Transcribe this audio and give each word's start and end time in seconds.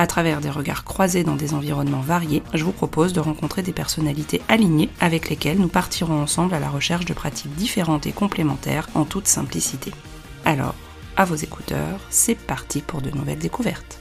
À 0.00 0.06
travers 0.06 0.40
des 0.40 0.48
regards 0.48 0.84
croisés 0.84 1.24
dans 1.24 1.34
des 1.34 1.54
environnements 1.54 2.00
variés, 2.00 2.44
je 2.54 2.62
vous 2.62 2.70
propose 2.70 3.12
de 3.12 3.18
rencontrer 3.18 3.62
des 3.62 3.72
personnalités 3.72 4.40
alignées 4.46 4.90
avec 5.00 5.28
lesquelles 5.28 5.58
nous 5.58 5.66
partirons 5.66 6.22
ensemble 6.22 6.54
à 6.54 6.60
la 6.60 6.70
recherche 6.70 7.04
de 7.04 7.14
pratiques 7.14 7.52
différentes 7.56 8.06
et 8.06 8.12
complémentaires 8.12 8.88
en 8.94 9.04
toute 9.04 9.26
simplicité. 9.26 9.90
Alors, 10.44 10.76
à 11.16 11.24
vos 11.24 11.34
écouteurs, 11.34 11.98
c'est 12.10 12.36
parti 12.36 12.80
pour 12.80 13.02
de 13.02 13.10
nouvelles 13.10 13.40
découvertes. 13.40 13.98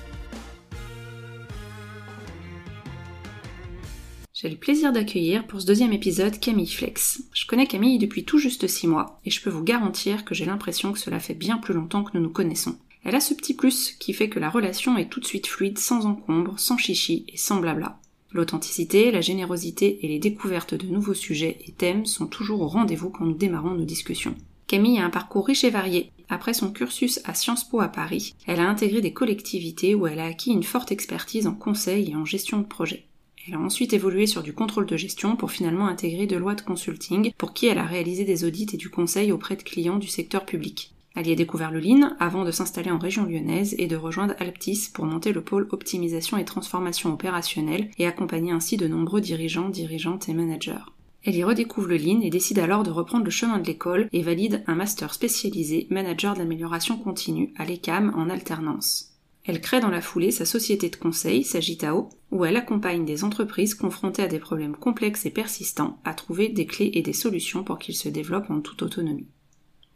J'ai 4.35 4.49
le 4.49 4.55
plaisir 4.55 4.93
d'accueillir 4.93 5.47
pour 5.47 5.61
ce 5.61 5.65
deuxième 5.65 5.93
épisode 5.93 6.39
Camille 6.39 6.71
Flex. 6.71 7.23
Je 7.33 7.47
connais 7.47 7.65
Camille 7.65 7.97
depuis 7.97 8.23
tout 8.23 8.37
juste 8.37 8.67
6 8.67 8.85
mois 8.85 9.19
et 9.25 9.31
je 9.31 9.41
peux 9.41 9.49
vous 9.49 9.63
garantir 9.63 10.25
que 10.25 10.35
j'ai 10.35 10.45
l'impression 10.45 10.93
que 10.93 10.99
cela 10.99 11.19
fait 11.19 11.33
bien 11.33 11.57
plus 11.57 11.73
longtemps 11.73 12.03
que 12.03 12.15
nous 12.15 12.21
nous 12.21 12.29
connaissons. 12.29 12.77
Elle 13.07 13.15
a 13.15 13.21
ce 13.21 13.33
petit 13.33 13.53
plus 13.53 13.95
qui 13.97 14.11
fait 14.11 14.27
que 14.27 14.37
la 14.37 14.49
relation 14.49 14.97
est 14.97 15.09
tout 15.09 15.21
de 15.21 15.25
suite 15.25 15.47
fluide, 15.47 15.77
sans 15.77 16.05
encombre, 16.05 16.59
sans 16.59 16.77
chichi 16.77 17.23
et 17.29 17.37
sans 17.37 17.61
blabla. 17.61 17.97
L'authenticité, 18.33 19.11
la 19.11 19.21
générosité 19.21 19.99
et 20.05 20.09
les 20.09 20.19
découvertes 20.19 20.73
de 20.73 20.87
nouveaux 20.87 21.13
sujets 21.13 21.57
et 21.65 21.71
thèmes 21.71 22.05
sont 22.05 22.27
toujours 22.27 22.59
au 22.59 22.67
rendez-vous 22.67 23.09
quand 23.09 23.23
nous 23.23 23.33
démarrons 23.33 23.75
nos 23.75 23.85
discussions. 23.85 24.35
Camille 24.67 24.99
a 24.99 25.05
un 25.05 25.09
parcours 25.09 25.47
riche 25.47 25.63
et 25.63 25.69
varié. 25.69 26.11
Après 26.27 26.53
son 26.53 26.69
cursus 26.69 27.21
à 27.23 27.33
Sciences 27.33 27.63
Po 27.63 27.79
à 27.79 27.87
Paris, 27.87 28.35
elle 28.45 28.59
a 28.59 28.69
intégré 28.69 28.99
des 28.99 29.13
collectivités 29.13 29.95
où 29.95 30.05
elle 30.05 30.19
a 30.19 30.25
acquis 30.25 30.51
une 30.51 30.63
forte 30.63 30.91
expertise 30.91 31.47
en 31.47 31.53
conseil 31.53 32.11
et 32.11 32.15
en 32.17 32.25
gestion 32.25 32.57
de 32.57 32.65
projet. 32.65 33.05
Elle 33.47 33.53
a 33.53 33.59
ensuite 33.59 33.93
évolué 33.93 34.27
sur 34.27 34.43
du 34.43 34.51
contrôle 34.51 34.85
de 34.85 34.97
gestion 34.97 35.37
pour 35.37 35.51
finalement 35.51 35.87
intégrer 35.87 36.27
Deloitte 36.27 36.65
Consulting, 36.65 37.31
pour 37.37 37.53
qui 37.53 37.67
elle 37.67 37.77
a 37.77 37.85
réalisé 37.85 38.25
des 38.25 38.43
audits 38.43 38.67
et 38.73 38.77
du 38.77 38.89
conseil 38.89 39.31
auprès 39.31 39.55
de 39.55 39.63
clients 39.63 39.97
du 39.97 40.09
secteur 40.09 40.45
public. 40.45 40.91
Elle 41.19 41.25
y 41.25 41.31
a 41.31 41.35
découvert 41.35 41.71
le 41.71 41.79
Lean 41.79 42.15
avant 42.19 42.45
de 42.45 42.51
s'installer 42.51 42.91
en 42.91 42.99
région 42.99 43.25
lyonnaise 43.25 43.73
et 43.79 43.87
de 43.87 43.95
rejoindre 43.95 44.35
Alptis 44.37 44.91
pour 44.93 45.05
monter 45.05 45.33
le 45.33 45.41
pôle 45.41 45.67
optimisation 45.71 46.37
et 46.37 46.45
transformation 46.45 47.11
opérationnelle 47.11 47.89
et 47.97 48.05
accompagner 48.05 48.51
ainsi 48.51 48.77
de 48.77 48.87
nombreux 48.87 49.19
dirigeants, 49.19 49.69
dirigeantes 49.69 50.29
et 50.29 50.35
managers. 50.35 50.85
Elle 51.23 51.35
y 51.35 51.43
redécouvre 51.43 51.87
le 51.87 51.97
Lean 51.97 52.21
et 52.21 52.29
décide 52.29 52.59
alors 52.59 52.83
de 52.83 52.91
reprendre 52.91 53.25
le 53.25 53.31
chemin 53.31 53.57
de 53.57 53.65
l'école 53.65 54.09
et 54.13 54.21
valide 54.21 54.63
un 54.67 54.75
master 54.75 55.11
spécialisé 55.11 55.87
manager 55.89 56.35
d'amélioration 56.35 56.99
continue 56.99 57.51
à 57.57 57.65
l'ECAM 57.65 58.13
en 58.15 58.29
alternance. 58.29 59.15
Elle 59.43 59.59
crée 59.59 59.79
dans 59.79 59.89
la 59.89 60.01
foulée 60.01 60.29
sa 60.29 60.45
société 60.45 60.87
de 60.91 60.97
conseil, 60.97 61.43
Sagitao, 61.43 62.09
où 62.29 62.45
elle 62.45 62.57
accompagne 62.57 63.05
des 63.05 63.23
entreprises 63.23 63.73
confrontées 63.73 64.21
à 64.21 64.27
des 64.27 64.37
problèmes 64.37 64.75
complexes 64.75 65.25
et 65.25 65.31
persistants 65.31 65.97
à 66.05 66.13
trouver 66.13 66.49
des 66.49 66.67
clés 66.67 66.91
et 66.93 67.01
des 67.01 67.13
solutions 67.13 67.63
pour 67.63 67.79
qu'ils 67.79 67.95
se 67.95 68.07
développent 68.07 68.51
en 68.51 68.61
toute 68.61 68.83
autonomie. 68.83 69.25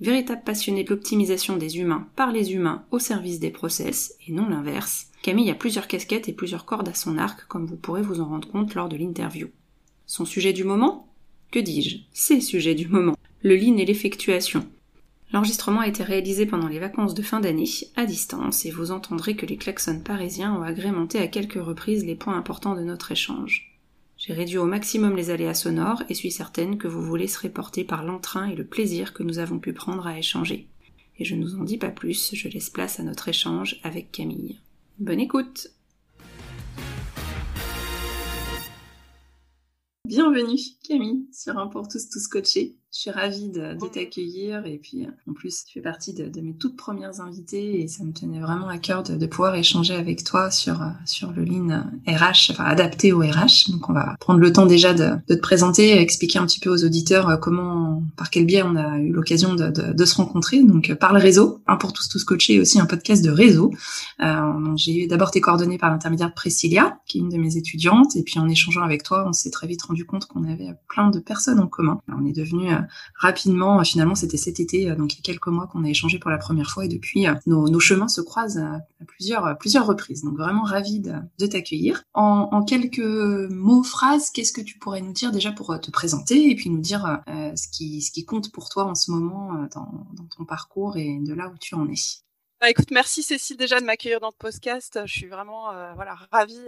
Véritable 0.01 0.41
passionnée 0.43 0.83
de 0.83 0.89
l'optimisation 0.89 1.57
des 1.57 1.77
humains 1.77 2.07
par 2.15 2.31
les 2.31 2.53
humains 2.53 2.83
au 2.89 2.97
service 2.97 3.39
des 3.39 3.51
process, 3.51 4.15
et 4.27 4.31
non 4.31 4.49
l'inverse, 4.49 5.07
Camille 5.21 5.51
a 5.51 5.55
plusieurs 5.55 5.87
casquettes 5.87 6.27
et 6.27 6.33
plusieurs 6.33 6.65
cordes 6.65 6.89
à 6.89 6.95
son 6.95 7.19
arc, 7.19 7.47
comme 7.47 7.67
vous 7.67 7.75
pourrez 7.75 8.01
vous 8.01 8.19
en 8.19 8.25
rendre 8.25 8.47
compte 8.47 8.73
lors 8.73 8.89
de 8.89 8.97
l'interview. 8.97 9.49
Son 10.07 10.25
sujet 10.25 10.53
du 10.53 10.63
moment? 10.63 11.07
Que 11.51 11.59
dis-je? 11.59 11.97
Ses 12.13 12.41
sujets 12.41 12.73
du 12.73 12.87
moment. 12.87 13.15
Le 13.43 13.55
lean 13.55 13.77
et 13.77 13.85
l'effectuation. 13.85 14.65
L'enregistrement 15.33 15.81
a 15.81 15.87
été 15.87 16.01
réalisé 16.01 16.47
pendant 16.47 16.67
les 16.67 16.79
vacances 16.79 17.13
de 17.13 17.21
fin 17.21 17.39
d'année, 17.39 17.69
à 17.95 18.05
distance, 18.05 18.65
et 18.65 18.71
vous 18.71 18.91
entendrez 18.91 19.35
que 19.35 19.45
les 19.45 19.57
klaxons 19.57 20.01
parisiens 20.03 20.55
ont 20.55 20.63
agrémenté 20.63 21.19
à 21.19 21.27
quelques 21.27 21.63
reprises 21.63 22.03
les 22.05 22.15
points 22.15 22.35
importants 22.35 22.75
de 22.75 22.81
notre 22.81 23.11
échange. 23.11 23.70
J'ai 24.23 24.33
réduit 24.33 24.59
au 24.59 24.67
maximum 24.67 25.15
les 25.15 25.31
aléas 25.31 25.55
sonores 25.55 26.03
et 26.07 26.13
suis 26.13 26.29
certaine 26.29 26.77
que 26.77 26.87
vous 26.87 27.01
vous 27.01 27.15
laisserez 27.15 27.49
porter 27.49 27.83
par 27.83 28.03
l'entrain 28.03 28.45
et 28.45 28.55
le 28.55 28.63
plaisir 28.63 29.15
que 29.15 29.23
nous 29.23 29.39
avons 29.39 29.57
pu 29.57 29.73
prendre 29.73 30.05
à 30.05 30.19
échanger. 30.19 30.67
Et 31.17 31.25
je 31.25 31.33
ne 31.33 31.43
vous 31.43 31.55
en 31.55 31.63
dis 31.63 31.79
pas 31.79 31.89
plus, 31.89 32.35
je 32.35 32.47
laisse 32.47 32.69
place 32.69 32.99
à 32.99 33.03
notre 33.03 33.29
échange 33.29 33.79
avec 33.81 34.11
Camille. 34.11 34.59
Bonne 34.99 35.19
écoute 35.19 35.69
Bienvenue 40.07 40.59
Camille 40.87 41.25
sur 41.33 41.57
Un 41.57 41.65
pour 41.65 41.87
tous 41.87 42.07
tous 42.07 42.27
coachés. 42.27 42.75
Je 42.93 42.99
suis 42.99 43.09
ravie 43.11 43.47
de, 43.47 43.77
t'accueillir 43.87 44.65
et 44.65 44.77
puis 44.77 45.07
en 45.25 45.31
plus 45.31 45.63
tu 45.63 45.73
fais 45.75 45.81
partie 45.81 46.13
de, 46.13 46.41
mes 46.41 46.53
toutes 46.53 46.75
premières 46.75 47.21
invitées 47.21 47.79
et 47.81 47.87
ça 47.87 48.03
me 48.03 48.11
tenait 48.11 48.41
vraiment 48.41 48.67
à 48.67 48.79
cœur 48.79 49.01
de, 49.03 49.25
pouvoir 49.25 49.55
échanger 49.55 49.93
avec 49.93 50.25
toi 50.25 50.51
sur 50.51 50.81
sur 51.05 51.31
le 51.31 51.45
lean 51.45 51.83
RH, 52.05 52.51
enfin 52.51 52.65
adapté 52.65 53.13
au 53.13 53.19
RH. 53.19 53.71
Donc 53.71 53.89
on 53.89 53.93
va 53.93 54.17
prendre 54.19 54.41
le 54.41 54.51
temps 54.51 54.65
déjà 54.65 54.93
de, 54.93 55.11
te 55.25 55.39
présenter, 55.39 56.01
expliquer 56.01 56.39
un 56.39 56.45
petit 56.45 56.59
peu 56.59 56.69
aux 56.69 56.83
auditeurs 56.83 57.29
euh, 57.29 57.37
comment, 57.37 58.03
par 58.17 58.29
quel 58.29 58.45
biais 58.45 58.63
on 58.63 58.75
a 58.75 58.97
eu 58.97 59.13
l'occasion 59.13 59.55
de, 59.55 60.05
se 60.05 60.15
rencontrer. 60.15 60.61
Donc 60.61 60.93
par 60.95 61.13
le 61.13 61.19
réseau, 61.19 61.61
un 61.67 61.77
pour 61.77 61.93
tous 61.93 62.09
tous 62.09 62.25
coachés, 62.25 62.59
aussi 62.59 62.77
un 62.77 62.85
podcast 62.85 63.23
de 63.23 63.31
réseau. 63.31 63.71
Euh, 64.21 64.75
J'ai 64.75 65.05
eu 65.05 65.07
d'abord 65.07 65.31
tes 65.31 65.39
coordonnées 65.39 65.77
par 65.77 65.91
l'intermédiaire 65.91 66.29
de 66.29 66.33
Priscilla, 66.33 66.99
qui 67.05 67.19
est 67.19 67.21
une 67.21 67.29
de 67.29 67.37
mes 67.37 67.55
étudiantes, 67.55 68.17
et 68.17 68.23
puis 68.23 68.37
en 68.37 68.49
échangeant 68.49 68.81
avec 68.83 69.03
toi, 69.03 69.23
on 69.27 69.31
s'est 69.31 69.51
très 69.51 69.67
vite 69.67 69.81
rendu 69.83 70.05
compte 70.05 70.25
qu'on 70.25 70.43
avait 70.43 70.73
plein 70.89 71.09
de 71.09 71.19
personnes 71.19 71.59
en 71.59 71.67
commun. 71.67 72.01
On 72.09 72.25
est 72.25 72.35
devenu 72.35 72.73
euh, 72.73 72.80
rapidement. 73.15 73.79
Euh, 73.79 73.83
finalement, 73.83 74.15
c'était 74.15 74.37
cet 74.37 74.59
été, 74.59 74.89
euh, 74.89 74.95
donc 74.95 75.13
il 75.13 75.17
y 75.17 75.19
a 75.19 75.23
quelques 75.23 75.47
mois 75.47 75.67
qu'on 75.67 75.83
a 75.83 75.89
échangé 75.89 76.19
pour 76.19 76.31
la 76.31 76.37
première 76.37 76.69
fois 76.69 76.85
et 76.85 76.87
depuis, 76.87 77.27
euh, 77.27 77.33
nos, 77.45 77.79
chemins 77.79 78.07
se 78.07 78.21
croisent 78.21 78.59
à, 78.59 78.81
plusieurs, 79.05 79.57
plusieurs 79.57 79.85
reprises. 79.85 80.23
Donc 80.23 80.37
vraiment 80.37 80.63
ravi 80.63 80.99
de, 80.99 81.45
t'accueillir. 81.47 82.03
En, 82.13 82.63
quelques 82.63 82.99
mots, 82.99 83.83
phrases, 83.83 84.29
qu'est-ce 84.29 84.53
que 84.53 84.61
tu 84.61 84.77
pourrais 84.77 85.01
nous 85.01 85.13
dire 85.13 85.31
déjà 85.31 85.51
pour 85.51 85.79
te 85.79 85.89
présenter 85.91 86.51
et 86.51 86.55
puis 86.55 86.69
nous 86.69 86.79
dire 86.79 87.21
ce, 87.27 87.67
qui, 87.67 88.01
ce 88.01 88.11
qui 88.11 88.23
compte 88.23 88.51
pour 88.51 88.69
toi 88.69 88.85
en 88.85 88.95
ce 88.95 89.11
moment 89.11 89.67
dans, 89.73 90.05
ton 90.37 90.45
parcours 90.45 90.97
et 90.97 91.19
de 91.19 91.33
là 91.33 91.49
où 91.49 91.57
tu 91.59 91.75
en 91.75 91.87
es? 91.89 92.21
Bah, 92.61 92.69
écoute, 92.69 92.91
merci 92.91 93.23
Cécile 93.23 93.57
déjà 93.57 93.79
de 93.79 93.85
m'accueillir 93.85 94.19
dans 94.19 94.31
ce 94.31 94.37
podcast. 94.37 94.99
Je 95.05 95.11
suis 95.11 95.27
vraiment 95.27 95.71
voilà 95.95 96.15
ravie 96.31 96.59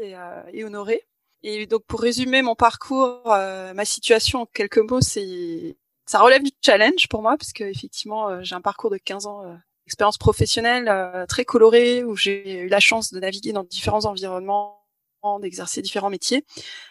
et, 0.52 0.63
honorée. 0.63 1.03
Et 1.44 1.68
donc 1.68 1.84
pour 1.85 2.02
résumer 2.02 2.41
mon 2.41 2.56
parcours, 2.56 3.22
ma 3.28 3.85
situation 3.85 4.41
en 4.41 4.46
quelques 4.47 4.79
mots, 4.79 5.02
c'est 5.02 5.78
ça 6.06 6.19
relève 6.19 6.44
du 6.44 6.52
challenge 6.62 7.08
pour 7.09 7.22
moi 7.22 7.38
parce 7.38 7.53
que 7.53 7.64
effectivement 7.64 8.30
euh, 8.30 8.40
j'ai 8.44 8.56
un 8.56 8.62
parcours 8.62 8.90
de 8.90 8.97
15 8.97 9.25
ans 9.25 9.44
euh, 9.46 9.53
d'expérience 9.86 10.18
professionnelle 10.18 10.88
euh, 10.88 11.25
très 11.25 11.46
coloré 11.46 12.03
où 12.03 12.16
j'ai 12.16 12.59
eu 12.59 12.68
la 12.68 12.80
chance 12.80 13.12
de 13.14 13.19
naviguer 13.19 13.53
dans 13.53 13.64
différents 13.64 14.06
environnements, 14.06 14.80
d'exercer 15.41 15.81
différents 15.81 16.09
métiers, 16.09 16.44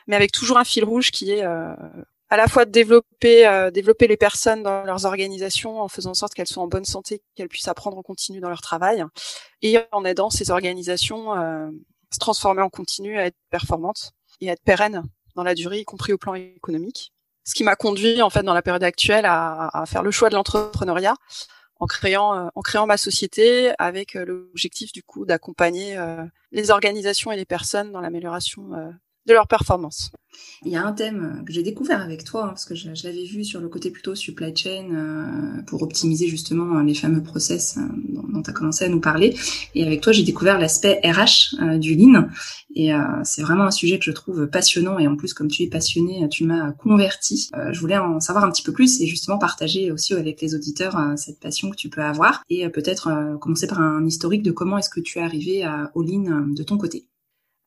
mais 0.07 0.17
avec 0.17 0.33
toujours 0.33 0.57
un 0.57 0.65
fil 0.65 0.85
rouge 0.85 1.11
qui 1.11 1.33
est 1.33 1.43
à 1.43 2.37
la 2.39 2.49
fois 2.49 2.65
de 2.65 2.71
développer 2.71 3.71
développer 3.75 4.07
les 4.07 4.17
personnes 4.17 4.63
dans 4.63 4.85
leurs 4.85 5.05
organisations 5.05 5.83
en 5.83 5.89
faisant 5.89 6.13
en 6.13 6.15
sorte 6.15 6.33
qu'elles 6.33 6.47
soient 6.47 6.63
en 6.63 6.67
bonne 6.67 6.87
santé, 6.87 7.21
qu'elles 7.35 7.51
puissent 7.51 7.69
apprendre 7.69 7.99
en 7.99 8.03
continu 8.03 8.41
dans 8.41 8.49
leur 8.49 8.63
travail, 8.63 9.05
et 9.61 9.79
en 9.93 10.07
aidant 10.07 10.31
ces 10.31 10.51
organisations 10.51 11.33
à 11.33 11.69
se 12.11 12.19
transformer 12.19 12.63
en 12.63 12.71
continu, 12.71 13.19
à 13.19 13.27
être 13.27 13.37
performantes 13.51 14.13
et 14.41 14.49
à 14.49 14.55
être 14.55 14.63
pérennes 14.63 15.03
dans 15.35 15.43
la 15.45 15.55
durée, 15.55 15.81
y 15.81 15.85
compris 15.85 16.15
au 16.15 16.19
plan 16.19 16.33
économique 16.33 17.13
ce 17.45 17.55
qui 17.55 17.65
m'a 17.65 17.77
conduit 17.77 18.23
en 18.23 18.31
fait 18.31 18.43
dans 18.43 18.55
la 18.55 18.63
période 18.63 18.83
actuelle 18.83 19.25
à, 19.27 19.85
faire 19.87 20.03
le 20.03 20.11
choix 20.11 20.29
de 20.31 20.35
l'entrepreneuriat 20.35 21.15
en 21.81 21.87
créant 21.87 22.37
euh, 22.37 22.49
en 22.55 22.61
créant 22.61 22.87
ma 22.87 22.97
société 22.97 23.73
avec 23.79 24.15
euh, 24.17 24.25
l'objectif 24.25 24.93
du 24.93 25.03
coup 25.03 25.27
d'accompagner 25.27 25.97
euh, 25.99 26.25
les 26.53 26.71
organisations 26.71 27.33
et 27.33 27.37
les 27.37 27.45
personnes 27.45 27.91
dans 27.93 28.01
l'amélioration 28.01 28.71
de 29.27 29.33
leur 29.33 29.47
performance. 29.47 30.11
Il 30.65 30.73
y 30.73 30.77
a 30.77 30.85
un 30.85 30.93
thème 30.93 31.43
que 31.47 31.53
j'ai 31.53 31.63
découvert 31.63 32.01
avec 32.01 32.25
toi, 32.25 32.45
hein, 32.45 32.49
parce 32.49 32.65
que 32.65 32.75
je, 32.75 32.89
l'avais 33.05 33.25
vu 33.25 33.45
sur 33.45 33.61
le 33.61 33.69
côté 33.69 33.91
plutôt 33.91 34.15
supply 34.15 34.55
chain, 34.57 34.89
euh, 34.93 35.63
pour 35.67 35.83
optimiser 35.83 36.29
justement 36.29 36.81
les 36.81 36.95
fameux 36.95 37.23
process 37.23 37.77
euh, 37.77 37.83
dont, 38.09 38.43
tu 38.43 38.51
as 38.51 38.53
commencé 38.53 38.85
à 38.85 38.89
nous 38.89 39.01
parler. 39.01 39.37
Et 39.75 39.85
avec 39.85 40.01
toi, 40.01 40.13
j'ai 40.13 40.23
découvert 40.23 40.59
l'aspect 40.59 41.01
RH 41.05 41.57
euh, 41.61 41.79
du 41.79 41.95
Lean. 41.95 42.29
Et 42.75 42.91
c'est 43.25 43.43
vraiment 43.43 43.65
un 43.65 43.71
sujet 43.71 43.99
que 43.99 44.05
je 44.07 44.13
trouve 44.13 44.47
passionnant. 44.47 44.99
Et 44.99 45.07
en 45.07 45.15
plus, 45.15 45.35
comme 45.35 45.49
tu 45.49 45.63
es 45.63 45.67
passionné, 45.67 46.27
tu 46.31 46.45
m'as 46.45 46.73
converti. 46.73 47.51
je 47.71 47.79
voulais 47.79 47.99
en 47.99 48.19
savoir 48.19 48.45
un 48.45 48.51
petit 48.51 48.63
peu 48.63 48.73
plus 48.73 49.03
et 49.03 49.07
justement 49.07 49.37
partager 49.37 49.93
aussi 49.93 50.15
avec 50.15 50.41
les 50.41 50.55
auditeurs 50.55 50.99
cette 51.17 51.39
passion 51.39 51.69
que 51.69 51.77
tu 51.77 51.91
peux 51.91 52.01
avoir. 52.01 52.43
Et 52.49 52.67
peut-être 52.71 53.37
commencer 53.43 53.67
par 53.67 53.83
un 53.83 54.07
historique 54.07 54.43
de 54.43 54.53
comment 54.53 54.79
est-ce 54.79 54.89
que 54.89 55.01
tu 55.01 55.19
es 55.19 55.23
arrivé 55.23 55.71
au 55.95 56.03
Lean 56.03 56.47
de 56.47 56.63
ton 56.63 56.79
côté. 56.79 57.05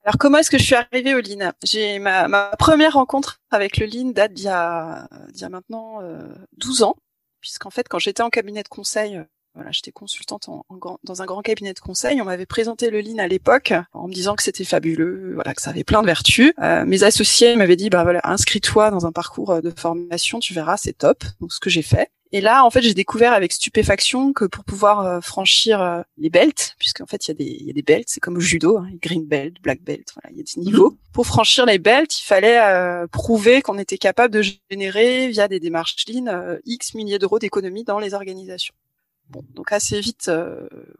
Alors 0.05 0.19
comment 0.19 0.37
est-ce 0.37 0.51
que 0.51 0.59
je 0.59 0.63
suis 0.63 0.75
arrivée 0.75 1.15
au 1.15 1.19
Lean 1.19 1.51
J'ai 1.63 1.97
ma, 1.97 2.51
première 2.59 2.93
rencontre 2.93 3.41
avec 3.49 3.77
le 3.77 3.87
Lean 3.87 4.11
date 4.11 4.33
d'il 4.33 4.45
y 4.45 4.49
a, 4.49 5.07
d'il 5.33 5.41
y 5.41 5.45
a 5.45 5.49
maintenant 5.49 5.99
euh, 6.03 6.27
12 6.57 6.83
ans, 6.83 6.95
puisqu'en 7.41 7.71
fait 7.71 7.87
quand 7.89 7.97
j'étais 7.97 8.21
en 8.21 8.29
cabinet 8.29 8.61
de 8.61 8.67
conseil, 8.67 9.17
euh, 9.17 9.23
voilà, 9.55 9.71
j'étais 9.71 9.91
consultante 9.91 10.47
en, 10.47 10.63
dans 11.03 11.21
un 11.23 11.25
grand 11.25 11.41
cabinet 11.41 11.73
de 11.73 11.79
conseil. 11.79 12.21
On 12.21 12.25
m'avait 12.25 12.45
présenté 12.45 12.91
le 12.91 13.01
Lean 13.01 13.17
à 13.17 13.27
l'époque 13.27 13.73
en 13.93 14.07
me 14.07 14.13
disant 14.13 14.35
que 14.35 14.43
c'était 14.43 14.63
fabuleux, 14.63 15.31
voilà, 15.33 15.55
que 15.55 15.61
ça 15.61 15.71
avait 15.71 15.83
plein 15.83 16.01
de 16.01 16.07
vertus. 16.07 16.53
Euh, 16.61 16.85
mes 16.85 17.03
associés 17.03 17.55
m'avaient 17.55 17.77
dit, 17.77 17.89
bah 17.89 18.03
voilà, 18.03 18.21
inscris-toi 18.25 18.91
dans 18.91 19.07
un 19.07 19.11
parcours 19.11 19.51
euh, 19.51 19.61
de 19.61 19.73
formation, 19.75 20.39
tu 20.39 20.53
verras, 20.53 20.77
c'est 20.77 20.97
top. 20.97 21.23
Donc 21.39 21.51
ce 21.51 21.59
que 21.59 21.71
j'ai 21.71 21.81
fait. 21.81 22.11
Et 22.31 22.41
là, 22.41 22.65
en 22.65 22.69
fait, 22.69 22.81
j'ai 22.81 22.93
découvert 22.93 23.33
avec 23.33 23.53
stupéfaction 23.53 24.33
que 24.33 24.45
pour 24.45 24.63
pouvoir 24.63 25.01
euh, 25.01 25.21
franchir 25.21 25.81
euh, 25.81 26.01
les 26.17 26.29
belts, 26.29 26.75
puisqu'en 26.79 27.05
fait, 27.05 27.27
il 27.27 27.29
y 27.29 27.31
a 27.31 27.33
des, 27.35 27.63
y 27.65 27.69
a 27.69 27.73
des 27.73 27.81
belts, 27.81 28.09
c'est 28.09 28.19
comme 28.19 28.37
au 28.37 28.41
judo, 28.41 28.77
hein, 28.77 28.89
green 29.01 29.25
belt, 29.25 29.61
black 29.61 29.81
belt, 29.81 30.11
voilà, 30.15 30.31
il 30.31 30.37
y 30.37 30.41
a 30.41 30.43
des 30.43 30.61
niveaux. 30.61 30.91
Mhm. 30.91 30.97
Pour 31.13 31.27
franchir 31.27 31.65
les 31.65 31.77
belts, 31.77 32.19
il 32.19 32.23
fallait 32.23 32.59
euh, 32.59 33.07
prouver 33.07 33.61
qu'on 33.61 33.77
était 33.77 33.97
capable 33.97 34.33
de 34.33 34.43
générer, 34.71 35.29
via 35.29 35.47
des 35.47 35.59
démarches 35.59 35.95
lean, 36.07 36.57
X 36.65 36.95
milliers 36.95 37.19
d'euros 37.19 37.39
d'économies 37.39 37.83
dans 37.83 37.99
les 37.99 38.13
organisations. 38.13 38.73
Bon, 39.29 39.43
donc 39.53 39.71
assez 39.71 39.99
vite, 40.01 40.29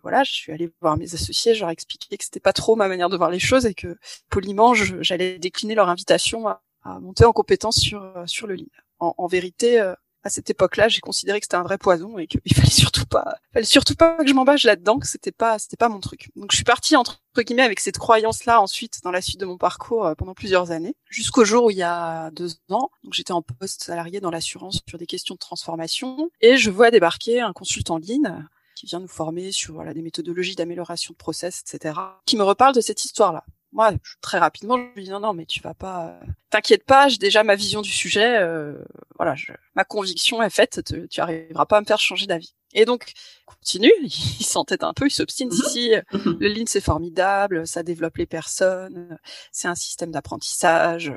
voilà, 0.02 0.24
je 0.24 0.32
suis 0.32 0.52
allée 0.52 0.72
voir 0.82 0.98
mes 0.98 1.14
associés, 1.14 1.54
je 1.54 1.60
leur 1.60 1.70
ai 1.70 1.74
expliqué 1.74 2.18
que 2.18 2.24
c'était 2.24 2.40
pas 2.40 2.54
trop 2.54 2.76
ma 2.76 2.88
manière 2.88 3.10
de 3.10 3.18
voir 3.18 3.30
les 3.30 3.40
choses 3.40 3.66
et 3.66 3.76
que 3.76 3.98
poliment, 4.30 4.74
j'allais 4.74 5.38
décliner 5.38 5.76
leur 5.76 5.90
invitation 5.90 6.48
à, 6.48 6.62
monter 7.02 7.26
en 7.26 7.34
compétence 7.34 7.78
sur 7.78 8.24
sur 8.26 8.48
le 8.48 8.56
lean. 8.56 8.66
En, 9.00 9.14
en 9.18 9.28
vérité, 9.28 9.82
à 10.26 10.30
cette 10.30 10.50
époque-là, 10.50 10.90
j'ai 10.90 11.02
considéré 11.02 11.40
que 11.40 11.46
c'était 11.46 11.56
un 11.56 11.64
vrai 11.64 11.78
poison 11.78 12.18
et 12.18 12.26
qu'il 12.26 12.42
fallait 12.56 12.70
surtout 12.70 13.06
pas, 13.06 13.38
fallait 13.54 13.66
surtout 13.66 13.94
pas 13.94 14.18
que 14.18 14.28
je 14.28 14.34
m'embâche 14.34 14.64
là-dedans, 14.64 14.98
que 14.98 15.08
c'était 15.08 15.32
pas, 15.32 15.60
c'était 15.60 15.78
pas 15.78 15.88
mon 15.88 16.00
truc. 16.00 16.32
Donc 16.36 16.52
je 16.52 16.58
suis 16.58 16.66
partie 16.66 16.96
entre 16.96 17.22
guillemets 17.38 17.62
avec 17.62 17.80
cette 17.80 18.00
croyance-là 18.00 18.60
ensuite 18.60 19.02
dans 19.04 19.12
la 19.12 19.22
suite 19.22 19.40
de 19.40 19.46
mon 19.46 19.58
parcours 19.58 20.08
euh, 20.08 20.16
pendant 20.16 20.34
plusieurs 20.34 20.72
années, 20.72 20.96
jusqu'au 21.10 21.46
jour 21.46 21.66
où 21.66 21.70
il 21.70 21.78
y 21.78 21.84
a 21.84 22.32
deux 22.32 22.56
ans, 22.70 22.90
donc 23.04 23.14
j'étais 23.14 23.34
en 23.34 23.44
poste 23.44 23.84
salarié 23.84 24.20
dans 24.20 24.32
l'assurance 24.32 24.82
sur 24.90 24.98
des 24.98 25.06
questions 25.06 25.36
de 25.36 25.40
transformation 25.40 26.32
et 26.42 26.58
je 26.58 26.72
vois 26.72 26.90
débarquer 26.90 27.42
un 27.42 27.54
consultant 27.54 27.98
ligne 27.98 28.48
qui 28.76 28.88
vient 28.88 29.00
nous 29.00 29.08
former 29.08 29.52
sur 29.52 29.76
voilà, 29.76 29.94
des 29.94 30.02
méthodologies 30.02 30.56
d'amélioration 30.56 31.14
de 31.14 31.18
process, 31.18 31.62
etc., 31.62 32.00
qui 32.26 32.36
me 32.36 32.44
reparle 32.44 32.74
de 32.74 32.82
cette 32.82 33.06
histoire-là 33.06 33.46
moi, 33.76 33.92
très 34.22 34.40
rapidement, 34.40 34.78
je 34.78 34.84
lui 34.96 35.04
dis 35.04 35.10
non, 35.10 35.20
non, 35.20 35.34
mais 35.34 35.46
tu 35.46 35.60
vas 35.60 35.74
pas, 35.74 36.08
euh, 36.08 36.26
t'inquiète 36.50 36.86
pas, 36.86 37.10
j'ai 37.10 37.18
déjà 37.18 37.44
ma 37.44 37.56
vision 37.56 37.82
du 37.82 37.92
sujet. 37.92 38.38
Euh, 38.40 38.82
voilà, 39.18 39.36
je, 39.36 39.52
ma 39.76 39.84
conviction 39.84 40.42
est 40.42 40.50
faite. 40.50 40.82
Tu, 40.86 41.10
tu 41.10 41.20
arriveras 41.20 41.66
pas 41.66 41.78
à 41.78 41.82
me 41.82 41.86
faire 41.86 42.00
changer 42.00 42.26
d'avis. 42.26 42.56
Et 42.74 42.86
donc, 42.86 43.12
continue, 43.46 43.92
il 44.02 44.46
s'entête 44.46 44.82
un 44.82 44.94
peu, 44.94 45.08
il 45.08 45.12
s'obstine. 45.12 45.52
Si, 45.52 45.62
si, 45.70 45.92
mhm. 46.14 46.38
le 46.40 46.48
Lean 46.48 46.64
c'est 46.68 46.80
formidable, 46.80 47.68
ça 47.68 47.84
développe 47.84 48.16
les 48.16 48.26
personnes, 48.26 49.20
c'est 49.52 49.68
un 49.68 49.76
système 49.76 50.12
d'apprentissage, 50.12 51.14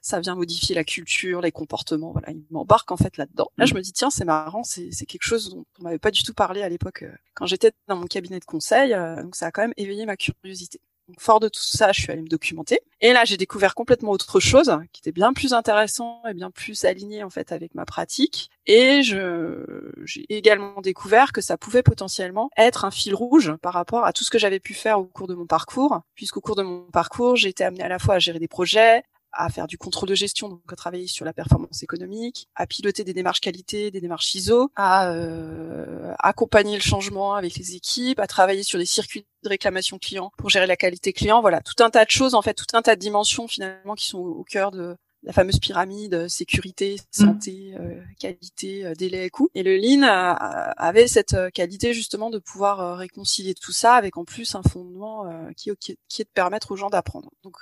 ça 0.00 0.18
vient 0.20 0.34
modifier 0.34 0.74
la 0.74 0.84
culture, 0.84 1.42
les 1.42 1.52
comportements. 1.52 2.12
Voilà, 2.12 2.30
il 2.30 2.42
m'embarque 2.50 2.90
en 2.90 2.96
fait 2.96 3.18
là-dedans. 3.18 3.50
Là, 3.58 3.66
je 3.66 3.74
me 3.74 3.82
dis 3.82 3.92
tiens, 3.92 4.08
c'est 4.08 4.24
marrant, 4.24 4.62
c'est 4.64 4.90
quelque 5.06 5.24
chose 5.24 5.50
dont 5.50 5.66
on 5.78 5.82
m'avait 5.82 5.98
pas 5.98 6.10
du 6.10 6.22
tout 6.22 6.32
parlé 6.32 6.62
à 6.62 6.70
l'époque 6.70 7.02
euh, 7.02 7.12
quand 7.34 7.44
j'étais 7.44 7.72
dans 7.86 7.96
mon 7.96 8.06
cabinet 8.06 8.40
de 8.40 8.46
conseil. 8.46 8.94
donc 9.22 9.36
ça 9.36 9.48
a 9.48 9.50
quand 9.50 9.60
même 9.60 9.74
éveillé 9.76 10.06
ma 10.06 10.16
curiosité. 10.16 10.80
Donc, 11.08 11.20
fort 11.20 11.40
de 11.40 11.48
tout 11.48 11.62
ça, 11.62 11.92
je 11.92 12.02
suis 12.02 12.12
allée 12.12 12.22
me 12.22 12.28
documenter. 12.28 12.80
Et 13.00 13.12
là, 13.12 13.24
j'ai 13.24 13.36
découvert 13.36 13.74
complètement 13.74 14.10
autre 14.10 14.40
chose 14.40 14.76
qui 14.92 15.00
était 15.00 15.12
bien 15.12 15.32
plus 15.32 15.54
intéressant 15.54 16.22
et 16.28 16.34
bien 16.34 16.50
plus 16.50 16.84
aligné 16.84 17.22
en 17.22 17.30
fait 17.30 17.50
avec 17.52 17.74
ma 17.74 17.86
pratique. 17.86 18.50
Et 18.66 19.02
je, 19.02 19.64
j'ai 20.04 20.26
également 20.28 20.80
découvert 20.82 21.32
que 21.32 21.40
ça 21.40 21.56
pouvait 21.56 21.82
potentiellement 21.82 22.50
être 22.56 22.84
un 22.84 22.90
fil 22.90 23.14
rouge 23.14 23.54
par 23.62 23.72
rapport 23.72 24.04
à 24.04 24.12
tout 24.12 24.24
ce 24.24 24.30
que 24.30 24.38
j'avais 24.38 24.60
pu 24.60 24.74
faire 24.74 25.00
au 25.00 25.04
cours 25.04 25.28
de 25.28 25.34
mon 25.34 25.46
parcours, 25.46 26.00
puisqu'au 26.14 26.40
cours 26.40 26.56
de 26.56 26.62
mon 26.62 26.82
parcours, 26.90 27.36
j'ai 27.36 27.48
été 27.48 27.64
amenée 27.64 27.84
à 27.84 27.88
la 27.88 27.98
fois 27.98 28.16
à 28.16 28.18
gérer 28.18 28.38
des 28.38 28.48
projets, 28.48 29.02
à 29.32 29.48
faire 29.50 29.66
du 29.66 29.78
contrôle 29.78 30.08
de 30.08 30.14
gestion, 30.14 30.48
donc 30.48 30.62
à 30.72 30.76
travailler 30.76 31.06
sur 31.06 31.24
la 31.24 31.32
performance 31.32 31.82
économique, 31.82 32.48
à 32.54 32.66
piloter 32.66 33.04
des 33.04 33.14
démarches 33.14 33.40
qualité, 33.40 33.90
des 33.90 34.00
démarches 34.00 34.34
ISO, 34.34 34.70
à 34.76 35.10
euh, 35.10 36.12
accompagner 36.18 36.76
le 36.76 36.82
changement 36.82 37.34
avec 37.34 37.56
les 37.56 37.74
équipes, 37.74 38.20
à 38.20 38.26
travailler 38.26 38.62
sur 38.62 38.78
des 38.78 38.86
circuits 38.86 39.26
de 39.42 39.48
réclamation 39.48 39.98
client 39.98 40.32
pour 40.38 40.50
gérer 40.50 40.66
la 40.66 40.76
qualité 40.76 41.12
client. 41.12 41.40
Voilà, 41.40 41.60
tout 41.60 41.82
un 41.82 41.90
tas 41.90 42.04
de 42.04 42.10
choses, 42.10 42.34
en 42.34 42.42
fait, 42.42 42.54
tout 42.54 42.76
un 42.76 42.82
tas 42.82 42.96
de 42.96 43.00
dimensions 43.00 43.48
finalement 43.48 43.94
qui 43.94 44.06
sont 44.06 44.18
au 44.18 44.44
cœur 44.44 44.70
de 44.70 44.96
la 45.24 45.32
fameuse 45.32 45.58
pyramide 45.58 46.28
sécurité, 46.28 46.94
mmh. 46.94 47.22
santé, 47.24 47.74
euh, 47.78 48.00
qualité, 48.20 48.86
euh, 48.86 48.94
délai 48.94 49.24
et 49.24 49.30
coût. 49.30 49.50
Et 49.54 49.64
le 49.64 49.76
Lean 49.76 50.02
avait 50.02 51.08
cette 51.08 51.36
qualité 51.52 51.92
justement 51.92 52.30
de 52.30 52.38
pouvoir 52.38 52.96
réconcilier 52.96 53.54
tout 53.54 53.72
ça 53.72 53.94
avec 53.94 54.16
en 54.16 54.24
plus 54.24 54.54
un 54.54 54.62
fondement 54.62 55.26
qui, 55.56 55.70
qui, 55.80 55.92
est 55.92 56.24
de 56.24 56.30
permettre 56.32 56.70
aux 56.70 56.76
gens 56.76 56.88
d'apprendre. 56.88 57.30
Donc 57.42 57.56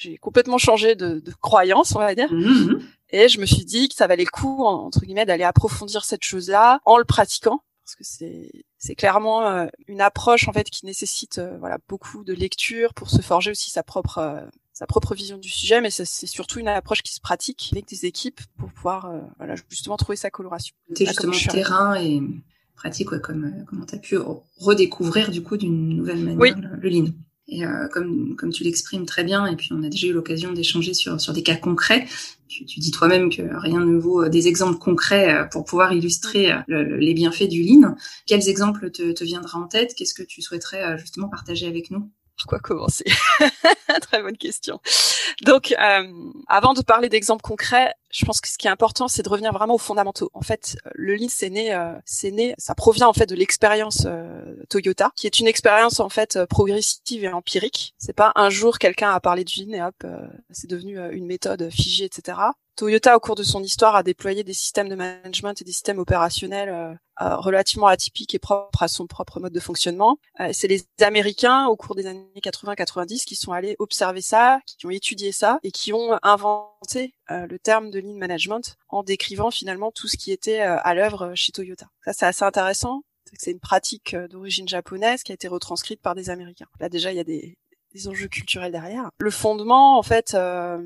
j'ai 0.00 0.16
complètement 0.16 0.58
changé 0.58 0.94
de, 0.94 1.20
de, 1.20 1.32
croyance, 1.40 1.94
on 1.94 1.98
va 1.98 2.14
dire. 2.14 2.32
Mmh, 2.32 2.38
mmh. 2.38 2.82
Et 3.10 3.28
je 3.28 3.40
me 3.40 3.46
suis 3.46 3.64
dit 3.64 3.88
que 3.88 3.94
ça 3.94 4.06
valait 4.06 4.24
le 4.24 4.30
coup, 4.30 4.64
entre 4.64 5.00
guillemets, 5.00 5.26
d'aller 5.26 5.44
approfondir 5.44 6.04
cette 6.04 6.24
chose-là 6.24 6.80
en 6.86 6.96
le 6.96 7.04
pratiquant, 7.04 7.62
parce 7.84 7.96
que 7.96 8.04
c'est 8.04 8.50
c'est 8.78 8.94
clairement 8.94 9.46
euh, 9.46 9.66
une 9.88 10.00
approche 10.00 10.48
en 10.48 10.52
fait 10.52 10.70
qui 10.70 10.86
nécessite 10.86 11.36
euh, 11.38 11.58
voilà 11.58 11.78
beaucoup 11.86 12.24
de 12.24 12.32
lecture 12.32 12.94
pour 12.94 13.10
se 13.10 13.20
forger 13.20 13.50
aussi 13.50 13.70
sa 13.70 13.82
propre 13.82 14.18
euh, 14.18 14.40
sa 14.72 14.86
propre 14.86 15.14
vision 15.14 15.36
du 15.36 15.50
sujet, 15.50 15.82
mais 15.82 15.90
c'est 15.90 16.06
surtout 16.26 16.60
une 16.60 16.68
approche 16.68 17.02
qui 17.02 17.12
se 17.12 17.20
pratique 17.20 17.68
avec 17.72 17.86
des 17.86 18.06
équipes 18.06 18.40
pour 18.56 18.72
pouvoir 18.72 19.12
voilà 19.36 19.54
justement 19.68 19.98
trouver 19.98 20.16
sa 20.16 20.30
coloration. 20.30 20.74
C'était 20.88 21.04
justement 21.04 21.34
terrain 21.36 22.00
et 22.00 22.22
pratique, 22.76 23.12
ouais, 23.12 23.20
comme 23.20 23.66
comment 23.68 23.84
tu 23.84 23.96
as 23.96 23.98
pu 23.98 24.16
redécouvrir 24.56 25.30
du 25.30 25.42
coup 25.42 25.58
d'une 25.58 25.96
nouvelle 25.96 26.24
manière 26.24 26.56
le, 26.56 26.76
le 26.80 26.88
lean. 26.88 27.12
Et 27.50 27.64
euh, 27.64 27.88
comme, 27.88 28.36
comme 28.36 28.50
tu 28.50 28.62
l'exprimes 28.62 29.06
très 29.06 29.24
bien, 29.24 29.44
et 29.46 29.56
puis 29.56 29.70
on 29.72 29.82
a 29.82 29.88
déjà 29.88 30.06
eu 30.06 30.12
l'occasion 30.12 30.52
d'échanger 30.52 30.94
sur, 30.94 31.20
sur 31.20 31.32
des 31.32 31.42
cas 31.42 31.56
concrets, 31.56 32.06
tu, 32.46 32.64
dis 32.64 32.90
toi-même 32.92 33.28
que 33.28 33.42
rien 33.42 33.80
ne 33.80 33.98
vaut 33.98 34.24
euh, 34.24 34.28
des 34.28 34.46
exemples 34.46 34.78
concrets 34.78 35.34
euh, 35.34 35.44
pour 35.44 35.64
pouvoir 35.64 35.92
illustrer 35.92 36.52
les 36.68 37.14
bienfaits 37.14 37.48
du 37.48 37.62
lean. 37.62 37.96
Quels 38.26 38.48
exemples 38.48 38.90
te, 38.90 39.12
te 39.12 39.24
viendra 39.24 39.58
en 39.58 39.66
tête? 39.66 39.94
Qu'est-ce 39.96 40.14
que 40.14 40.22
tu 40.22 40.42
souhaiterais 40.42 40.96
justement 40.98 41.28
partager 41.28 41.66
avec 41.66 41.90
nous? 41.90 42.10
Par 42.40 42.46
quoi 42.46 42.58
commencer 42.58 43.04
Très 44.02 44.22
bonne 44.22 44.36
question. 44.36 44.80
Donc, 45.42 45.72
euh, 45.72 46.30
avant 46.48 46.74
de 46.74 46.82
parler 46.82 47.08
d'exemples 47.08 47.42
concrets, 47.42 47.92
je 48.10 48.24
pense 48.24 48.40
que 48.40 48.48
ce 48.48 48.58
qui 48.58 48.66
est 48.66 48.70
important, 48.70 49.08
c'est 49.08 49.22
de 49.22 49.28
revenir 49.28 49.52
vraiment 49.52 49.74
aux 49.74 49.78
fondamentaux. 49.78 50.30
En 50.34 50.42
fait, 50.42 50.76
le 50.94 51.14
Lean, 51.14 51.28
c'est 51.28 51.50
né, 51.50 51.74
euh, 51.74 51.92
c'est 52.04 52.30
né, 52.30 52.54
ça 52.58 52.74
provient 52.74 53.08
en 53.08 53.12
fait 53.12 53.26
de 53.26 53.34
l'expérience 53.34 54.04
euh, 54.06 54.56
Toyota, 54.68 55.12
qui 55.16 55.26
est 55.26 55.38
une 55.38 55.46
expérience 55.46 56.00
en 56.00 56.08
fait 56.08 56.38
progressive 56.46 57.24
et 57.24 57.32
empirique. 57.32 57.94
C'est 57.98 58.12
pas 58.12 58.32
un 58.34 58.50
jour 58.50 58.78
quelqu'un 58.78 59.10
a 59.10 59.20
parlé 59.20 59.44
de 59.44 59.50
Lean 59.56 59.72
et 59.72 59.82
hop, 59.82 60.06
c'est 60.50 60.68
devenu 60.68 60.98
une 61.12 61.26
méthode 61.26 61.70
figée, 61.70 62.04
etc. 62.04 62.38
Toyota, 62.76 63.16
au 63.16 63.20
cours 63.20 63.34
de 63.34 63.42
son 63.42 63.62
histoire, 63.62 63.94
a 63.94 64.02
déployé 64.02 64.44
des 64.44 64.54
systèmes 64.54 64.88
de 64.88 64.94
management 64.94 65.60
et 65.60 65.64
des 65.64 65.72
systèmes 65.72 65.98
opérationnels 65.98 66.68
euh, 66.68 66.94
euh, 67.20 67.36
relativement 67.36 67.86
atypiques 67.86 68.34
et 68.34 68.38
propres 68.38 68.82
à 68.82 68.88
son 68.88 69.06
propre 69.06 69.40
mode 69.40 69.52
de 69.52 69.60
fonctionnement. 69.60 70.18
Euh, 70.40 70.50
c'est 70.52 70.68
les 70.68 70.84
Américains, 71.00 71.66
au 71.66 71.76
cours 71.76 71.94
des 71.94 72.06
années 72.06 72.26
80-90, 72.36 73.24
qui 73.24 73.36
sont 73.36 73.52
allés 73.52 73.76
observer 73.78 74.22
ça, 74.22 74.60
qui 74.66 74.86
ont 74.86 74.90
étudié 74.90 75.32
ça 75.32 75.58
et 75.62 75.70
qui 75.70 75.92
ont 75.92 76.18
inventé 76.22 77.14
le 77.28 77.58
terme 77.58 77.90
de 77.90 78.00
lean 78.00 78.16
management 78.16 78.76
en 78.88 79.04
décrivant 79.04 79.52
finalement 79.52 79.92
tout 79.92 80.08
ce 80.08 80.16
qui 80.16 80.32
était 80.32 80.58
à 80.58 80.94
l'œuvre 80.94 81.32
chez 81.36 81.52
Toyota. 81.52 81.86
Ça, 82.04 82.12
c'est 82.12 82.26
assez 82.26 82.44
intéressant. 82.44 83.02
C'est 83.38 83.52
une 83.52 83.60
pratique 83.60 84.16
d'origine 84.16 84.66
japonaise 84.66 85.22
qui 85.22 85.30
a 85.30 85.34
été 85.34 85.46
retranscrite 85.46 86.00
par 86.00 86.16
des 86.16 86.28
Américains. 86.28 86.66
Là, 86.80 86.88
déjà, 86.88 87.12
il 87.12 87.16
y 87.16 87.20
a 87.20 87.24
des, 87.24 87.56
des 87.92 88.08
enjeux 88.08 88.28
culturels 88.28 88.72
derrière. 88.72 89.10
Le 89.18 89.30
fondement, 89.30 89.98
en 89.98 90.02
fait, 90.02 90.34
euh, 90.34 90.78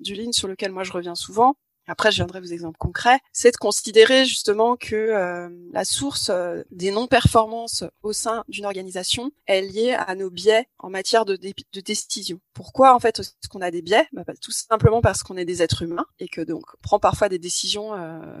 du 0.00 0.14
Lean 0.14 0.32
sur 0.32 0.48
lequel 0.48 0.72
moi 0.72 0.84
je 0.84 0.92
reviens 0.92 1.14
souvent, 1.14 1.56
après 1.86 2.12
je 2.12 2.16
viendrai 2.16 2.38
aux 2.40 2.44
exemples 2.44 2.78
concrets, 2.78 3.18
c'est 3.32 3.50
de 3.50 3.56
considérer 3.56 4.24
justement 4.24 4.76
que 4.76 4.94
euh, 4.94 5.48
la 5.72 5.84
source 5.84 6.30
euh, 6.30 6.62
des 6.70 6.92
non-performances 6.92 7.84
au 8.02 8.12
sein 8.12 8.44
d'une 8.48 8.66
organisation 8.66 9.32
est 9.46 9.62
liée 9.62 9.92
à 9.98 10.14
nos 10.14 10.30
biais 10.30 10.68
en 10.78 10.90
matière 10.90 11.24
de, 11.24 11.36
de 11.36 11.80
décision. 11.80 12.38
Pourquoi 12.52 12.94
en 12.94 13.00
fait 13.00 13.18
est-ce 13.18 13.48
qu'on 13.48 13.60
a 13.60 13.70
des 13.70 13.82
biais? 13.82 14.06
Bah, 14.12 14.22
bah, 14.24 14.34
Tout 14.40 14.52
simplement 14.52 15.00
parce 15.00 15.22
qu'on 15.22 15.36
est 15.36 15.44
des 15.44 15.62
êtres 15.62 15.82
humains 15.82 16.06
et 16.20 16.28
que 16.28 16.42
donc 16.42 16.62
on 16.74 16.82
prend 16.82 17.00
parfois 17.00 17.28
des 17.28 17.38
décisions 17.40 17.92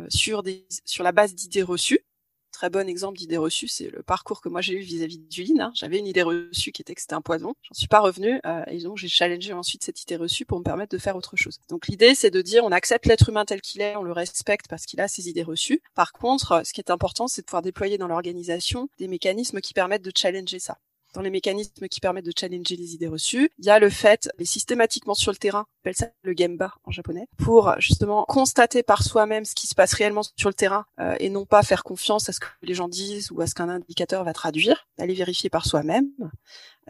sur, 0.08 0.42
des, 0.42 0.66
sur 0.84 1.02
la 1.02 1.12
base 1.12 1.34
d'idées 1.34 1.62
reçues 1.62 2.04
très 2.50 2.70
bon 2.70 2.88
exemple 2.88 3.18
d'idée 3.18 3.36
reçue, 3.36 3.68
c'est 3.68 3.90
le 3.90 4.02
parcours 4.02 4.40
que 4.40 4.48
moi 4.48 4.60
j'ai 4.60 4.74
eu 4.74 4.80
vis-à-vis 4.80 5.18
du 5.18 5.44
lean. 5.44 5.60
Hein. 5.60 5.72
J'avais 5.74 5.98
une 5.98 6.06
idée 6.06 6.22
reçue 6.22 6.72
qui 6.72 6.82
était 6.82 6.94
que 6.94 7.00
c'était 7.00 7.14
un 7.14 7.20
poison. 7.20 7.54
J'en 7.62 7.74
suis 7.74 7.88
pas 7.88 8.00
revenue 8.00 8.40
euh, 8.46 8.62
et 8.66 8.78
donc 8.82 8.98
j'ai 8.98 9.08
challengé 9.08 9.52
ensuite 9.52 9.82
cette 9.84 10.02
idée 10.02 10.16
reçue 10.16 10.44
pour 10.44 10.58
me 10.58 10.64
permettre 10.64 10.94
de 10.94 11.00
faire 11.00 11.16
autre 11.16 11.36
chose. 11.36 11.58
Donc 11.68 11.88
l'idée 11.88 12.14
c'est 12.14 12.30
de 12.30 12.42
dire 12.42 12.64
on 12.64 12.72
accepte 12.72 13.06
l'être 13.06 13.28
humain 13.28 13.44
tel 13.44 13.60
qu'il 13.60 13.80
est, 13.80 13.96
on 13.96 14.02
le 14.02 14.12
respecte 14.12 14.66
parce 14.68 14.86
qu'il 14.86 15.00
a 15.00 15.08
ses 15.08 15.28
idées 15.28 15.42
reçues. 15.42 15.82
Par 15.94 16.12
contre, 16.12 16.62
ce 16.64 16.72
qui 16.72 16.80
est 16.80 16.90
important, 16.90 17.28
c'est 17.28 17.42
de 17.42 17.46
pouvoir 17.46 17.62
déployer 17.62 17.98
dans 17.98 18.08
l'organisation 18.08 18.88
des 18.98 19.08
mécanismes 19.08 19.60
qui 19.60 19.74
permettent 19.74 20.04
de 20.04 20.12
challenger 20.14 20.58
ça 20.58 20.78
dans 21.14 21.22
les 21.22 21.30
mécanismes 21.30 21.88
qui 21.88 22.00
permettent 22.00 22.26
de 22.26 22.32
challenger 22.38 22.76
les 22.76 22.94
idées 22.94 23.08
reçues. 23.08 23.50
Il 23.58 23.64
y 23.64 23.70
a 23.70 23.78
le 23.78 23.90
fait 23.90 24.28
d'aller 24.34 24.44
systématiquement 24.44 25.14
sur 25.14 25.32
le 25.32 25.36
terrain, 25.36 25.66
on 25.68 25.80
appelle 25.82 25.96
ça 25.96 26.08
le 26.22 26.34
gemba 26.36 26.74
en 26.84 26.90
japonais, 26.90 27.26
pour 27.38 27.74
justement 27.78 28.24
constater 28.28 28.82
par 28.82 29.02
soi-même 29.02 29.44
ce 29.44 29.54
qui 29.54 29.66
se 29.66 29.74
passe 29.74 29.94
réellement 29.94 30.22
sur 30.36 30.48
le 30.48 30.54
terrain 30.54 30.86
euh, 31.00 31.16
et 31.20 31.30
non 31.30 31.46
pas 31.46 31.62
faire 31.62 31.84
confiance 31.84 32.28
à 32.28 32.32
ce 32.32 32.40
que 32.40 32.46
les 32.62 32.74
gens 32.74 32.88
disent 32.88 33.30
ou 33.30 33.40
à 33.40 33.46
ce 33.46 33.54
qu'un 33.54 33.68
indicateur 33.68 34.24
va 34.24 34.32
traduire, 34.32 34.86
aller 34.98 35.14
vérifier 35.14 35.50
par 35.50 35.66
soi-même 35.66 36.10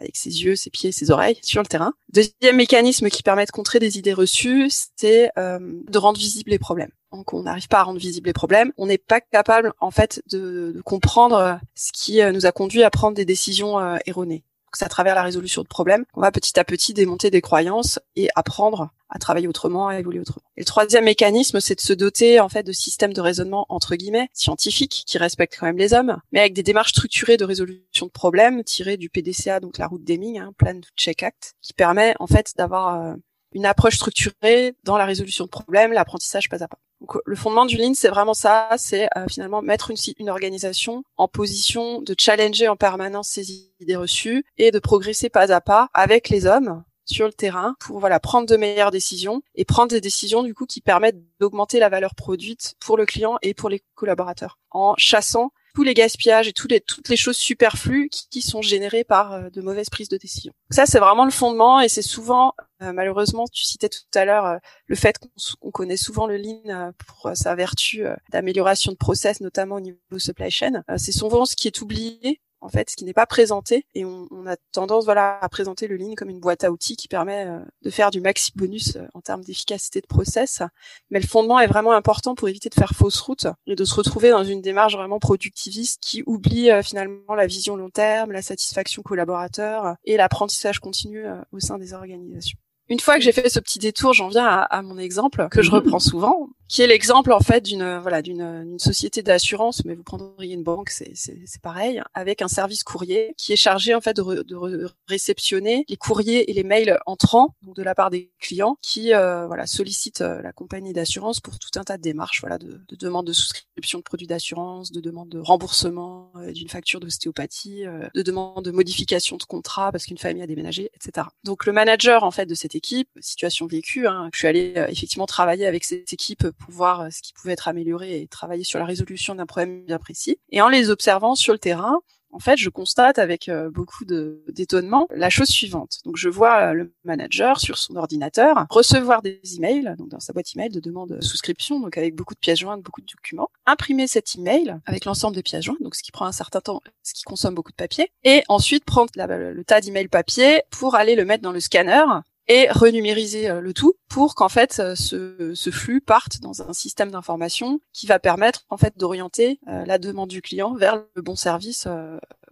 avec 0.01 0.17
ses 0.17 0.43
yeux, 0.43 0.55
ses 0.55 0.69
pieds, 0.69 0.91
ses 0.91 1.11
oreilles 1.11 1.37
sur 1.41 1.61
le 1.61 1.67
terrain. 1.67 1.93
Deuxième 2.13 2.55
mécanisme 2.55 3.09
qui 3.09 3.23
permet 3.23 3.45
de 3.45 3.51
contrer 3.51 3.79
des 3.79 3.97
idées 3.97 4.13
reçues, 4.13 4.69
c'est 4.95 5.31
euh, 5.37 5.59
de 5.59 5.97
rendre 5.97 6.19
visibles 6.19 6.51
les 6.51 6.59
problèmes. 6.59 6.91
Donc 7.11 7.33
on 7.33 7.43
n'arrive 7.43 7.67
pas 7.67 7.79
à 7.79 7.83
rendre 7.83 7.99
visibles 7.99 8.27
les 8.27 8.33
problèmes, 8.33 8.71
on 8.77 8.85
n'est 8.85 8.97
pas 8.97 9.19
capable 9.19 9.73
en 9.79 9.91
fait 9.91 10.21
de, 10.29 10.71
de, 10.75 10.81
comprendre 10.81 11.59
ce 11.75 11.91
qui 11.91 12.21
euh, 12.21 12.31
nous 12.31 12.45
a 12.45 12.51
conduit 12.51 12.83
à 12.83 12.89
prendre 12.89 13.15
des 13.15 13.25
décisions 13.25 13.79
euh, 13.79 13.97
erronées. 14.05 14.43
C'est 14.73 14.85
à 14.85 14.89
travers 14.89 15.15
la 15.15 15.23
résolution 15.23 15.63
de 15.63 15.67
problèmes 15.67 16.05
qu'on 16.13 16.21
va 16.21 16.31
petit 16.31 16.57
à 16.57 16.63
petit 16.63 16.93
démonter 16.93 17.29
des 17.29 17.41
croyances 17.41 17.99
et 18.15 18.29
apprendre 18.35 18.91
à 19.11 19.19
travailler 19.19 19.47
autrement, 19.47 19.89
à 19.89 19.99
évoluer 19.99 20.19
autrement. 20.19 20.43
Et 20.57 20.61
le 20.61 20.65
troisième 20.65 21.05
mécanisme, 21.05 21.59
c'est 21.59 21.75
de 21.75 21.81
se 21.81 21.93
doter 21.93 22.39
en 22.39 22.49
fait 22.49 22.63
de 22.63 22.71
systèmes 22.71 23.13
de 23.13 23.21
raisonnement 23.21 23.65
entre 23.69 23.95
guillemets 23.95 24.29
scientifiques 24.33 25.03
qui 25.05 25.17
respectent 25.17 25.57
quand 25.59 25.67
même 25.67 25.77
les 25.77 25.93
hommes, 25.93 26.17
mais 26.31 26.39
avec 26.39 26.53
des 26.53 26.63
démarches 26.63 26.91
structurées 26.91 27.37
de 27.37 27.45
résolution 27.45 28.05
de 28.05 28.11
problèmes 28.11 28.63
tirées 28.63 28.97
du 28.97 29.09
PDCA, 29.09 29.59
donc 29.59 29.77
la 29.77 29.87
route 29.87 30.03
Deming, 30.03 30.39
hein, 30.39 30.53
Plan 30.57 30.79
to 30.79 30.89
Check 30.95 31.23
Act, 31.23 31.53
qui 31.61 31.73
permet 31.73 32.15
en 32.19 32.27
fait 32.27 32.53
d'avoir 32.57 32.95
euh, 32.95 33.15
une 33.53 33.65
approche 33.65 33.95
structurée 33.95 34.75
dans 34.83 34.97
la 34.97 35.05
résolution 35.05 35.45
de 35.45 35.49
problèmes, 35.49 35.91
l'apprentissage 35.91 36.49
pas 36.49 36.63
à 36.63 36.67
pas. 36.67 36.79
Donc, 37.01 37.17
le 37.25 37.35
fondement 37.35 37.65
du 37.65 37.77
Lean, 37.77 37.93
c'est 37.95 38.09
vraiment 38.09 38.35
ça, 38.35 38.69
c'est 38.77 39.07
euh, 39.17 39.25
finalement 39.27 39.63
mettre 39.63 39.89
une, 39.89 39.97
une 40.19 40.29
organisation 40.29 41.03
en 41.17 41.27
position 41.27 42.01
de 42.01 42.15
challenger 42.17 42.67
en 42.67 42.75
permanence 42.75 43.29
ses 43.29 43.51
idées 43.81 43.95
reçues 43.95 44.45
et 44.57 44.69
de 44.69 44.79
progresser 44.79 45.29
pas 45.29 45.51
à 45.51 45.61
pas 45.61 45.89
avec 45.93 46.29
les 46.29 46.45
hommes 46.45 46.83
sur 47.11 47.25
le 47.25 47.33
terrain 47.33 47.75
pour 47.79 47.99
voilà 47.99 48.19
prendre 48.19 48.47
de 48.47 48.57
meilleures 48.57 48.91
décisions 48.91 49.41
et 49.55 49.65
prendre 49.65 49.89
des 49.89 50.01
décisions 50.01 50.43
du 50.43 50.53
coup 50.53 50.65
qui 50.65 50.81
permettent 50.81 51.21
d'augmenter 51.39 51.79
la 51.79 51.89
valeur 51.89 52.15
produite 52.15 52.75
pour 52.79 52.97
le 52.97 53.05
client 53.05 53.37
et 53.41 53.53
pour 53.53 53.69
les 53.69 53.83
collaborateurs 53.95 54.59
en 54.71 54.95
chassant 54.97 55.51
tous 55.73 55.83
les 55.83 55.93
gaspillages 55.93 56.47
et 56.47 56.53
toutes 56.53 56.71
les, 56.71 56.81
toutes 56.81 57.09
les 57.09 57.15
choses 57.15 57.37
superflues 57.37 58.09
qui, 58.09 58.41
sont 58.41 58.61
générées 58.61 59.03
par 59.03 59.33
euh, 59.33 59.49
de 59.49 59.61
mauvaises 59.61 59.89
prises 59.89 60.09
de 60.09 60.17
décision. 60.17 60.51
Ça, 60.69 60.85
c'est 60.85 60.99
vraiment 60.99 61.25
le 61.25 61.31
fondement 61.31 61.79
et 61.79 61.89
c'est 61.89 62.01
souvent, 62.01 62.53
euh, 62.81 62.91
malheureusement, 62.91 63.45
tu 63.47 63.63
citais 63.63 63.87
tout 63.87 64.01
à 64.15 64.25
l'heure 64.25 64.45
euh, 64.45 64.57
le 64.87 64.95
fait 64.95 65.17
qu'on 65.19 65.71
connaît 65.71 65.97
souvent 65.97 66.27
le 66.27 66.37
lean 66.37 66.91
pour 66.97 67.31
sa 67.35 67.55
vertu 67.55 68.03
d'amélioration 68.31 68.91
de 68.91 68.97
process, 68.97 69.41
notamment 69.41 69.75
au 69.75 69.79
niveau 69.79 69.97
supply 70.17 70.51
chain. 70.51 70.83
c'est 70.97 71.11
souvent 71.11 71.45
ce 71.45 71.55
qui 71.55 71.67
est 71.67 71.81
oublié 71.81 72.41
en 72.61 72.69
fait, 72.69 72.89
ce 72.89 72.95
qui 72.95 73.05
n'est 73.05 73.13
pas 73.13 73.25
présenté. 73.25 73.85
Et 73.95 74.05
on, 74.05 74.27
on, 74.31 74.45
a 74.45 74.55
tendance, 74.71 75.05
voilà, 75.05 75.39
à 75.41 75.49
présenter 75.49 75.87
le 75.87 75.97
Lean 75.97 76.13
comme 76.15 76.29
une 76.29 76.39
boîte 76.39 76.63
à 76.63 76.71
outils 76.71 76.95
qui 76.95 77.07
permet 77.07 77.45
euh, 77.47 77.59
de 77.81 77.89
faire 77.89 78.11
du 78.11 78.21
maxi 78.21 78.51
bonus 78.55 78.95
euh, 78.95 79.07
en 79.13 79.21
termes 79.21 79.43
d'efficacité 79.43 79.99
de 79.99 80.07
process. 80.07 80.61
Mais 81.09 81.19
le 81.19 81.27
fondement 81.27 81.59
est 81.59 81.67
vraiment 81.67 81.91
important 81.91 82.35
pour 82.35 82.47
éviter 82.49 82.69
de 82.69 82.75
faire 82.75 82.91
fausse 82.91 83.19
route 83.19 83.47
et 83.65 83.75
de 83.75 83.83
se 83.83 83.95
retrouver 83.95 84.29
dans 84.29 84.43
une 84.43 84.61
démarche 84.61 84.95
vraiment 84.95 85.19
productiviste 85.19 85.99
qui 86.01 86.23
oublie 86.25 86.69
euh, 86.69 86.83
finalement 86.83 87.35
la 87.35 87.47
vision 87.47 87.75
long 87.75 87.89
terme, 87.89 88.31
la 88.31 88.41
satisfaction 88.41 89.01
collaborateur 89.01 89.95
et 90.05 90.17
l'apprentissage 90.17 90.79
continu 90.79 91.25
au 91.51 91.59
sein 91.59 91.77
des 91.77 91.93
organisations. 91.93 92.57
Une 92.89 92.99
fois 92.99 93.15
que 93.15 93.21
j'ai 93.21 93.31
fait 93.31 93.49
ce 93.49 93.59
petit 93.59 93.79
détour, 93.79 94.13
j'en 94.13 94.27
viens 94.27 94.45
à, 94.45 94.61
à, 94.63 94.81
mon 94.81 94.97
exemple 94.97 95.47
que 95.49 95.61
je 95.61 95.71
reprends 95.71 95.99
souvent, 95.99 96.49
qui 96.71 96.81
est 96.81 96.87
l'exemple 96.87 97.33
en 97.33 97.41
fait 97.41 97.61
d'une 97.61 97.97
voilà 97.97 98.21
d'une 98.21 98.79
société 98.79 99.21
d'assurance, 99.21 99.83
mais 99.83 99.93
vous 99.93 100.03
prendriez 100.03 100.53
une 100.53 100.63
banque, 100.63 100.89
c'est 100.89 101.61
pareil, 101.61 102.01
avec 102.13 102.41
un 102.41 102.47
service 102.47 102.83
courrier 102.83 103.33
qui 103.37 103.51
est 103.51 103.57
chargé 103.57 103.93
en 103.93 103.99
fait 104.01 104.15
de, 104.15 104.43
de 104.43 104.89
réceptionner 105.07 105.85
les 105.89 105.97
courriers 105.97 106.49
et 106.49 106.53
les 106.53 106.63
mails 106.63 106.97
entrants 107.05 107.55
donc 107.61 107.75
de 107.75 107.83
la 107.83 107.93
part 107.93 108.09
des 108.09 108.31
clients 108.39 108.77
qui 108.81 109.13
euh, 109.13 109.47
voilà 109.47 109.67
sollicitent 109.67 110.21
euh, 110.21 110.41
la 110.41 110.53
compagnie 110.53 110.93
d'assurance 110.93 111.41
pour 111.41 111.59
tout 111.59 111.77
un 111.77 111.83
tas 111.83 111.97
de 111.97 112.01
démarches, 112.01 112.39
voilà 112.39 112.57
de, 112.57 112.81
de 112.87 112.95
demande 112.95 113.27
de 113.27 113.33
souscription 113.33 113.99
de 113.99 114.03
produits 114.03 114.27
d'assurance, 114.27 114.93
de 114.93 115.01
demande 115.01 115.27
de 115.29 115.39
remboursement 115.39 116.31
euh, 116.37 116.53
d'une 116.53 116.69
facture 116.69 117.01
d'ostéopathie, 117.01 117.83
de 118.15 118.21
demande 118.21 118.63
de 118.63 118.71
modification 118.71 119.35
de 119.35 119.43
contrat 119.43 119.91
parce 119.91 120.05
qu'une 120.05 120.17
famille 120.17 120.41
a 120.41 120.47
déménagé, 120.47 120.89
etc. 120.95 121.27
Donc 121.43 121.65
le 121.65 121.73
manager 121.73 122.23
en 122.23 122.31
fait 122.31 122.45
de 122.45 122.55
cette 122.55 122.75
équipe, 122.75 123.09
situation 123.19 123.67
vécue. 123.67 124.07
Hein. 124.07 124.29
Je 124.33 124.39
suis 124.39 124.47
allée 124.47 124.73
euh, 124.77 124.87
effectivement 124.87 125.25
travailler 125.25 125.65
avec 125.65 125.83
cette 125.83 126.13
équipe 126.13 126.47
pour 126.61 126.73
voir 126.73 127.01
euh, 127.01 127.09
ce 127.11 127.21
qui 127.21 127.33
pouvait 127.33 127.53
être 127.53 127.67
amélioré 127.67 128.21
et 128.21 128.27
travailler 128.27 128.63
sur 128.63 128.79
la 128.79 128.85
résolution 128.85 129.35
d'un 129.35 129.45
problème 129.45 129.83
bien 129.83 129.99
précis. 129.99 130.37
Et 130.49 130.61
en 130.61 130.69
les 130.69 130.89
observant 130.89 131.35
sur 131.35 131.53
le 131.53 131.59
terrain, 131.59 131.99
en 132.33 132.39
fait, 132.39 132.57
je 132.57 132.69
constate 132.69 133.19
avec 133.19 133.49
euh, 133.49 133.69
beaucoup 133.69 134.05
d'étonnement 134.05 135.07
la 135.13 135.29
chose 135.29 135.49
suivante. 135.49 135.99
Donc, 136.05 136.15
je 136.15 136.29
vois 136.29 136.73
le 136.73 136.93
manager 137.03 137.59
sur 137.59 137.77
son 137.77 137.95
ordinateur 137.95 138.65
recevoir 138.69 139.21
des 139.21 139.41
emails, 139.57 139.95
donc 139.97 140.09
dans 140.09 140.19
sa 140.19 140.33
boîte 140.33 140.55
email 140.55 140.69
de 140.69 140.79
demande 140.79 141.09
de 141.09 141.21
souscription, 141.21 141.79
donc 141.79 141.97
avec 141.97 142.15
beaucoup 142.15 142.33
de 142.33 142.39
pièces 142.39 142.59
jointes, 142.59 142.81
beaucoup 142.81 143.01
de 143.01 143.07
documents, 143.07 143.49
imprimer 143.65 144.07
cet 144.07 144.35
email 144.37 144.77
avec 144.85 145.05
l'ensemble 145.05 145.35
des 145.35 145.43
pièces 145.43 145.65
jointes, 145.65 145.81
donc 145.81 145.95
ce 145.95 146.03
qui 146.03 146.11
prend 146.11 146.25
un 146.25 146.31
certain 146.31 146.61
temps, 146.61 146.81
ce 147.03 147.13
qui 147.13 147.23
consomme 147.23 147.55
beaucoup 147.55 147.71
de 147.71 147.75
papier, 147.75 148.11
et 148.23 148.43
ensuite 148.47 148.85
prendre 148.85 149.11
le 149.15 149.63
tas 149.63 149.81
d'emails 149.81 150.07
papier 150.07 150.61
pour 150.69 150.95
aller 150.95 151.15
le 151.15 151.25
mettre 151.25 151.43
dans 151.43 151.51
le 151.51 151.59
scanner 151.59 152.03
et 152.47 152.69
renumériser 152.69 153.49
euh, 153.49 153.61
le 153.61 153.73
tout 153.73 153.95
pour 154.09 154.35
qu'en 154.35 154.49
fait 154.49 154.79
euh, 154.79 154.95
ce, 154.95 155.53
ce, 155.55 155.69
flux 155.69 156.01
parte 156.01 156.39
dans 156.41 156.61
un 156.61 156.73
système 156.73 157.11
d'information 157.11 157.79
qui 157.93 158.07
va 158.07 158.19
permettre 158.19 158.65
en 158.69 158.77
fait 158.77 158.97
d'orienter 158.97 159.59
euh, 159.67 159.85
la 159.85 159.97
demande 159.97 160.29
du 160.29 160.41
client 160.41 160.75
vers 160.75 161.03
le 161.15 161.21
bon 161.21 161.35
service 161.35 161.87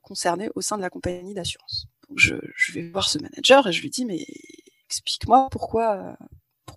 concerné 0.01 0.49
au 0.55 0.61
sein 0.61 0.77
de 0.77 0.81
la 0.81 0.89
compagnie 0.89 1.33
d'assurance. 1.33 1.87
Je, 2.15 2.35
je, 2.55 2.73
vais 2.73 2.89
voir 2.89 3.07
ce 3.07 3.19
manager 3.19 3.67
et 3.67 3.71
je 3.71 3.81
lui 3.81 3.89
dis 3.89 4.05
mais 4.05 4.25
explique-moi 4.85 5.47
pourquoi 5.51 6.17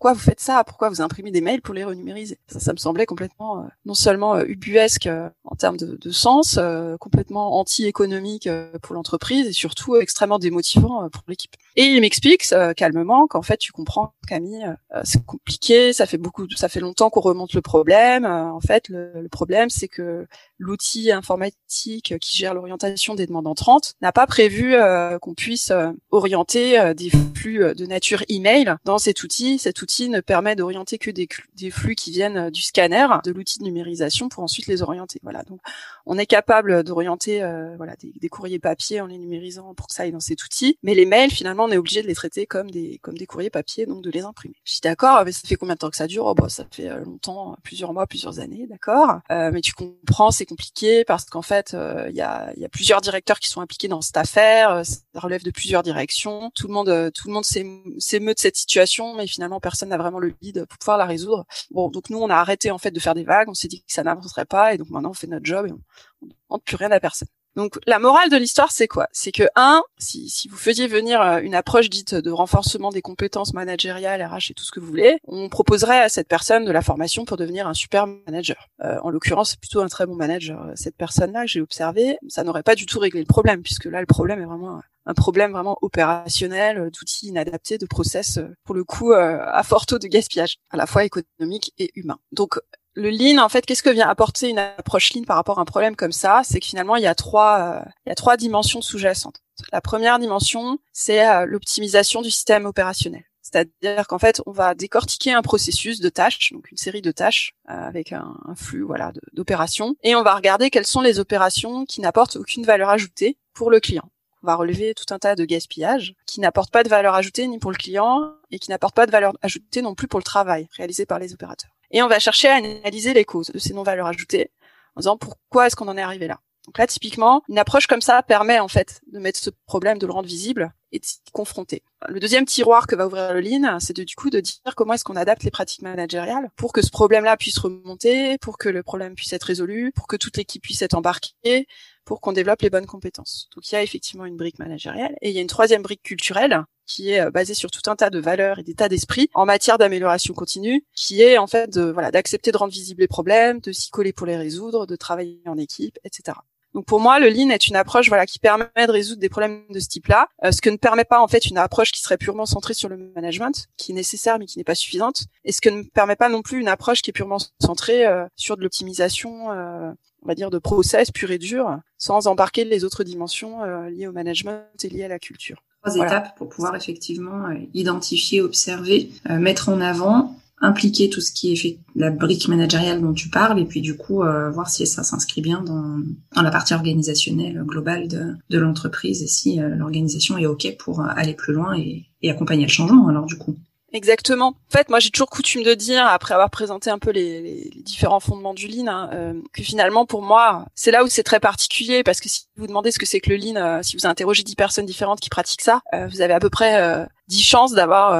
pourquoi 0.02 0.14
vous 0.14 0.30
faites 0.30 0.40
ça 0.40 0.64
Pourquoi 0.64 0.88
vous 0.88 1.00
imprimez 1.00 1.30
des 1.30 1.40
mails 1.40 1.62
pour 1.62 1.74
les 1.74 1.84
renumériser? 1.84 2.36
Ça, 2.48 2.58
ça 2.58 2.72
me 2.72 2.76
semblait 2.76 3.06
complètement 3.06 3.60
euh, 3.60 3.68
non 3.84 3.94
seulement 3.94 4.34
euh, 4.34 4.42
ubuesque 4.48 5.06
euh, 5.06 5.30
en 5.44 5.54
termes 5.54 5.76
de, 5.76 5.96
de 5.96 6.10
sens, 6.10 6.58
complètement 6.98 7.60
anti-économique 7.60 8.48
pour 8.82 8.96
l'entreprise 8.96 9.46
et 9.46 9.52
surtout 9.52 9.94
extrêmement 9.94 10.40
démotivant 10.40 11.08
pour 11.08 11.22
l'équipe. 11.28 11.52
Et 11.76 11.84
il 11.84 12.00
m'explique 12.00 12.52
calmement 12.76 13.28
qu'en 13.28 13.42
fait, 13.42 13.58
tu 13.58 13.70
comprends, 13.70 14.14
Camille, 14.26 14.66
c'est 15.04 15.24
compliqué, 15.24 15.92
ça 15.92 16.06
fait 16.06 16.18
beaucoup, 16.18 16.46
ça 16.56 16.68
fait 16.68 16.80
longtemps 16.80 17.10
qu'on 17.10 17.20
remonte 17.20 17.52
le 17.54 17.60
problème. 17.60 18.24
en 18.24 18.60
fait, 18.60 18.88
le, 18.88 19.12
le 19.20 19.28
problème, 19.28 19.70
c'est 19.70 19.88
que 19.88 20.26
l'outil 20.62 21.10
informatique 21.10 22.14
qui 22.20 22.36
gère 22.36 22.54
l'orientation 22.54 23.14
des 23.14 23.26
demandes 23.26 23.46
entrantes 23.46 23.94
n'a 24.00 24.12
pas 24.12 24.26
prévu 24.26 24.74
qu'on 25.20 25.34
puisse 25.34 25.72
orienter 26.10 26.94
des 26.94 27.10
flux 27.10 27.74
de 27.74 27.86
nature 27.86 28.22
email 28.28 28.76
dans 28.84 28.98
cet 28.98 29.22
outil. 29.22 29.58
Cet 29.58 29.82
outil 29.82 30.08
ne 30.08 30.20
permet 30.20 30.56
d'orienter 30.56 30.98
que 30.98 31.10
des, 31.10 31.28
flux 31.70 31.94
qui 31.94 32.10
viennent 32.10 32.36
euh, 32.36 32.50
du 32.50 32.62
scanner, 32.62 33.06
de 33.24 33.32
l'outil 33.32 33.58
de 33.58 33.64
numérisation 33.64 34.28
pour 34.28 34.42
ensuite 34.42 34.66
les 34.66 34.82
orienter. 34.82 35.20
Voilà. 35.22 35.42
Donc, 35.44 35.60
on 36.06 36.18
est 36.18 36.26
capable 36.26 36.82
d'orienter 36.82 37.42
euh, 37.42 37.76
voilà 37.76 37.94
des, 37.96 38.28
courriers 38.28 38.58
papier 38.58 39.00
en 39.00 39.06
les 39.06 39.18
numérisant 39.18 39.74
pour 39.74 39.86
que 39.86 39.92
ça 39.92 40.04
aille 40.04 40.12
dans 40.12 40.20
cet 40.20 40.42
outil, 40.44 40.78
mais 40.82 40.94
les 40.94 41.06
mails 41.06 41.30
finalement 41.30 41.64
on 41.64 41.70
est 41.70 41.76
obligé 41.76 42.02
de 42.02 42.06
les 42.06 42.14
traiter 42.14 42.46
comme 42.46 42.70
des 42.70 42.98
comme 43.02 43.16
des 43.16 43.26
courriers 43.26 43.50
papier, 43.50 43.86
donc 43.86 44.02
de 44.02 44.10
les 44.10 44.22
imprimer. 44.22 44.54
Je 44.64 44.72
suis 44.72 44.80
d'accord, 44.80 45.22
mais 45.24 45.32
ça 45.32 45.46
fait 45.46 45.56
combien 45.56 45.74
de 45.74 45.78
temps 45.78 45.90
que 45.90 45.96
ça 45.96 46.06
dure? 46.06 46.24
Oh 46.26 46.34
bah 46.34 46.48
ça 46.48 46.64
fait 46.70 46.88
euh, 46.88 47.04
longtemps, 47.04 47.56
plusieurs 47.62 47.92
mois, 47.92 48.06
plusieurs 48.06 48.40
années, 48.40 48.66
d'accord? 48.68 49.20
Euh, 49.30 49.50
mais 49.52 49.60
tu 49.60 49.72
comprends, 49.74 50.30
c'est 50.30 50.46
compliqué 50.52 51.04
parce 51.04 51.24
qu'en 51.24 51.42
fait 51.42 51.76
il 52.08 52.14
y 52.14 52.20
a 52.20 52.52
il 52.56 52.62
y 52.62 52.64
a 52.64 52.68
plusieurs 52.68 53.00
directeurs 53.00 53.38
qui 53.40 53.48
sont 53.48 53.60
impliqués 53.60 53.88
dans 53.88 54.00
cette 54.00 54.16
affaire, 54.16 54.82
ça 54.84 55.20
relève 55.20 55.42
de 55.42 55.50
plusieurs 55.50 55.82
directions. 55.82 56.50
Tout 56.54 56.68
le 56.68 56.74
monde 56.74 57.12
tout 57.14 57.28
le 57.28 57.34
monde 57.34 57.44
s'émeut 57.44 58.34
de 58.34 58.38
cette 58.38 58.56
situation, 58.56 59.14
mais 59.14 59.26
finalement 59.26 59.60
personne 59.60 59.88
n'a 59.90 59.98
vraiment 59.98 60.18
le 60.18 60.34
lead 60.40 60.64
pour 60.66 60.78
pouvoir 60.78 60.98
la 60.98 61.06
résoudre. 61.06 61.44
Bon, 61.70 61.88
donc 61.88 62.10
nous, 62.10 62.18
on 62.18 62.30
a 62.30 62.36
arrêté 62.36 62.70
en 62.70 62.78
fait 62.78 62.90
de 62.90 63.00
faire 63.00 63.14
des 63.14 63.24
vagues, 63.24 63.48
on 63.48 63.54
s'est 63.54 63.68
dit 63.68 63.80
que 63.80 63.92
ça 63.92 64.02
n'avancerait 64.02 64.44
pas, 64.44 64.74
et 64.74 64.78
donc 64.78 64.90
maintenant 64.90 65.10
on 65.10 65.14
fait 65.14 65.26
notre 65.26 65.46
job 65.46 65.66
et 65.66 65.72
on 65.72 65.80
ne 66.26 66.30
demande 66.48 66.62
plus 66.64 66.76
rien 66.76 66.90
à 66.90 67.00
personne. 67.00 67.28
Donc 67.56 67.78
la 67.86 67.98
morale 67.98 68.30
de 68.30 68.36
l'histoire, 68.36 68.72
c'est 68.72 68.88
quoi? 68.88 69.08
C'est 69.12 69.32
que 69.32 69.44
un, 69.56 69.82
si, 69.98 70.28
si 70.28 70.48
vous 70.48 70.56
faisiez 70.56 70.86
venir 70.86 71.20
euh, 71.20 71.40
une 71.40 71.54
approche 71.54 71.90
dite 71.90 72.14
de 72.14 72.30
renforcement 72.30 72.90
des 72.90 73.02
compétences 73.02 73.52
managériales, 73.52 74.22
RH 74.22 74.50
et 74.50 74.54
tout 74.54 74.64
ce 74.64 74.72
que 74.72 74.80
vous 74.80 74.86
voulez, 74.86 75.18
on 75.26 75.48
proposerait 75.48 76.00
à 76.00 76.08
cette 76.08 76.28
personne 76.28 76.64
de 76.64 76.72
la 76.72 76.82
formation 76.82 77.24
pour 77.24 77.36
devenir 77.36 77.66
un 77.66 77.74
super 77.74 78.06
manager. 78.06 78.68
Euh, 78.82 78.98
en 79.02 79.10
l'occurrence, 79.10 79.50
c'est 79.50 79.60
plutôt 79.60 79.80
un 79.80 79.88
très 79.88 80.06
bon 80.06 80.14
manager. 80.14 80.66
Cette 80.74 80.96
personne-là 80.96 81.42
que 81.42 81.50
j'ai 81.50 81.60
observé, 81.60 82.16
ça 82.28 82.42
n'aurait 82.42 82.62
pas 82.62 82.74
du 82.74 82.86
tout 82.86 82.98
réglé 82.98 83.20
le 83.20 83.26
problème, 83.26 83.62
puisque 83.62 83.84
là, 83.84 84.00
le 84.00 84.06
problème 84.06 84.40
est 84.40 84.46
vraiment 84.46 84.80
un 85.04 85.14
problème 85.14 85.50
vraiment 85.50 85.76
opérationnel, 85.82 86.78
euh, 86.78 86.90
d'outils 86.90 87.26
inadaptés, 87.26 87.76
de 87.76 87.86
process, 87.86 88.38
pour 88.64 88.74
le 88.74 88.84
coup, 88.84 89.12
à 89.12 89.62
fort 89.62 89.84
taux 89.84 89.98
de 89.98 90.06
gaspillage, 90.06 90.56
à 90.70 90.76
la 90.76 90.86
fois 90.86 91.04
économique 91.04 91.72
et 91.78 91.90
humain. 91.96 92.18
Donc 92.30 92.58
le 92.94 93.10
lean, 93.10 93.42
en 93.42 93.48
fait, 93.48 93.64
qu'est-ce 93.64 93.82
que 93.82 93.90
vient 93.90 94.08
apporter 94.08 94.48
une 94.48 94.58
approche 94.58 95.14
lean 95.14 95.24
par 95.24 95.36
rapport 95.36 95.58
à 95.58 95.62
un 95.62 95.66
problème 95.66 95.96
comme 95.96 96.12
ça? 96.12 96.42
C'est 96.44 96.60
que 96.60 96.66
finalement, 96.66 96.96
il 96.96 97.02
y 97.02 97.06
a 97.06 97.14
trois, 97.14 97.58
euh, 97.60 97.90
il 98.06 98.10
y 98.10 98.12
a 98.12 98.14
trois 98.14 98.36
dimensions 98.36 98.82
sous-jacentes. 98.82 99.40
La 99.72 99.80
première 99.80 100.18
dimension, 100.18 100.78
c'est 100.92 101.26
euh, 101.26 101.46
l'optimisation 101.46 102.22
du 102.22 102.30
système 102.30 102.66
opérationnel. 102.66 103.24
C'est-à-dire 103.42 104.06
qu'en 104.06 104.18
fait, 104.18 104.40
on 104.46 104.52
va 104.52 104.74
décortiquer 104.74 105.32
un 105.32 105.42
processus 105.42 106.00
de 106.00 106.08
tâches, 106.08 106.52
donc 106.52 106.70
une 106.70 106.76
série 106.76 107.02
de 107.02 107.10
tâches 107.10 107.54
euh, 107.68 107.72
avec 107.72 108.12
un, 108.12 108.34
un, 108.46 108.54
flux 108.54 108.82
voilà 108.82 109.12
d'opérations, 109.32 109.96
et 110.02 110.14
on 110.14 110.22
va 110.22 110.34
regarder 110.34 110.70
quelles 110.70 110.86
sont 110.86 111.00
les 111.00 111.18
opérations 111.18 111.84
qui 111.84 112.00
n'apportent 112.00 112.36
aucune 112.36 112.64
valeur 112.64 112.88
ajoutée 112.88 113.36
pour 113.52 113.70
le 113.70 113.80
client. 113.80 114.08
On 114.42 114.46
va 114.46 114.56
relever 114.56 114.94
tout 114.94 115.12
un 115.14 115.18
tas 115.18 115.36
de 115.36 115.44
gaspillages 115.44 116.14
qui 116.26 116.40
n'apportent 116.40 116.72
pas 116.72 116.82
de 116.82 116.88
valeur 116.88 117.14
ajoutée 117.14 117.46
ni 117.46 117.58
pour 117.58 117.70
le 117.70 117.76
client 117.76 118.34
et 118.50 118.58
qui 118.58 118.70
n'apportent 118.70 118.96
pas 118.96 119.06
de 119.06 119.12
valeur 119.12 119.34
ajoutée 119.40 119.82
non 119.82 119.94
plus 119.94 120.08
pour 120.08 120.18
le 120.18 120.24
travail 120.24 120.68
réalisé 120.76 121.06
par 121.06 121.20
les 121.20 121.32
opérateurs. 121.32 121.70
Et 121.92 122.02
on 122.02 122.08
va 122.08 122.18
chercher 122.18 122.48
à 122.48 122.56
analyser 122.56 123.14
les 123.14 123.24
causes 123.24 123.50
de 123.50 123.58
ces 123.58 123.74
non-valeurs 123.74 124.06
ajoutées 124.06 124.50
en 124.96 125.00
disant 125.00 125.16
pourquoi 125.16 125.66
est-ce 125.66 125.76
qu'on 125.76 125.88
en 125.88 125.96
est 125.96 126.02
arrivé 126.02 126.26
là. 126.26 126.40
Donc 126.66 126.78
là, 126.78 126.86
typiquement, 126.86 127.42
une 127.48 127.58
approche 127.58 127.86
comme 127.86 128.00
ça 128.00 128.22
permet 128.22 128.60
en 128.60 128.68
fait 128.68 129.00
de 129.12 129.18
mettre 129.18 129.38
ce 129.38 129.50
problème, 129.66 129.98
de 129.98 130.06
le 130.06 130.12
rendre 130.12 130.28
visible 130.28 130.72
et 130.92 131.00
de 131.00 131.04
s'y 131.04 131.18
confronter. 131.32 131.82
Le 132.08 132.20
deuxième 132.20 132.44
tiroir 132.44 132.86
que 132.86 132.94
va 132.94 133.06
ouvrir 133.06 133.32
le 133.32 133.40
Lean, 133.40 133.80
c'est 133.80 133.94
du 133.94 134.14
coup 134.14 134.30
de 134.30 134.38
dire 134.38 134.74
comment 134.76 134.94
est-ce 134.94 135.02
qu'on 135.02 135.16
adapte 135.16 135.42
les 135.42 135.50
pratiques 135.50 135.82
managériales 135.82 136.50
pour 136.54 136.72
que 136.72 136.82
ce 136.82 136.90
problème-là 136.90 137.36
puisse 137.36 137.58
remonter, 137.58 138.38
pour 138.38 138.58
que 138.58 138.68
le 138.68 138.84
problème 138.84 139.14
puisse 139.14 139.32
être 139.32 139.44
résolu, 139.44 139.90
pour 139.92 140.06
que 140.06 140.16
toute 140.16 140.36
l'équipe 140.36 140.62
puisse 140.62 140.82
être 140.82 140.94
embarquée, 140.94 141.66
pour 142.04 142.20
qu'on 142.20 142.32
développe 142.32 142.62
les 142.62 142.70
bonnes 142.70 142.86
compétences. 142.86 143.48
Donc 143.56 143.68
il 143.68 143.74
y 143.74 143.78
a 143.78 143.82
effectivement 143.82 144.24
une 144.24 144.36
brique 144.36 144.60
managériale 144.60 145.16
et 145.20 145.30
il 145.30 145.34
y 145.34 145.38
a 145.38 145.42
une 145.42 145.48
troisième 145.48 145.82
brique 145.82 146.02
culturelle 146.02 146.64
qui 146.86 147.10
est 147.10 147.20
euh, 147.20 147.30
basée 147.30 147.54
sur 147.54 147.70
tout 147.70 147.90
un 147.90 147.96
tas 147.96 148.10
de 148.10 148.18
valeurs 148.18 148.58
et 148.58 148.62
d'états 148.62 148.88
d'esprit 148.88 149.28
en 149.34 149.46
matière 149.46 149.78
d'amélioration 149.78 150.34
continue, 150.34 150.84
qui 150.94 151.22
est 151.22 151.38
en 151.38 151.46
fait 151.46 151.70
de 151.70 151.82
voilà 151.82 152.10
d'accepter 152.10 152.52
de 152.52 152.56
rendre 152.56 152.72
visibles 152.72 153.00
les 153.00 153.08
problèmes, 153.08 153.60
de 153.60 153.72
s'y 153.72 153.90
coller 153.90 154.12
pour 154.12 154.26
les 154.26 154.36
résoudre, 154.36 154.86
de 154.86 154.96
travailler 154.96 155.40
en 155.46 155.58
équipe, 155.58 155.98
etc. 156.04 156.38
Donc 156.74 156.86
pour 156.86 157.00
moi, 157.00 157.18
le 157.20 157.28
lean 157.28 157.50
est 157.50 157.68
une 157.68 157.76
approche 157.76 158.08
voilà 158.08 158.24
qui 158.24 158.38
permet 158.38 158.66
de 158.74 158.90
résoudre 158.90 159.20
des 159.20 159.28
problèmes 159.28 159.64
de 159.68 159.78
ce 159.78 159.88
type-là, 159.88 160.28
euh, 160.44 160.52
ce 160.52 160.62
que 160.62 160.70
ne 160.70 160.76
permet 160.76 161.04
pas 161.04 161.20
en 161.20 161.28
fait 161.28 161.46
une 161.46 161.58
approche 161.58 161.92
qui 161.92 162.00
serait 162.00 162.16
purement 162.16 162.46
centrée 162.46 162.74
sur 162.74 162.88
le 162.88 162.96
management, 162.96 163.68
qui 163.76 163.92
est 163.92 163.94
nécessaire 163.94 164.38
mais 164.38 164.46
qui 164.46 164.58
n'est 164.58 164.64
pas 164.64 164.74
suffisante, 164.74 165.24
et 165.44 165.52
ce 165.52 165.60
que 165.60 165.68
ne 165.68 165.82
permet 165.82 166.16
pas 166.16 166.28
non 166.28 166.42
plus 166.42 166.60
une 166.60 166.68
approche 166.68 167.02
qui 167.02 167.10
est 167.10 167.12
purement 167.12 167.38
centrée 167.60 168.06
euh, 168.06 168.24
sur 168.36 168.56
de 168.56 168.62
l'optimisation, 168.62 169.52
euh, 169.52 169.92
on 170.22 170.28
va 170.28 170.34
dire 170.34 170.50
de 170.50 170.58
process 170.58 171.10
pur 171.10 171.30
et 171.30 171.38
dur, 171.38 171.78
sans 171.98 172.26
embarquer 172.26 172.64
les 172.64 172.84
autres 172.84 173.04
dimensions 173.04 173.62
euh, 173.62 173.90
liées 173.90 174.06
au 174.06 174.12
management 174.12 174.64
et 174.82 174.88
liées 174.88 175.04
à 175.04 175.08
la 175.08 175.18
culture. 175.18 175.62
Trois 175.84 175.96
étapes 175.96 176.36
pour 176.36 176.48
pouvoir 176.48 176.76
effectivement 176.76 177.48
identifier, 177.74 178.40
observer, 178.40 179.10
mettre 179.28 179.68
en 179.68 179.80
avant 179.80 180.36
impliquer 180.62 181.10
tout 181.10 181.20
ce 181.20 181.32
qui 181.32 181.52
est 181.52 181.56
fait, 181.56 181.78
la 181.96 182.10
brique 182.10 182.48
managériale 182.48 183.02
dont 183.02 183.12
tu 183.12 183.28
parles, 183.28 183.58
et 183.58 183.64
puis 183.64 183.80
du 183.80 183.96
coup 183.96 184.22
euh, 184.22 184.48
voir 184.50 184.70
si 184.70 184.86
ça 184.86 185.02
s'inscrit 185.02 185.42
bien 185.42 185.60
dans, 185.60 185.98
dans, 186.34 186.42
la 186.42 186.50
partie 186.50 186.72
organisationnelle 186.72 187.62
globale 187.64 188.06
de, 188.06 188.36
de 188.48 188.58
l'entreprise 188.58 189.22
et 189.22 189.26
si 189.26 189.60
euh, 189.60 189.74
l'organisation 189.74 190.38
est 190.38 190.46
OK 190.46 190.76
pour 190.78 191.00
euh, 191.00 191.06
aller 191.08 191.34
plus 191.34 191.52
loin 191.52 191.76
et, 191.76 192.06
et 192.22 192.30
accompagner 192.30 192.62
le 192.62 192.70
changement 192.70 193.08
alors 193.08 193.26
du 193.26 193.36
coup. 193.36 193.56
Exactement. 193.92 194.48
En 194.48 194.72
fait, 194.72 194.88
moi, 194.88 195.00
j'ai 195.00 195.10
toujours 195.10 195.28
coutume 195.28 195.62
de 195.62 195.74
dire, 195.74 196.06
après 196.06 196.32
avoir 196.32 196.48
présenté 196.48 196.88
un 196.88 196.98
peu 196.98 197.10
les, 197.10 197.70
différents 197.76 198.20
fondements 198.20 198.54
du 198.54 198.66
Lean, 198.66 198.86
hein, 198.86 199.10
euh, 199.12 199.34
que 199.52 199.62
finalement, 199.62 200.06
pour 200.06 200.22
moi, 200.22 200.66
c'est 200.74 200.90
là 200.90 201.04
où 201.04 201.08
c'est 201.08 201.22
très 201.22 201.40
particulier, 201.40 202.02
parce 202.02 202.20
que 202.20 202.28
si 202.28 202.46
vous 202.56 202.66
demandez 202.66 202.90
ce 202.90 202.98
que 202.98 203.04
c'est 203.04 203.20
que 203.20 203.28
le 203.28 203.36
Lean, 203.36 203.56
euh, 203.56 203.82
si 203.82 203.96
vous 203.96 204.06
interrogez 204.06 204.44
dix 204.44 204.56
personnes 204.56 204.86
différentes 204.86 205.20
qui 205.20 205.28
pratiquent 205.28 205.62
ça, 205.62 205.82
euh, 205.92 206.06
vous 206.06 206.22
avez 206.22 206.32
à 206.32 206.40
peu 206.40 206.48
près 206.48 207.06
dix 207.32 207.42
chances 207.42 207.72
d'avoir 207.72 208.12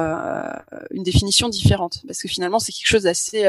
une 0.91 1.03
définition 1.03 1.47
différente, 1.49 1.99
parce 2.07 2.19
que 2.19 2.27
finalement, 2.27 2.59
c'est 2.59 2.71
quelque 2.71 2.87
chose 2.87 3.03
d'assez 3.03 3.47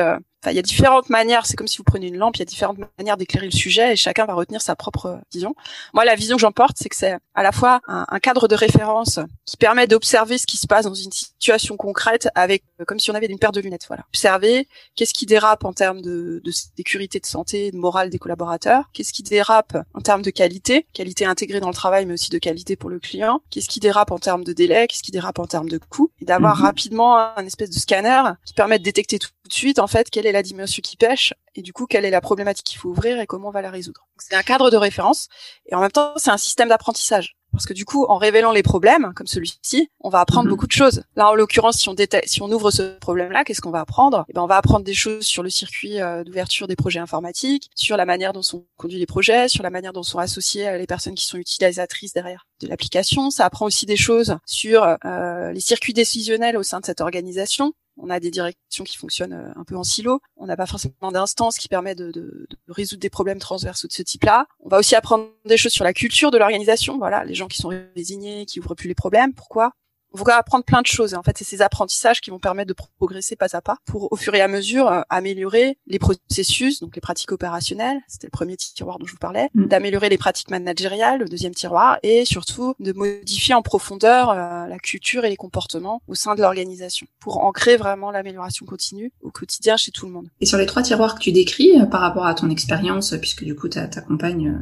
il 0.51 0.57
y 0.57 0.59
a 0.59 0.63
différentes 0.63 1.11
manières. 1.11 1.47
C'est 1.47 1.57
comme 1.57 1.69
si 1.69 1.79
vous 1.79 1.85
prenez 1.85 2.09
une 2.09 2.17
lampe, 2.17 2.37
il 2.37 2.41
y 2.41 2.43
a 2.43 2.47
différentes 2.47 2.79
manières 2.99 3.17
d'éclairer 3.17 3.47
le 3.47 3.53
sujet 3.53 3.93
et 3.93 3.97
chacun 3.97 4.27
va 4.27 4.35
retenir 4.35 4.61
sa 4.61 4.77
propre 4.77 5.21
vision. 5.33 5.55
Moi, 5.93 6.05
la 6.05 6.15
vision 6.15 6.37
que 6.37 6.41
j'emporte, 6.41 6.77
c'est 6.79 6.89
que 6.89 6.97
c'est 6.97 7.17
à 7.35 7.43
la 7.43 7.53
fois 7.53 7.81
un, 7.87 8.19
cadre 8.19 8.49
de 8.49 8.55
référence 8.55 9.21
qui 9.45 9.57
permet 9.57 9.87
d'observer 9.87 10.39
ce 10.39 10.47
qui 10.47 10.57
se 10.57 10.67
passe 10.67 10.85
dans 10.85 10.95
une 10.95 11.13
situation 11.13 11.77
concrète 11.77 12.29
avec, 12.35 12.63
comme 12.87 12.99
si 12.99 13.11
on 13.11 13.15
avait 13.15 13.27
une 13.27 13.39
paire 13.39 13.53
de 13.53 13.61
lunettes. 13.61 13.87
Voilà. 13.89 14.05
Observer 14.09 14.69
qu'est-ce 14.97 15.15
qui 15.15 15.27
dérape 15.27 15.65
en 15.65 15.73
termes 15.73 16.01
de, 16.01 16.41
de 16.45 16.51
sécurité, 16.51 17.21
de 17.21 17.27
santé, 17.27 17.71
de 17.71 17.77
morale 17.77 18.11
des 18.11 18.19
collaborateurs? 18.19 18.91
Qu'est-ce 18.93 19.13
qui 19.13 19.23
dérape 19.23 19.77
en 19.95 20.01
termes 20.01 20.23
de 20.23 20.31
qualité, 20.31 20.87
qualité 20.93 21.25
intégrée 21.25 21.61
dans 21.61 21.69
le 21.69 21.75
travail, 21.75 22.07
mais 22.07 22.15
aussi 22.15 22.31
de 22.31 22.39
qualité 22.39 22.77
pour 22.77 22.91
le 22.91 22.99
client. 22.99 23.41
Qu'est-ce 23.51 23.69
qui 23.69 23.81
dérape 23.81 24.11
en 24.11 24.19
termes 24.19 24.45
de 24.45 24.53
délai, 24.53 24.87
qu'est-ce 24.87 25.03
qui 25.03 25.11
dérape 25.11 25.39
en 25.39 25.47
termes 25.47 25.69
de 25.69 25.79
coût, 25.79 26.11
et 26.21 26.25
d'avoir 26.25 26.57
mhm. 26.57 26.63
rapidement 26.63 27.17
un 27.17 27.45
espèce 27.47 27.71
de 27.71 27.79
scanner 27.79 28.23
qui 28.45 28.55
permet 28.55 28.79
de 28.79 28.85
détecter 28.85 29.19
tout 29.19 29.29
de 29.49 29.53
suite 29.53 29.79
en 29.79 29.87
fait 29.87 30.11
quelle 30.11 30.27
est 30.27 30.33
la 30.33 30.43
dimension 30.43 30.81
qui 30.83 30.97
pêche 30.97 31.35
et 31.55 31.63
du 31.63 31.73
coup 31.73 31.87
quelle 31.87 32.05
est 32.05 32.11
la 32.11 32.21
problématique 32.21 32.67
qu'il 32.67 32.79
faut 32.79 32.89
ouvrir 32.89 33.21
et 33.21 33.27
comment 33.27 33.49
on 33.49 33.53
va 33.53 33.63
la 33.63 33.71
résoudre. 33.71 34.07
C'est 34.19 34.35
un 34.35 34.43
cadre 34.43 34.71
de 34.71 34.77
référence 34.77 35.29
et 35.67 35.75
en 35.75 35.81
même 35.81 35.91
temps 35.91 36.13
c'est 36.17 36.31
un 36.31 36.39
système 36.39 36.69
d'apprentissage. 36.69 37.37
Parce 37.55 37.67
que 37.67 37.73
du 37.73 37.85
coup, 37.85 38.05
en 38.07 38.19
révélant 38.19 38.53
les 38.53 38.63
problèmes, 38.63 39.13
comme 39.15 39.27
celui-ci, 39.27 39.89
on 40.01 40.09
va 40.09 40.21
apprendre 40.21 40.45
mhm. 40.45 40.51
beaucoup 40.51 40.67
de 40.67 40.73
choses. 40.73 41.03
Là, 41.17 41.29
en 41.31 41.35
l'occurrence, 41.35 41.79
si 41.79 41.89
on 41.89 41.95
si 42.27 42.43
on 42.43 42.51
ouvre 42.51 42.71
ce 42.71 42.99
problème-là, 42.99 43.45
qu'est-ce 43.45 43.61
qu'on 43.61 43.71
va 43.71 43.81
apprendre? 43.81 44.25
Eh 44.29 44.33
ben, 44.33 44.43
on 44.43 44.47
va 44.47 44.57
apprendre 44.57 44.85
des 44.85 44.95
choses 44.95 45.25
sur 45.25 45.43
le 45.43 45.51
circuit 45.51 46.01
euh, 46.01 46.25
d'ouverture 46.25 46.67
des 46.67 46.77
projets 46.77 46.99
informatiques, 46.99 47.71
sur 47.75 47.97
la 47.97 48.05
manière 48.05 48.33
dont 48.33 48.43
sont 48.43 48.65
conduits 48.77 48.99
les 48.99 49.07
projets, 49.07 49.49
sur 49.49 49.63
la 49.63 49.71
manière 49.71 49.93
dont 49.93 50.03
sont 50.03 50.19
associées 50.19 50.69
euh, 50.69 50.79
les 50.79 50.87
personnes 50.87 51.15
qui 51.15 51.25
sont 51.25 51.39
utilisatrices 51.39 52.13
derrière 52.13 52.47
de 52.61 52.69
l'application. 52.69 53.31
Ça 53.31 53.45
apprend 53.47 53.67
aussi 53.67 53.87
des 53.87 53.97
choses 53.97 54.37
sur 54.47 54.85
euh, 55.05 55.53
les 55.53 55.61
circuits 55.61 55.95
décisionnels 55.95 56.57
au 56.57 56.63
sein 56.63 56.81
de 56.81 56.87
cette 56.87 57.01
organisation, 57.01 57.73
on 57.97 58.11
a 58.11 58.21
des 58.21 58.31
directions 58.31 58.85
qui 58.85 58.97
fonctionnent 58.97 59.33
euh, 59.33 59.53
un 59.57 59.65
peu 59.65 59.77
en 59.77 59.85
silo. 59.85 60.21
On 60.37 60.47
n'a 60.47 60.57
pas 60.57 60.67
forcément 60.67 61.13
d'instance 61.13 61.59
qui 61.59 61.69
permet 61.69 61.95
de, 61.95 62.49
résoudre 62.69 63.01
des 63.01 63.11
problèmes 63.11 63.39
transversaux 63.39 63.89
de 63.89 63.93
ce 63.93 64.03
type-là. 64.03 64.47
On 64.61 64.69
va 64.69 64.79
aussi 64.79 64.95
apprendre 64.95 65.29
des 65.45 65.57
choses 65.57 65.73
sur 65.73 65.85
la 65.85 65.93
culture 65.93 66.31
de 66.31 66.39
l'organisation. 66.39 66.99
Voilà, 66.99 67.25
les 67.25 67.35
gens 67.35 67.49
qui 67.49 67.59
sont 67.59 67.71
désignés, 67.95 68.47
qui 68.47 68.61
ouvrent 68.61 68.75
plus 68.75 68.89
les 68.89 68.95
problèmes. 68.95 69.33
Pourquoi? 69.33 69.73
On 70.15 70.23
va 70.23 70.37
apprendre 70.37 70.65
plein 70.65 70.81
de 70.81 70.87
choses. 70.87 71.15
En 71.15 71.23
fait, 71.23 71.37
c'est 71.37 71.45
ces 71.45 71.61
apprentissages 71.61 72.21
qui 72.21 72.31
vont 72.31 72.39
permettre 72.39 72.69
de 72.69 72.77
progresser 72.99 73.37
pas 73.37 73.57
à 73.57 73.61
pas 73.61 73.79
pour, 73.85 74.13
au 74.13 74.17
fur 74.17 74.35
et 74.35 74.41
à 74.41 74.49
mesure, 74.49 74.89
euh, 74.89 75.01
améliorer 75.11 75.79
les 75.87 75.99
processus, 75.99 76.81
donc 76.81 76.95
les 76.95 77.01
pratiques 77.01 77.33
opérationnelles. 77.33 78.01
C'était 78.09 78.29
le 78.29 78.31
premier 78.31 78.57
tiroir 78.57 78.99
dont 78.99 79.07
je 79.07 79.13
vous 79.13 79.19
parlais. 79.19 79.49
Mm. 79.55 79.67
D'améliorer 79.67 80.09
les 80.09 80.19
pratiques 80.19 80.51
managériales, 80.51 81.21
le 81.21 81.27
deuxième 81.27 81.55
tiroir, 81.55 81.99
et 82.03 82.25
surtout 82.25 82.75
de 82.79 82.93
modifier 82.93 83.55
en 83.55 83.63
profondeur 83.63 84.31
euh, 84.31 84.67
la 84.67 84.79
culture 84.79 85.25
et 85.25 85.31
les 85.31 85.37
comportements 85.37 86.01
au 86.07 86.15
sein 86.15 86.35
de 86.35 86.41
l'organisation 86.41 87.07
pour 87.19 87.43
ancrer 87.45 87.77
vraiment 87.77 88.11
l'amélioration 88.11 88.67
continue 88.67 89.13
au 89.21 89.31
quotidien 89.31 89.77
chez 89.77 89.91
tout 89.91 90.07
le 90.07 90.13
monde. 90.13 90.29
Et 90.41 90.47
sur 90.47 90.59
les 90.59 90.67
trois 90.67 90.83
tiroirs 90.83 91.17
que 91.17 91.21
tu 91.21 91.33
décris, 91.33 91.81
euh, 91.81 91.87
par 91.87 92.01
rapport 92.01 92.27
à 92.27 92.35
ton 92.35 92.51
expérience, 92.51 93.15
puisque 93.21 93.45
du 93.45 93.55
coup, 93.55 93.69
tu 93.69 93.79
accompagnes 93.79 94.57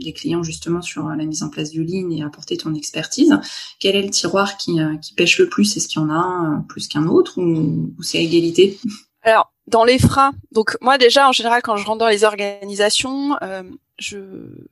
des 0.00 0.12
clients 0.12 0.42
justement 0.42 0.82
sur 0.82 1.08
la 1.08 1.24
mise 1.24 1.42
en 1.42 1.48
place 1.48 1.70
du 1.70 1.84
lean 1.84 2.10
et 2.10 2.22
apporter 2.22 2.56
ton 2.56 2.74
expertise, 2.74 3.38
quel 3.78 3.96
est 3.96 4.02
le 4.02 4.10
tiroir 4.10 4.56
qui 4.56 4.78
qui 5.02 5.14
pêche 5.14 5.38
le 5.38 5.48
plus? 5.48 5.76
Est-ce 5.76 5.88
qu'il 5.88 6.00
y 6.00 6.04
en 6.04 6.10
a 6.10 6.14
un 6.14 6.64
plus 6.68 6.88
qu'un 6.88 7.06
autre 7.06 7.38
ou, 7.38 7.94
c'est 8.02 8.18
à 8.18 8.22
égalité? 8.22 8.78
Alors, 9.22 9.52
dans 9.66 9.84
les 9.84 9.98
freins, 9.98 10.32
donc 10.52 10.76
moi 10.80 10.98
déjà, 10.98 11.28
en 11.28 11.32
général, 11.32 11.62
quand 11.62 11.76
je 11.76 11.86
rentre 11.86 11.98
dans 11.98 12.08
les 12.08 12.24
organisations, 12.24 13.36
euh, 13.42 13.62
je, 13.98 14.18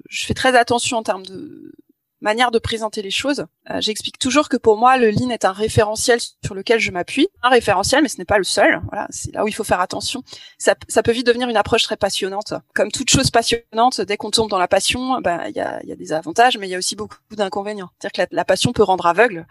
je 0.09 0.27
fais 0.27 0.35
très 0.35 0.57
attention 0.57 0.97
en 0.97 1.03
termes 1.03 1.27
de 1.27 1.73
manière 2.21 2.51
de 2.51 2.59
présenter 2.59 3.03
les 3.03 3.11
choses. 3.11 3.47
Euh, 3.71 3.81
j'explique 3.81 4.19
toujours 4.19 4.49
que 4.49 4.57
pour 4.57 4.77
moi, 4.77 4.97
le 4.97 5.11
lean 5.11 5.31
est 5.31 5.45
un 5.45 5.53
référentiel 5.53 6.19
sur 6.45 6.55
lequel 6.55 6.81
je 6.81 6.91
m'appuie. 6.91 7.29
Un 7.43 7.51
référentiel, 7.51 8.03
mais 8.03 8.09
ce 8.09 8.19
n'est 8.19 8.25
pas 8.25 8.39
le 8.39 8.45
seul. 8.45 8.81
Voilà, 8.89 9.07
c'est 9.11 9.33
là 9.35 9.45
où 9.45 9.49
il 9.49 9.55
faut 9.55 9.65
faire 9.65 9.81
attention. 9.81 10.23
Ça, 10.59 10.75
ça, 10.89 11.03
peut 11.03 11.13
vite 11.13 11.27
devenir 11.27 11.49
une 11.49 11.57
approche 11.57 11.83
très 11.83 11.97
passionnante. 11.97 12.55
Comme 12.75 12.91
toute 12.91 13.11
chose 13.11 13.31
passionnante, 13.31 14.01
dès 14.01 14.17
qu'on 14.17 14.31
tombe 14.31 14.49
dans 14.49 14.59
la 14.59 14.69
passion, 14.69 15.21
ben 15.21 15.43
il 15.49 15.57
y 15.57 15.61
a, 15.61 15.85
y 15.85 15.93
a, 15.93 15.97
des 15.97 16.13
avantages, 16.13 16.57
mais 16.59 16.67
il 16.67 16.71
y 16.71 16.75
a 16.75 16.79
aussi 16.79 16.97
beaucoup 16.97 17.17
d'inconvénients. 17.31 17.91
C'est-à-dire 17.99 18.27
que 18.27 18.35
la, 18.35 18.45
passion 18.45 18.73
peut 18.73 18.83
rendre 18.83 19.07
aveugle, 19.07 19.47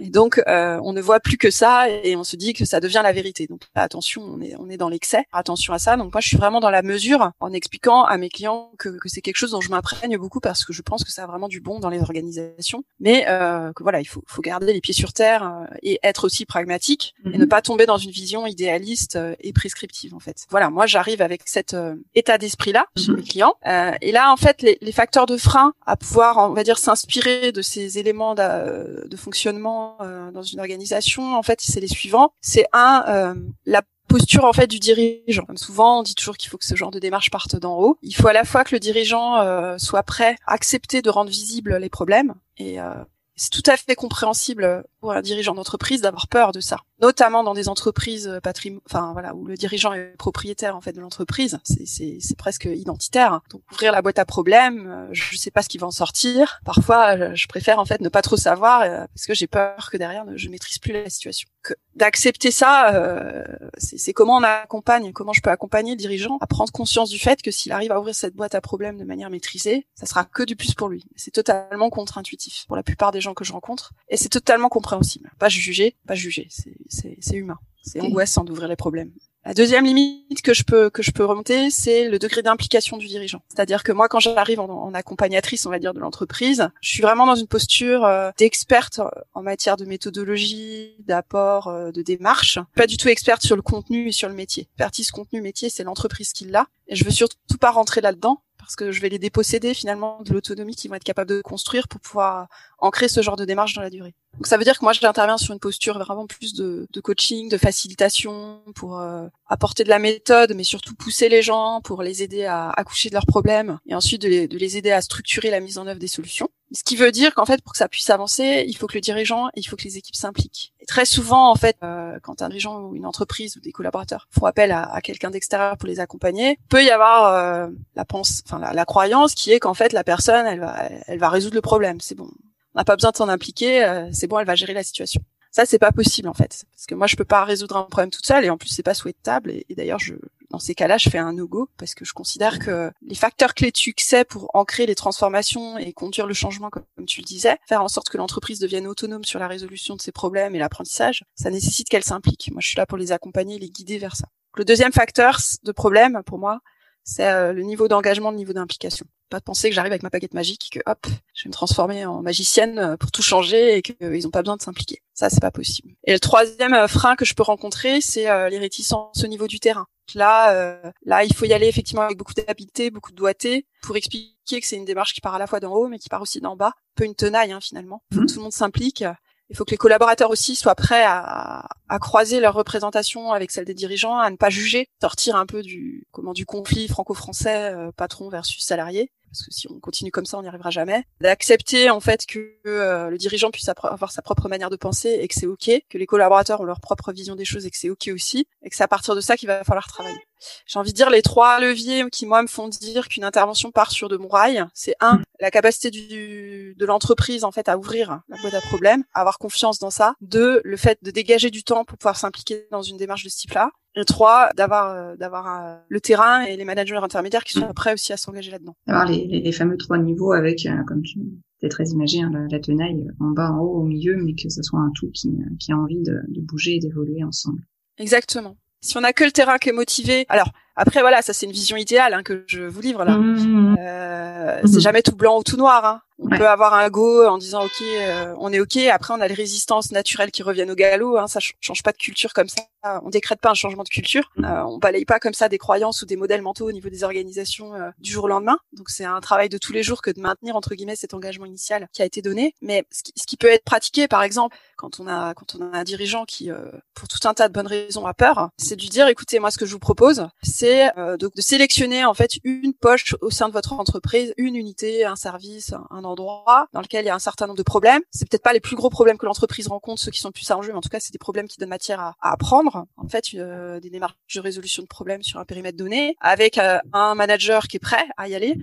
et 0.00 0.08
donc 0.08 0.40
euh, 0.48 0.80
on 0.82 0.92
ne 0.92 1.00
voit 1.02 1.20
plus 1.20 1.36
que 1.36 1.50
ça, 1.50 1.90
et 1.90 2.16
on 2.16 2.24
se 2.24 2.36
dit 2.36 2.54
que 2.54 2.64
ça 2.64 2.80
devient 2.80 3.02
la 3.02 3.12
vérité. 3.12 3.46
Donc 3.46 3.62
attention, 3.74 4.22
on 4.22 4.40
est, 4.40 4.54
on 4.58 4.70
est 4.70 4.78
dans 4.78 4.88
l'excès. 4.88 5.24
Attention 5.32 5.74
à 5.74 5.78
ça. 5.78 5.96
Donc 5.96 6.12
moi, 6.14 6.20
je 6.20 6.28
suis 6.28 6.38
vraiment 6.38 6.60
dans 6.60 6.70
la 6.70 6.82
mesure 6.82 7.32
en 7.40 7.52
expliquant 7.52 8.04
à 8.04 8.16
mes 8.16 8.30
clients 8.30 8.70
que, 8.78 8.88
que 8.88 9.08
c'est 9.08 9.20
quelque 9.20 9.36
chose 9.36 9.50
dont 9.50 9.60
je 9.60 9.70
m'imprègne 9.70 10.16
beaucoup 10.16 10.40
parce 10.40 10.64
que 10.64 10.72
je 10.72 10.82
pense 10.82 11.04
que 11.04 11.10
ça 11.10 11.24
a 11.24 11.26
vraiment 11.26 11.48
du 11.48 11.60
bon 11.60 11.78
dans 11.78 11.90
les 11.90 12.00
organisations, 12.00 12.84
mais 13.00 13.25
euh, 13.26 13.72
que 13.72 13.82
voilà, 13.82 14.00
il 14.00 14.04
faut, 14.04 14.22
faut, 14.26 14.42
garder 14.42 14.72
les 14.72 14.80
pieds 14.80 14.94
sur 14.94 15.12
terre 15.12 15.42
euh, 15.44 15.74
et 15.82 15.98
être 16.02 16.24
aussi 16.24 16.46
pragmatique 16.46 17.14
et 17.24 17.30
mhm. 17.30 17.38
ne 17.38 17.44
pas 17.44 17.62
tomber 17.62 17.86
dans 17.86 17.98
une 17.98 18.10
vision 18.10 18.46
idéaliste 18.46 19.16
euh, 19.16 19.34
et 19.40 19.52
prescriptive 19.52 20.14
en 20.14 20.18
fait. 20.18 20.46
Voilà, 20.50 20.70
moi 20.70 20.86
j'arrive 20.86 21.22
avec 21.22 21.42
cet 21.46 21.74
euh, 21.74 21.96
état 22.14 22.38
d'esprit 22.38 22.72
là 22.72 22.86
chez 22.96 23.10
mhm. 23.10 23.16
mes 23.16 23.22
clients, 23.22 23.54
et 24.00 24.12
là 24.12 24.32
en 24.32 24.36
fait 24.36 24.62
les, 24.62 24.78
les, 24.80 24.92
facteurs 24.92 25.26
de 25.26 25.36
frein 25.36 25.74
à 25.84 25.96
pouvoir, 25.96 26.38
on 26.38 26.54
va 26.54 26.64
dire, 26.64 26.78
s'inspirer 26.78 27.52
de 27.52 27.62
ces 27.62 27.98
éléments 27.98 28.34
de, 28.34 29.06
de 29.06 29.16
fonctionnement 29.16 29.98
dans 30.32 30.42
une 30.42 30.60
organisation, 30.60 31.34
en 31.36 31.42
fait, 31.42 31.60
c'est 31.60 31.80
les 31.80 31.88
suivants. 31.88 32.32
C'est 32.40 32.66
un 32.72 33.36
la 33.66 33.82
posture 34.06 34.44
en 34.44 34.52
fait 34.52 34.66
du 34.66 34.78
dirigeant. 34.78 35.44
Comme 35.44 35.56
souvent, 35.56 36.00
on 36.00 36.02
dit 36.02 36.14
toujours 36.14 36.36
qu'il 36.36 36.50
faut 36.50 36.58
que 36.58 36.64
ce 36.64 36.74
genre 36.74 36.90
de 36.90 36.98
démarche 36.98 37.30
parte 37.30 37.56
d'en 37.56 37.78
haut. 37.78 37.98
Il 38.02 38.14
faut 38.14 38.28
à 38.28 38.32
la 38.32 38.44
fois 38.44 38.64
que 38.64 38.74
le 38.74 38.80
dirigeant 38.80 39.40
euh, 39.40 39.76
soit 39.78 40.02
prêt 40.02 40.36
à 40.46 40.54
accepter 40.54 41.02
de 41.02 41.10
rendre 41.10 41.30
visibles 41.30 41.76
les 41.76 41.90
problèmes 41.90 42.34
et, 42.56 42.80
euh, 42.80 42.94
C'est 43.36 43.50
tout 43.50 43.62
à 43.70 43.76
fait 43.76 43.94
compréhensible 43.94 44.84
pour 45.00 45.12
un 45.12 45.20
dirigeant 45.20 45.54
d'entreprise 45.54 46.00
d'avoir 46.00 46.26
peur 46.26 46.52
de 46.52 46.60
ça, 46.60 46.78
notamment 47.00 47.44
dans 47.44 47.52
des 47.52 47.68
entreprises 47.68 48.28
euh, 48.28 48.40
patrimoine, 48.40 48.80
enfin 48.86 49.12
voilà, 49.12 49.34
où 49.34 49.44
le 49.44 49.56
dirigeant 49.56 49.92
est 49.92 50.16
propriétaire 50.16 50.74
en 50.74 50.80
fait 50.80 50.92
de 50.92 51.00
l'entreprise. 51.00 51.58
C'est 51.64 52.36
presque 52.38 52.64
identitaire. 52.64 53.40
Donc 53.50 53.62
ouvrir 53.72 53.92
la 53.92 54.00
boîte 54.00 54.18
à 54.18 54.24
problèmes, 54.24 54.86
euh, 54.88 55.08
je 55.12 55.34
ne 55.34 55.38
sais 55.38 55.50
pas 55.50 55.62
ce 55.62 55.68
qui 55.68 55.78
va 55.78 55.86
en 55.86 55.90
sortir. 55.90 56.60
Parfois, 56.64 57.34
je 57.34 57.46
préfère 57.46 57.78
en 57.78 57.84
fait 57.84 58.00
ne 58.00 58.08
pas 58.08 58.22
trop 58.22 58.36
savoir 58.36 58.80
parce 58.80 59.26
que 59.26 59.34
j'ai 59.34 59.46
peur 59.46 59.90
que 59.90 59.96
derrière 59.96 60.24
je 60.34 60.48
maîtrise 60.48 60.78
plus 60.78 60.92
la 60.92 61.10
situation. 61.10 61.48
D'accepter 61.96 62.50
ça, 62.50 62.94
euh, 62.94 63.42
c'est 63.78 64.12
comment 64.12 64.36
on 64.36 64.42
accompagne, 64.42 65.12
comment 65.12 65.32
je 65.32 65.40
peux 65.40 65.50
accompagner 65.50 65.92
le 65.92 65.96
dirigeant 65.96 66.36
à 66.42 66.46
prendre 66.46 66.70
conscience 66.70 67.08
du 67.08 67.18
fait 67.18 67.40
que 67.40 67.50
s'il 67.50 67.72
arrive 67.72 67.90
à 67.90 67.98
ouvrir 67.98 68.14
cette 68.14 68.34
boîte 68.34 68.54
à 68.54 68.60
problèmes 68.60 68.98
de 68.98 69.04
manière 69.04 69.30
maîtrisée, 69.30 69.86
ça 69.94 70.04
sera 70.04 70.24
que 70.24 70.42
du 70.42 70.56
plus 70.56 70.74
pour 70.74 70.88
lui. 70.88 71.06
C'est 71.16 71.30
totalement 71.30 71.88
contre-intuitif 71.88 72.66
pour 72.66 72.76
la 72.76 72.82
plupart 72.82 73.12
des 73.12 73.22
gens 73.22 73.32
que 73.32 73.44
je 73.44 73.52
rencontre, 73.52 73.92
et 74.10 74.18
c'est 74.18 74.28
totalement 74.28 74.68
compréhensible. 74.68 75.32
Pas 75.38 75.48
juger, 75.48 75.96
pas 76.06 76.14
juger, 76.14 76.48
c'est 76.50 77.34
humain. 77.34 77.58
C'est 77.82 78.00
angoissant 78.00 78.44
d'ouvrir 78.44 78.68
les 78.68 78.76
problèmes. 78.76 79.12
La 79.46 79.54
deuxième 79.54 79.84
limite 79.84 80.42
que 80.42 80.52
je 80.52 80.64
peux 80.64 80.90
que 80.90 81.04
je 81.04 81.12
peux 81.12 81.24
remonter, 81.24 81.70
c'est 81.70 82.08
le 82.08 82.18
degré 82.18 82.42
d'implication 82.42 82.96
du 82.96 83.06
dirigeant. 83.06 83.42
C'est-à-dire 83.48 83.84
que 83.84 83.92
moi, 83.92 84.08
quand 84.08 84.18
j'arrive 84.18 84.58
en, 84.58 84.92
accompagnatrice, 84.92 85.66
on 85.66 85.70
va 85.70 85.78
dire, 85.78 85.94
de 85.94 86.00
l'entreprise, 86.00 86.68
je 86.80 86.88
suis 86.88 87.00
vraiment 87.00 87.26
dans 87.26 87.36
une 87.36 87.46
posture 87.46 88.04
euh, 88.04 88.32
d'experte 88.38 89.00
en 89.34 89.42
matière 89.42 89.76
de 89.76 89.84
méthodologie, 89.84 90.96
d'apport, 91.06 91.68
euh, 91.68 91.92
de 91.92 92.02
démarche. 92.02 92.58
Pas 92.74 92.88
du 92.88 92.96
tout 92.96 93.06
experte 93.06 93.42
sur 93.42 93.54
le 93.54 93.62
contenu 93.62 94.08
et 94.08 94.12
sur 94.12 94.28
le 94.28 94.34
métier. 94.34 94.64
Expertise 94.64 95.12
contenu 95.12 95.40
métier, 95.40 95.70
c'est 95.70 95.84
l'entreprise 95.84 96.32
qui 96.32 96.46
l'a. 96.46 96.66
Et 96.88 96.96
je 96.96 97.04
veux 97.04 97.12
surtout 97.12 97.58
pas 97.60 97.70
rentrer 97.70 98.00
là-dedans 98.00 98.42
parce 98.58 98.74
que 98.74 98.90
je 98.90 99.00
vais 99.00 99.08
les 99.08 99.20
déposséder 99.20 99.74
finalement 99.74 100.20
de 100.24 100.32
l'autonomie 100.32 100.74
qu'ils 100.74 100.90
vont 100.90 100.96
être 100.96 101.04
capables 101.04 101.30
de 101.30 101.40
construire 101.40 101.86
pour 101.86 102.00
pouvoir 102.00 102.48
ancrer 102.80 103.06
ce 103.06 103.22
genre 103.22 103.36
de 103.36 103.44
démarche 103.44 103.74
dans 103.74 103.82
la 103.82 103.90
durée. 103.90 104.16
Donc 104.36 104.46
ça 104.46 104.58
veut 104.58 104.64
dire 104.64 104.78
que 104.78 104.84
moi 104.84 104.92
j'interviens 104.92 105.38
sur 105.38 105.54
une 105.54 105.60
posture 105.60 105.98
vraiment 105.98 106.26
plus 106.26 106.54
de, 106.54 106.86
de 106.92 107.00
coaching, 107.00 107.48
de 107.48 107.56
facilitation, 107.56 108.60
pour 108.74 108.98
euh, 108.98 109.26
apporter 109.46 109.82
de 109.82 109.88
la 109.88 109.98
méthode, 109.98 110.52
mais 110.54 110.64
surtout 110.64 110.94
pousser 110.94 111.28
les 111.28 111.42
gens 111.42 111.80
pour 111.82 112.02
les 112.02 112.22
aider 112.22 112.44
à 112.44 112.70
accoucher 112.70 113.08
de 113.08 113.14
leurs 113.14 113.26
problèmes 113.26 113.78
et 113.86 113.94
ensuite 113.94 114.20
de 114.22 114.28
les, 114.28 114.48
de 114.48 114.58
les 114.58 114.76
aider 114.76 114.92
à 114.92 115.00
structurer 115.00 115.50
la 115.50 115.60
mise 115.60 115.78
en 115.78 115.86
œuvre 115.86 115.98
des 115.98 116.08
solutions. 116.08 116.48
Ce 116.72 116.82
qui 116.82 116.96
veut 116.96 117.12
dire 117.12 117.34
qu'en 117.34 117.46
fait 117.46 117.62
pour 117.62 117.72
que 117.72 117.78
ça 117.78 117.88
puisse 117.88 118.10
avancer, 118.10 118.64
il 118.66 118.76
faut 118.76 118.86
que 118.86 118.94
le 118.94 119.00
dirigeant, 119.00 119.48
il 119.54 119.62
faut 119.62 119.76
que 119.76 119.84
les 119.84 119.96
équipes 119.96 120.16
s'impliquent. 120.16 120.74
Et 120.80 120.86
très 120.86 121.06
souvent 121.06 121.50
en 121.50 121.54
fait, 121.54 121.76
euh, 121.82 122.18
quand 122.22 122.42
un 122.42 122.48
dirigeant 122.48 122.80
ou 122.80 122.94
une 122.94 123.06
entreprise 123.06 123.56
ou 123.56 123.60
des 123.60 123.72
collaborateurs 123.72 124.28
font 124.30 124.44
appel 124.44 124.72
à, 124.72 125.00
quelqu'un 125.00 125.30
d'extérieur 125.30 125.78
pour 125.78 125.88
les 125.88 126.00
accompagner, 126.00 126.58
peut 126.68 126.84
y 126.84 126.90
avoir 126.90 127.32
euh, 127.32 127.68
la 127.94 128.04
pense, 128.04 128.42
enfin 128.44 128.58
la 128.58 128.84
croyance 128.84 129.34
qui 129.34 129.52
est 129.52 129.60
qu'en 129.60 129.74
fait 129.74 129.92
la 129.92 130.04
personne, 130.04 130.44
elle 130.46 130.60
va, 130.60 130.88
elle 131.06 131.18
va 131.18 131.30
résoudre 131.30 131.54
le 131.54 131.62
problème. 131.62 132.00
C'est 132.00 132.16
bon, 132.16 132.28
on 132.76 132.80
n'a 132.80 132.84
pas 132.84 132.94
besoin 132.94 133.10
de 133.10 133.16
s'en 133.16 133.28
impliquer, 133.28 133.84
euh, 133.84 134.08
c'est 134.12 134.26
bon, 134.26 134.38
elle 134.38 134.46
va 134.46 134.54
gérer 134.54 134.74
la 134.74 134.82
situation. 134.82 135.22
Ça, 135.50 135.64
c'est 135.64 135.78
pas 135.78 135.92
possible 135.92 136.28
en 136.28 136.34
fait, 136.34 136.66
parce 136.74 136.84
que 136.86 136.94
moi, 136.94 137.06
je 137.06 137.16
peux 137.16 137.24
pas 137.24 137.42
résoudre 137.44 137.78
un 137.78 137.84
problème 137.84 138.10
toute 138.10 138.26
seule, 138.26 138.44
et 138.44 138.50
en 138.50 138.58
plus, 138.58 138.68
c'est 138.68 138.82
pas 138.82 138.92
souhaitable. 138.92 139.50
Et, 139.50 139.64
d'ailleurs, 139.70 139.98
je, 139.98 140.12
dans 140.50 140.58
ces 140.58 140.74
cas-là, 140.74 140.98
je 140.98 141.08
fais 141.08 141.16
un 141.16 141.32
no-go 141.32 141.70
parce 141.78 141.94
que 141.94 142.04
je 142.04 142.12
considère 142.12 142.58
que 142.58 142.92
les 143.00 143.14
facteurs 143.14 143.54
clés 143.54 143.70
de 143.70 143.76
succès 143.78 144.26
pour 144.26 144.50
ancrer 144.52 144.84
les 144.84 144.94
transformations 144.94 145.78
et 145.78 145.94
conduire 145.94 146.26
le 146.26 146.34
changement, 146.34 146.68
comme, 146.68 146.84
tu 147.06 147.22
le 147.22 147.24
disais, 147.24 147.56
faire 147.66 147.82
en 147.82 147.88
sorte 147.88 148.10
que 148.10 148.18
l'entreprise 148.18 148.58
devienne 148.58 148.86
autonome 148.86 149.24
sur 149.24 149.38
la 149.38 149.48
résolution 149.48 149.96
de 149.96 150.02
ses 150.02 150.12
problèmes 150.12 150.54
et 150.54 150.58
l'apprentissage, 150.58 151.24
ça 151.34 151.48
nécessite 151.48 151.88
qu'elle 151.88 152.04
s'implique. 152.04 152.50
Moi, 152.52 152.60
je 152.60 152.68
suis 152.68 152.76
là 152.76 152.84
pour 152.84 152.98
les 152.98 153.12
accompagner, 153.12 153.58
les 153.58 153.70
guider 153.70 153.96
vers 153.96 154.16
ça. 154.16 154.26
Le 154.56 154.66
deuxième 154.66 154.92
facteur 154.92 155.38
de 155.62 155.72
problème, 155.72 156.20
pour 156.26 156.38
moi, 156.38 156.60
c'est 157.06 157.28
euh, 157.28 157.52
le 157.52 157.62
niveau 157.62 157.86
d'engagement, 157.86 158.32
le 158.32 158.36
niveau 158.36 158.52
d'implication. 158.52 159.06
Pas 159.30 159.38
de 159.38 159.44
penser 159.44 159.68
que 159.68 159.74
j'arrive 159.74 159.92
avec 159.92 160.02
ma 160.02 160.08
baguette 160.08 160.34
magique, 160.34 160.70
que 160.72 160.80
hop, 160.86 161.06
je 161.34 161.44
vais 161.44 161.48
me 161.48 161.52
transformer 161.52 162.04
en 162.04 162.20
magicienne 162.20 162.78
euh, 162.80 162.96
pour 162.96 163.12
tout 163.12 163.22
changer 163.22 163.76
et 163.76 163.82
qu'ils 163.82 163.94
euh, 164.02 164.20
n'ont 164.22 164.30
pas 164.30 164.42
besoin 164.42 164.56
de 164.56 164.62
s'impliquer. 164.62 165.02
Ça, 165.14 165.30
c'est 165.30 165.40
pas 165.40 165.52
possible. 165.52 165.94
Et 166.04 166.12
le 166.12 166.18
troisième 166.18 166.88
frein 166.88 167.14
que 167.14 167.24
je 167.24 167.34
peux 167.34 167.44
rencontrer, 167.44 168.00
c'est 168.00 168.24
les 168.50 168.58
réticences 168.58 169.24
au 169.24 169.28
niveau 169.28 169.46
du 169.46 169.60
terrain. 169.60 169.86
Là, 170.14 170.78
là, 171.04 171.24
il 171.24 171.34
faut 171.34 171.46
y 171.46 171.54
aller 171.54 171.68
effectivement 171.68 172.02
avec 172.02 172.18
beaucoup 172.18 172.34
d'habileté, 172.34 172.90
beaucoup 172.90 173.12
de 173.12 173.16
doigté, 173.16 173.66
pour 173.82 173.96
expliquer 173.96 174.60
que 174.60 174.66
c'est 174.66 174.76
une 174.76 174.84
démarche 174.84 175.14
qui 175.14 175.22
part 175.22 175.34
à 175.34 175.38
la 175.38 175.46
fois 175.46 175.58
d'en 175.58 175.72
haut, 175.72 175.88
mais 175.88 175.98
qui 175.98 176.10
part 176.10 176.20
aussi 176.20 176.40
d'en 176.40 176.54
bas. 176.54 176.72
Un 176.76 176.96
peu 176.96 177.04
une 177.04 177.14
tenaille, 177.14 177.52
hein, 177.52 177.60
finalement. 177.62 178.02
Mmh. 178.10 178.26
tout 178.26 178.36
le 178.36 178.42
monde 178.42 178.52
s'implique. 178.52 179.04
Il 179.48 179.56
faut 179.56 179.64
que 179.64 179.70
les 179.70 179.76
collaborateurs 179.76 180.30
aussi 180.30 180.56
soient 180.56 180.74
prêts 180.74 181.04
à, 181.06 181.68
croiser 182.00 182.40
leur 182.40 182.54
représentation 182.54 183.32
avec 183.32 183.50
celle 183.50 183.64
des 183.64 183.74
dirigeants, 183.74 184.18
à 184.18 184.30
ne 184.30 184.36
pas 184.36 184.50
juger, 184.50 184.88
sortir 185.00 185.36
un 185.36 185.46
peu 185.46 185.62
du 185.62 186.06
comment 186.10 186.32
du 186.32 186.44
conflit 186.44 186.88
franco-français 186.88 187.72
euh, 187.72 187.92
patron 187.96 188.28
versus 188.28 188.64
salarié 188.64 189.10
parce 189.30 189.44
que 189.44 189.52
si 189.52 189.70
on 189.70 189.78
continue 189.80 190.10
comme 190.10 190.26
ça, 190.26 190.38
on 190.38 190.42
n'y 190.42 190.48
arrivera 190.48 190.70
jamais. 190.70 191.04
D'accepter 191.20 191.90
en 191.90 192.00
fait 192.00 192.26
que 192.26 192.54
euh, 192.66 193.10
le 193.10 193.18
dirigeant 193.18 193.50
puisse 193.50 193.68
avoir 193.68 194.10
sa 194.10 194.22
propre 194.22 194.48
manière 194.48 194.70
de 194.70 194.76
penser 194.76 195.18
et 195.20 195.28
que 195.28 195.34
c'est 195.34 195.46
ok, 195.46 195.70
que 195.88 195.98
les 195.98 196.06
collaborateurs 196.06 196.60
ont 196.60 196.64
leur 196.64 196.80
propre 196.80 197.12
vision 197.12 197.34
des 197.34 197.44
choses 197.44 197.66
et 197.66 197.70
que 197.70 197.76
c'est 197.76 197.90
ok 197.90 198.10
aussi, 198.12 198.46
et 198.62 198.70
que 198.70 198.76
c'est 198.76 198.84
à 198.84 198.88
partir 198.88 199.14
de 199.14 199.20
ça 199.20 199.36
qu'il 199.36 199.48
va 199.48 199.64
falloir 199.64 199.86
travailler. 199.86 200.18
J'ai 200.66 200.78
envie 200.78 200.92
de 200.92 200.96
dire 200.96 201.10
les 201.10 201.22
trois 201.22 201.60
leviers 201.60 202.04
qui 202.10 202.26
moi 202.26 202.42
me 202.42 202.46
font 202.46 202.68
dire 202.68 203.08
qu'une 203.08 203.24
intervention 203.24 203.70
part 203.70 203.90
sur 203.90 204.08
de 204.08 204.16
bons 204.16 204.28
rails. 204.28 204.64
C'est 204.74 204.94
un, 205.00 205.20
la 205.40 205.50
capacité 205.50 205.90
du, 205.90 206.74
de 206.76 206.86
l'entreprise 206.86 207.44
en 207.44 207.52
fait 207.52 207.68
à 207.68 207.78
ouvrir 207.78 208.20
la 208.28 208.36
boîte 208.40 208.54
à 208.54 208.60
problèmes, 208.60 209.04
à 209.14 209.20
avoir 209.20 209.38
confiance 209.38 209.78
dans 209.78 209.90
ça. 209.90 210.14
Deux, 210.20 210.60
le 210.64 210.76
fait 210.76 210.98
de 211.02 211.10
dégager 211.10 211.50
du 211.50 211.64
temps 211.64 211.84
pour 211.84 211.98
pouvoir 211.98 212.16
s'impliquer 212.16 212.66
dans 212.70 212.82
une 212.82 212.96
démarche 212.96 213.24
de 213.24 213.28
ce 213.28 213.38
type-là. 213.38 213.70
Et 213.98 214.04
trois, 214.04 214.50
d'avoir 214.54 214.90
euh, 214.90 215.16
d'avoir 215.16 215.46
euh, 215.46 215.76
le 215.88 216.00
terrain 216.00 216.42
et 216.42 216.56
les 216.56 216.64
managers 216.66 216.96
intermédiaires 216.96 217.44
qui 217.44 217.54
sont 217.54 217.72
prêts 217.74 217.94
aussi 217.94 218.12
à 218.12 218.18
s'engager 218.18 218.50
là-dedans. 218.50 218.76
D'avoir 218.86 219.06
les, 219.06 219.26
les, 219.26 219.52
fameux 219.52 219.78
trois 219.78 219.96
niveaux 219.96 220.32
avec, 220.32 220.66
euh, 220.66 220.84
comme 220.86 221.02
tu 221.02 221.18
es 221.62 221.68
très 221.70 221.86
imagé, 221.86 222.20
hein, 222.20 222.30
la, 222.50 222.60
tenaille 222.60 223.08
en 223.20 223.30
bas, 223.30 223.50
en 223.50 223.60
haut, 223.60 223.80
au 223.80 223.84
milieu, 223.84 224.16
mais 224.22 224.34
que 224.34 224.50
ce 224.50 224.62
soit 224.62 224.80
un 224.80 224.90
tout 224.94 225.10
qui, 225.12 225.34
qui 225.58 225.72
a 225.72 225.78
envie 225.78 226.02
de, 226.02 226.20
de 226.28 226.40
bouger 226.42 226.76
et 226.76 226.78
d'évoluer 226.78 227.24
ensemble. 227.24 227.62
Exactement. 227.96 228.58
Si 228.82 228.98
on 228.98 229.02
a 229.02 229.14
que 229.14 229.24
le 229.24 229.32
terrain 229.32 229.56
qui 229.56 229.70
est 229.70 229.72
motivé, 229.72 230.26
alors 230.28 230.52
après 230.76 231.00
voilà, 231.00 231.22
ça 231.22 231.32
c'est 231.32 231.46
une 231.46 231.52
vision 231.52 231.76
idéale 231.76 232.14
hein, 232.14 232.22
que 232.22 232.44
je 232.46 232.62
vous 232.62 232.80
livre 232.80 233.04
là. 233.04 233.16
Mmh. 233.16 233.76
Euh, 233.80 234.62
mmh. 234.62 234.66
C'est 234.66 234.80
jamais 234.80 235.02
tout 235.02 235.16
blanc 235.16 235.38
ou 235.38 235.42
tout 235.42 235.56
noir. 235.56 235.84
Hein. 235.84 236.02
On 236.18 236.28
peut 236.30 236.48
avoir 236.48 236.72
un 236.72 236.88
go 236.88 237.26
en 237.26 237.36
disant 237.36 237.64
ok, 237.64 237.82
euh, 237.82 238.34
on 238.38 238.50
est 238.52 238.60
ok. 238.60 238.76
Après, 238.90 239.12
on 239.12 239.20
a 239.20 239.28
les 239.28 239.34
résistances 239.34 239.92
naturelles 239.92 240.30
qui 240.30 240.42
reviennent 240.42 240.70
au 240.70 240.74
galop. 240.74 241.18
Hein, 241.18 241.26
ça 241.26 241.40
change 241.60 241.82
pas 241.82 241.92
de 241.92 241.98
culture 241.98 242.32
comme 242.32 242.48
ça. 242.48 242.62
On 243.04 243.10
décrète 243.10 243.40
pas 243.40 243.50
un 243.50 243.54
changement 243.54 243.82
de 243.82 243.88
culture. 243.88 244.30
Mm. 244.36 244.44
Euh, 244.44 244.64
on 244.64 244.78
balaye 244.78 245.04
pas 245.04 245.18
comme 245.18 245.34
ça 245.34 245.48
des 245.48 245.58
croyances 245.58 246.02
ou 246.02 246.06
des 246.06 246.16
modèles 246.16 246.42
mentaux 246.42 246.68
au 246.68 246.72
niveau 246.72 246.88
des 246.88 247.04
organisations 247.04 247.74
euh, 247.74 247.90
du 247.98 248.10
jour 248.10 248.24
au 248.24 248.28
lendemain. 248.28 248.58
Donc 248.72 248.88
c'est 248.88 249.04
un 249.04 249.20
travail 249.20 249.48
de 249.48 249.58
tous 249.58 249.72
les 249.72 249.82
jours 249.82 250.00
que 250.00 250.10
de 250.10 250.20
maintenir 250.20 250.56
entre 250.56 250.74
guillemets 250.74 250.96
cet 250.96 251.12
engagement 251.12 251.46
initial 251.46 251.88
qui 251.92 252.00
a 252.02 252.04
été 252.04 252.22
donné. 252.22 252.54
Mais 252.62 252.84
ce 252.90 253.02
qui, 253.02 253.12
ce 253.16 253.26
qui 253.26 253.36
peut 253.36 253.48
être 253.48 253.64
pratiqué, 253.64 254.08
par 254.08 254.22
exemple, 254.22 254.56
quand 254.76 255.00
on 255.00 255.08
a 255.08 255.34
quand 255.34 255.56
on 255.58 255.72
a 255.72 255.78
un 255.78 255.84
dirigeant 255.84 256.24
qui, 256.24 256.50
euh, 256.50 256.70
pour 256.94 257.08
tout 257.08 257.26
un 257.28 257.34
tas 257.34 257.48
de 257.48 257.52
bonnes 257.52 257.66
raisons, 257.66 258.06
a 258.06 258.14
peur, 258.14 258.50
c'est 258.56 258.76
de 258.76 258.80
lui 258.80 258.88
dire 258.88 259.06
écoutez, 259.08 259.38
moi 259.38 259.50
ce 259.50 259.58
que 259.58 259.66
je 259.66 259.72
vous 259.72 259.78
propose, 259.78 260.28
c'est 260.42 260.65
de, 260.66 261.16
de, 261.16 261.40
sélectionner 261.40 262.04
en 262.04 262.14
fait 262.14 262.38
une 262.44 262.74
poche 262.74 263.14
au 263.20 263.30
sein 263.30 263.48
de 263.48 263.52
votre 263.52 263.72
entreprise, 263.72 264.34
une 264.36 264.56
unité, 264.56 265.04
un 265.04 265.16
service, 265.16 265.74
un 265.90 266.04
endroit 266.04 266.68
dans 266.72 266.80
lequel 266.80 267.04
il 267.04 267.08
y 267.08 267.10
a 267.10 267.14
un 267.14 267.20
certain 267.20 267.46
nombre 267.46 267.58
de 267.58 267.62
problèmes. 267.62 268.02
C'est 268.10 268.28
peut-être 268.28 268.42
pas 268.42 268.52
les 268.52 268.60
plus 268.60 268.76
gros 268.76 268.90
problèmes 268.90 269.18
que 269.18 269.26
l'entreprise 269.26 269.68
rencontre, 269.68 270.00
ceux 270.00 270.10
qui 270.10 270.20
sont 270.20 270.32
plus 270.32 270.50
à 270.50 270.56
enjeu, 270.56 270.72
mais 270.72 270.78
en 270.78 270.80
tout 270.80 270.88
cas, 270.88 271.00
c'est 271.00 271.12
des 271.12 271.18
problèmes 271.18 271.48
qui 271.48 271.58
donnent 271.58 271.68
matière 271.68 272.00
à, 272.00 272.14
apprendre. 272.20 272.86
En 272.96 273.08
fait, 273.08 273.26
euh, 273.34 273.80
des 273.80 273.90
démarches 273.90 274.14
de 274.34 274.40
résolution 274.40 274.82
de 274.82 274.88
problèmes 274.88 275.22
sur 275.22 275.38
un 275.38 275.44
périmètre 275.44 275.76
donné, 275.76 276.16
avec 276.20 276.58
euh, 276.58 276.78
un 276.92 277.14
manager 277.14 277.68
qui 277.68 277.76
est 277.76 277.80
prêt 277.80 278.04
à 278.16 278.28
y 278.28 278.34
aller 278.34 278.56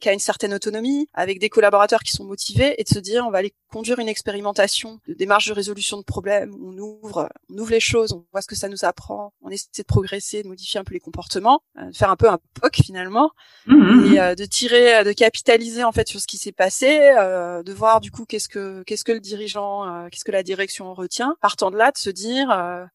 qui 0.00 0.08
a 0.08 0.12
une 0.12 0.18
certaine 0.18 0.54
autonomie, 0.54 1.08
avec 1.14 1.38
des 1.38 1.48
collaborateurs 1.48 2.02
qui 2.02 2.12
sont 2.12 2.24
motivés, 2.24 2.74
et 2.78 2.84
de 2.84 2.88
se 2.88 2.98
dire 2.98 3.24
on 3.26 3.30
va 3.30 3.38
aller 3.38 3.54
conduire 3.70 3.98
une 3.98 4.08
expérimentation 4.08 5.00
de 5.08 5.14
démarche 5.14 5.48
de 5.48 5.52
résolution 5.52 5.96
de 5.98 6.02
problèmes. 6.02 6.54
On 6.62 6.76
ouvre, 6.78 7.28
on 7.50 7.58
ouvre 7.58 7.70
les 7.70 7.80
choses, 7.80 8.12
on 8.12 8.24
voit 8.32 8.42
ce 8.42 8.46
que 8.46 8.56
ça 8.56 8.68
nous 8.68 8.84
apprend, 8.84 9.32
on 9.42 9.50
essaie 9.50 9.68
de 9.76 9.82
progresser, 9.82 10.42
de 10.42 10.48
modifier 10.48 10.80
un 10.80 10.84
peu 10.84 10.94
les 10.94 11.00
comportements, 11.00 11.60
euh, 11.78 11.90
de 11.90 11.96
faire 11.96 12.10
un 12.10 12.16
peu 12.16 12.28
un 12.28 12.38
POC 12.60 12.76
finalement, 12.84 13.30
mmh, 13.66 13.74
mmh, 13.74 14.04
et 14.06 14.08
mmh. 14.10 14.18
Euh, 14.24 14.34
de 14.34 14.44
tirer, 14.44 14.96
euh, 14.96 15.04
de 15.04 15.12
capitaliser 15.12 15.84
en 15.84 15.92
fait 15.92 16.08
sur 16.08 16.20
ce 16.20 16.26
qui 16.26 16.38
s'est 16.38 16.52
passé, 16.52 17.12
euh, 17.18 17.62
de 17.62 17.72
voir 17.72 18.00
du 18.00 18.10
coup 18.10 18.24
qu'est-ce 18.24 18.48
que 18.48 18.82
qu'est-ce 18.84 19.04
que 19.04 19.12
le 19.12 19.20
dirigeant, 19.20 20.08
qu'est-ce 20.10 20.24
que 20.24 20.32
la 20.32 20.42
direction 20.42 20.94
retient. 20.94 21.36
Partant 21.40 21.70
de 21.70 21.76
là, 21.76 21.90
de 21.90 21.98
se 21.98 22.10
dire 22.10 22.48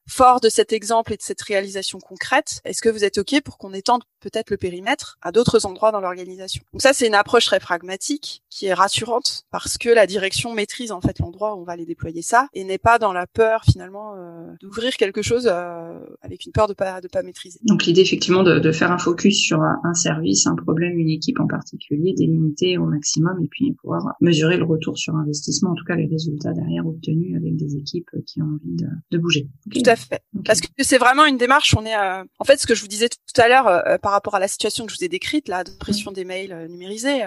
fort 0.08 0.40
de 0.40 0.50
cet 0.50 0.74
exemple 0.74 1.14
et 1.14 1.18
de 1.18 1.22
cette 1.22 1.42
réalisation 1.42 2.00
concrète, 2.00 2.62
est-ce 2.66 2.82
que 2.82 2.90
vous 2.90 3.04
êtes 3.04 3.18
ok 3.18 3.42
pour 3.42 3.58
qu'on 3.58 3.74
étende 3.74 4.04
peut-être 4.20 4.50
le 4.50 4.58
périmètre 4.58 5.18
à 5.22 5.32
d'autres 5.32 5.66
endroits 5.66 5.92
dans 5.92 6.00
l'organisation? 6.00 6.64
Donc 6.80 6.84
ça, 6.84 6.94
c'est 6.94 7.08
une 7.08 7.14
approche 7.14 7.44
très 7.44 7.60
pragmatique 7.60 8.42
qui 8.50 8.68
est 8.68 8.74
rassurante 8.74 9.44
parce 9.52 9.78
que 9.78 9.90
la 9.90 10.08
direction 10.08 10.54
maîtrise 10.54 10.94
en 10.94 11.02
fait 11.02 11.20
l'endroit 11.20 11.56
où 11.56 11.60
on 11.60 11.64
va 11.64 11.74
aller 11.74 11.86
déployer 11.86 12.22
ça 12.22 12.48
et 12.54 12.64
n'est 12.64 12.78
pas 12.78 13.00
dans 13.00 13.12
la 13.12 13.28
peur 13.28 13.64
finalement 13.66 14.16
euh, 14.16 14.48
d'ouvrir 14.62 14.96
quelque 14.96 15.22
chose 15.22 15.50
euh, 15.52 16.00
avec 16.22 16.46
une 16.46 16.54
peur 16.54 16.68
de 16.68 16.74
pas 16.74 17.02
de 17.02 17.10
pas 17.10 17.22
maîtriser. 17.22 17.60
Donc 17.64 17.86
l'idée 17.86 18.00
effectivement 18.00 18.44
de, 18.44 18.60
de, 18.60 18.72
faire 18.72 18.94
un 18.94 18.98
focus 18.98 19.38
sur 19.38 19.62
un 19.62 19.94
service, 19.94 20.48
un 20.48 20.56
problème, 20.56 20.98
une 20.98 21.10
équipe 21.10 21.42
en 21.42 21.48
particulier, 21.48 22.14
délimiter 22.14 22.78
au 22.78 22.86
maximum 22.86 23.44
et 23.44 23.48
puis 23.50 23.74
pouvoir 23.74 24.16
mesurer 24.22 24.56
le 24.56 24.64
retour 24.64 24.98
sur 24.98 25.16
investissement, 25.16 25.72
en 25.72 25.76
tout 25.76 25.86
cas 25.86 25.96
les 25.96 26.08
résultats 26.08 26.54
derrière 26.54 26.88
obtenus 26.88 27.36
avec 27.36 27.58
des 27.58 27.76
équipes 27.76 28.10
qui 28.26 28.42
ont 28.42 28.46
envie 28.46 28.78
de, 28.78 28.88
de 29.12 29.18
bouger. 29.18 29.50
Tout 29.70 29.84
à 29.86 29.98
fait. 29.98 30.22
Parce 30.46 30.62
que 30.62 30.68
c'est 30.80 30.98
vraiment 30.98 31.26
une 31.26 31.38
démarche. 31.38 31.76
On 31.78 31.86
est 31.86 31.98
euh, 31.98 32.24
en 32.40 32.46
fait 32.46 32.58
ce 32.58 32.66
que 32.66 32.74
je 32.74 32.82
vous 32.82 32.88
disais 32.88 33.10
tout 33.10 33.42
à 33.42 33.50
l'heure 33.50 34.00
par 34.02 34.14
rapport 34.14 34.36
à 34.36 34.40
la 34.40 34.48
situation 34.48 34.86
que 34.86 34.94
je 34.94 34.98
vous 34.98 35.04
ai 35.04 35.10
décrite, 35.10 35.50
là, 35.50 35.66
de 35.66 35.72
pression 35.78 36.12
des 36.12 36.24
mails, 36.24 36.69
euh, 36.70 36.72
numérisé. 36.72 37.24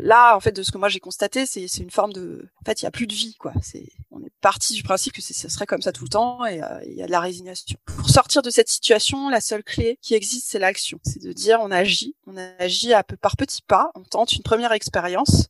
là, 0.00 0.36
en 0.36 0.40
fait, 0.40 0.52
de 0.52 0.62
ce 0.62 0.70
que 0.70 0.78
moi 0.78 0.88
j'ai 0.88 1.00
constaté, 1.00 1.46
c'est 1.46 1.64
une 1.78 1.90
forme 1.90 2.12
de, 2.12 2.48
en 2.60 2.64
fait, 2.64 2.82
il 2.82 2.84
y 2.84 2.88
a 2.88 2.90
plus 2.90 3.06
de 3.06 3.14
vie, 3.14 3.36
quoi. 3.38 3.52
C'est, 3.62 3.86
on 4.10 4.20
est 4.20 4.32
parti 4.40 4.74
du 4.74 4.82
principe 4.82 5.12
que 5.12 5.22
ce 5.22 5.48
serait 5.48 5.66
comme 5.66 5.82
ça 5.82 5.92
tout 5.92 6.04
le 6.04 6.10
temps 6.10 6.46
et 6.46 6.60
il 6.86 6.94
y 6.94 7.02
a 7.02 7.06
de 7.06 7.10
la 7.10 7.20
résignation. 7.20 7.78
Pour 7.84 8.08
sortir 8.08 8.42
de 8.42 8.50
cette 8.50 8.68
situation, 8.68 9.28
la 9.28 9.40
seule 9.40 9.62
clé 9.62 9.98
qui 10.02 10.14
existe, 10.14 10.46
c'est 10.48 10.58
l'action. 10.58 10.98
C'est 11.04 11.22
de 11.22 11.32
dire, 11.32 11.58
on 11.60 11.70
agit, 11.70 12.14
on 12.26 12.36
agit 12.58 12.92
à 12.92 13.02
peu 13.02 13.16
par 13.16 13.36
petits 13.36 13.62
pas, 13.62 13.90
on 13.94 14.02
tente 14.02 14.32
une 14.32 14.42
première 14.42 14.72
expérience 14.72 15.48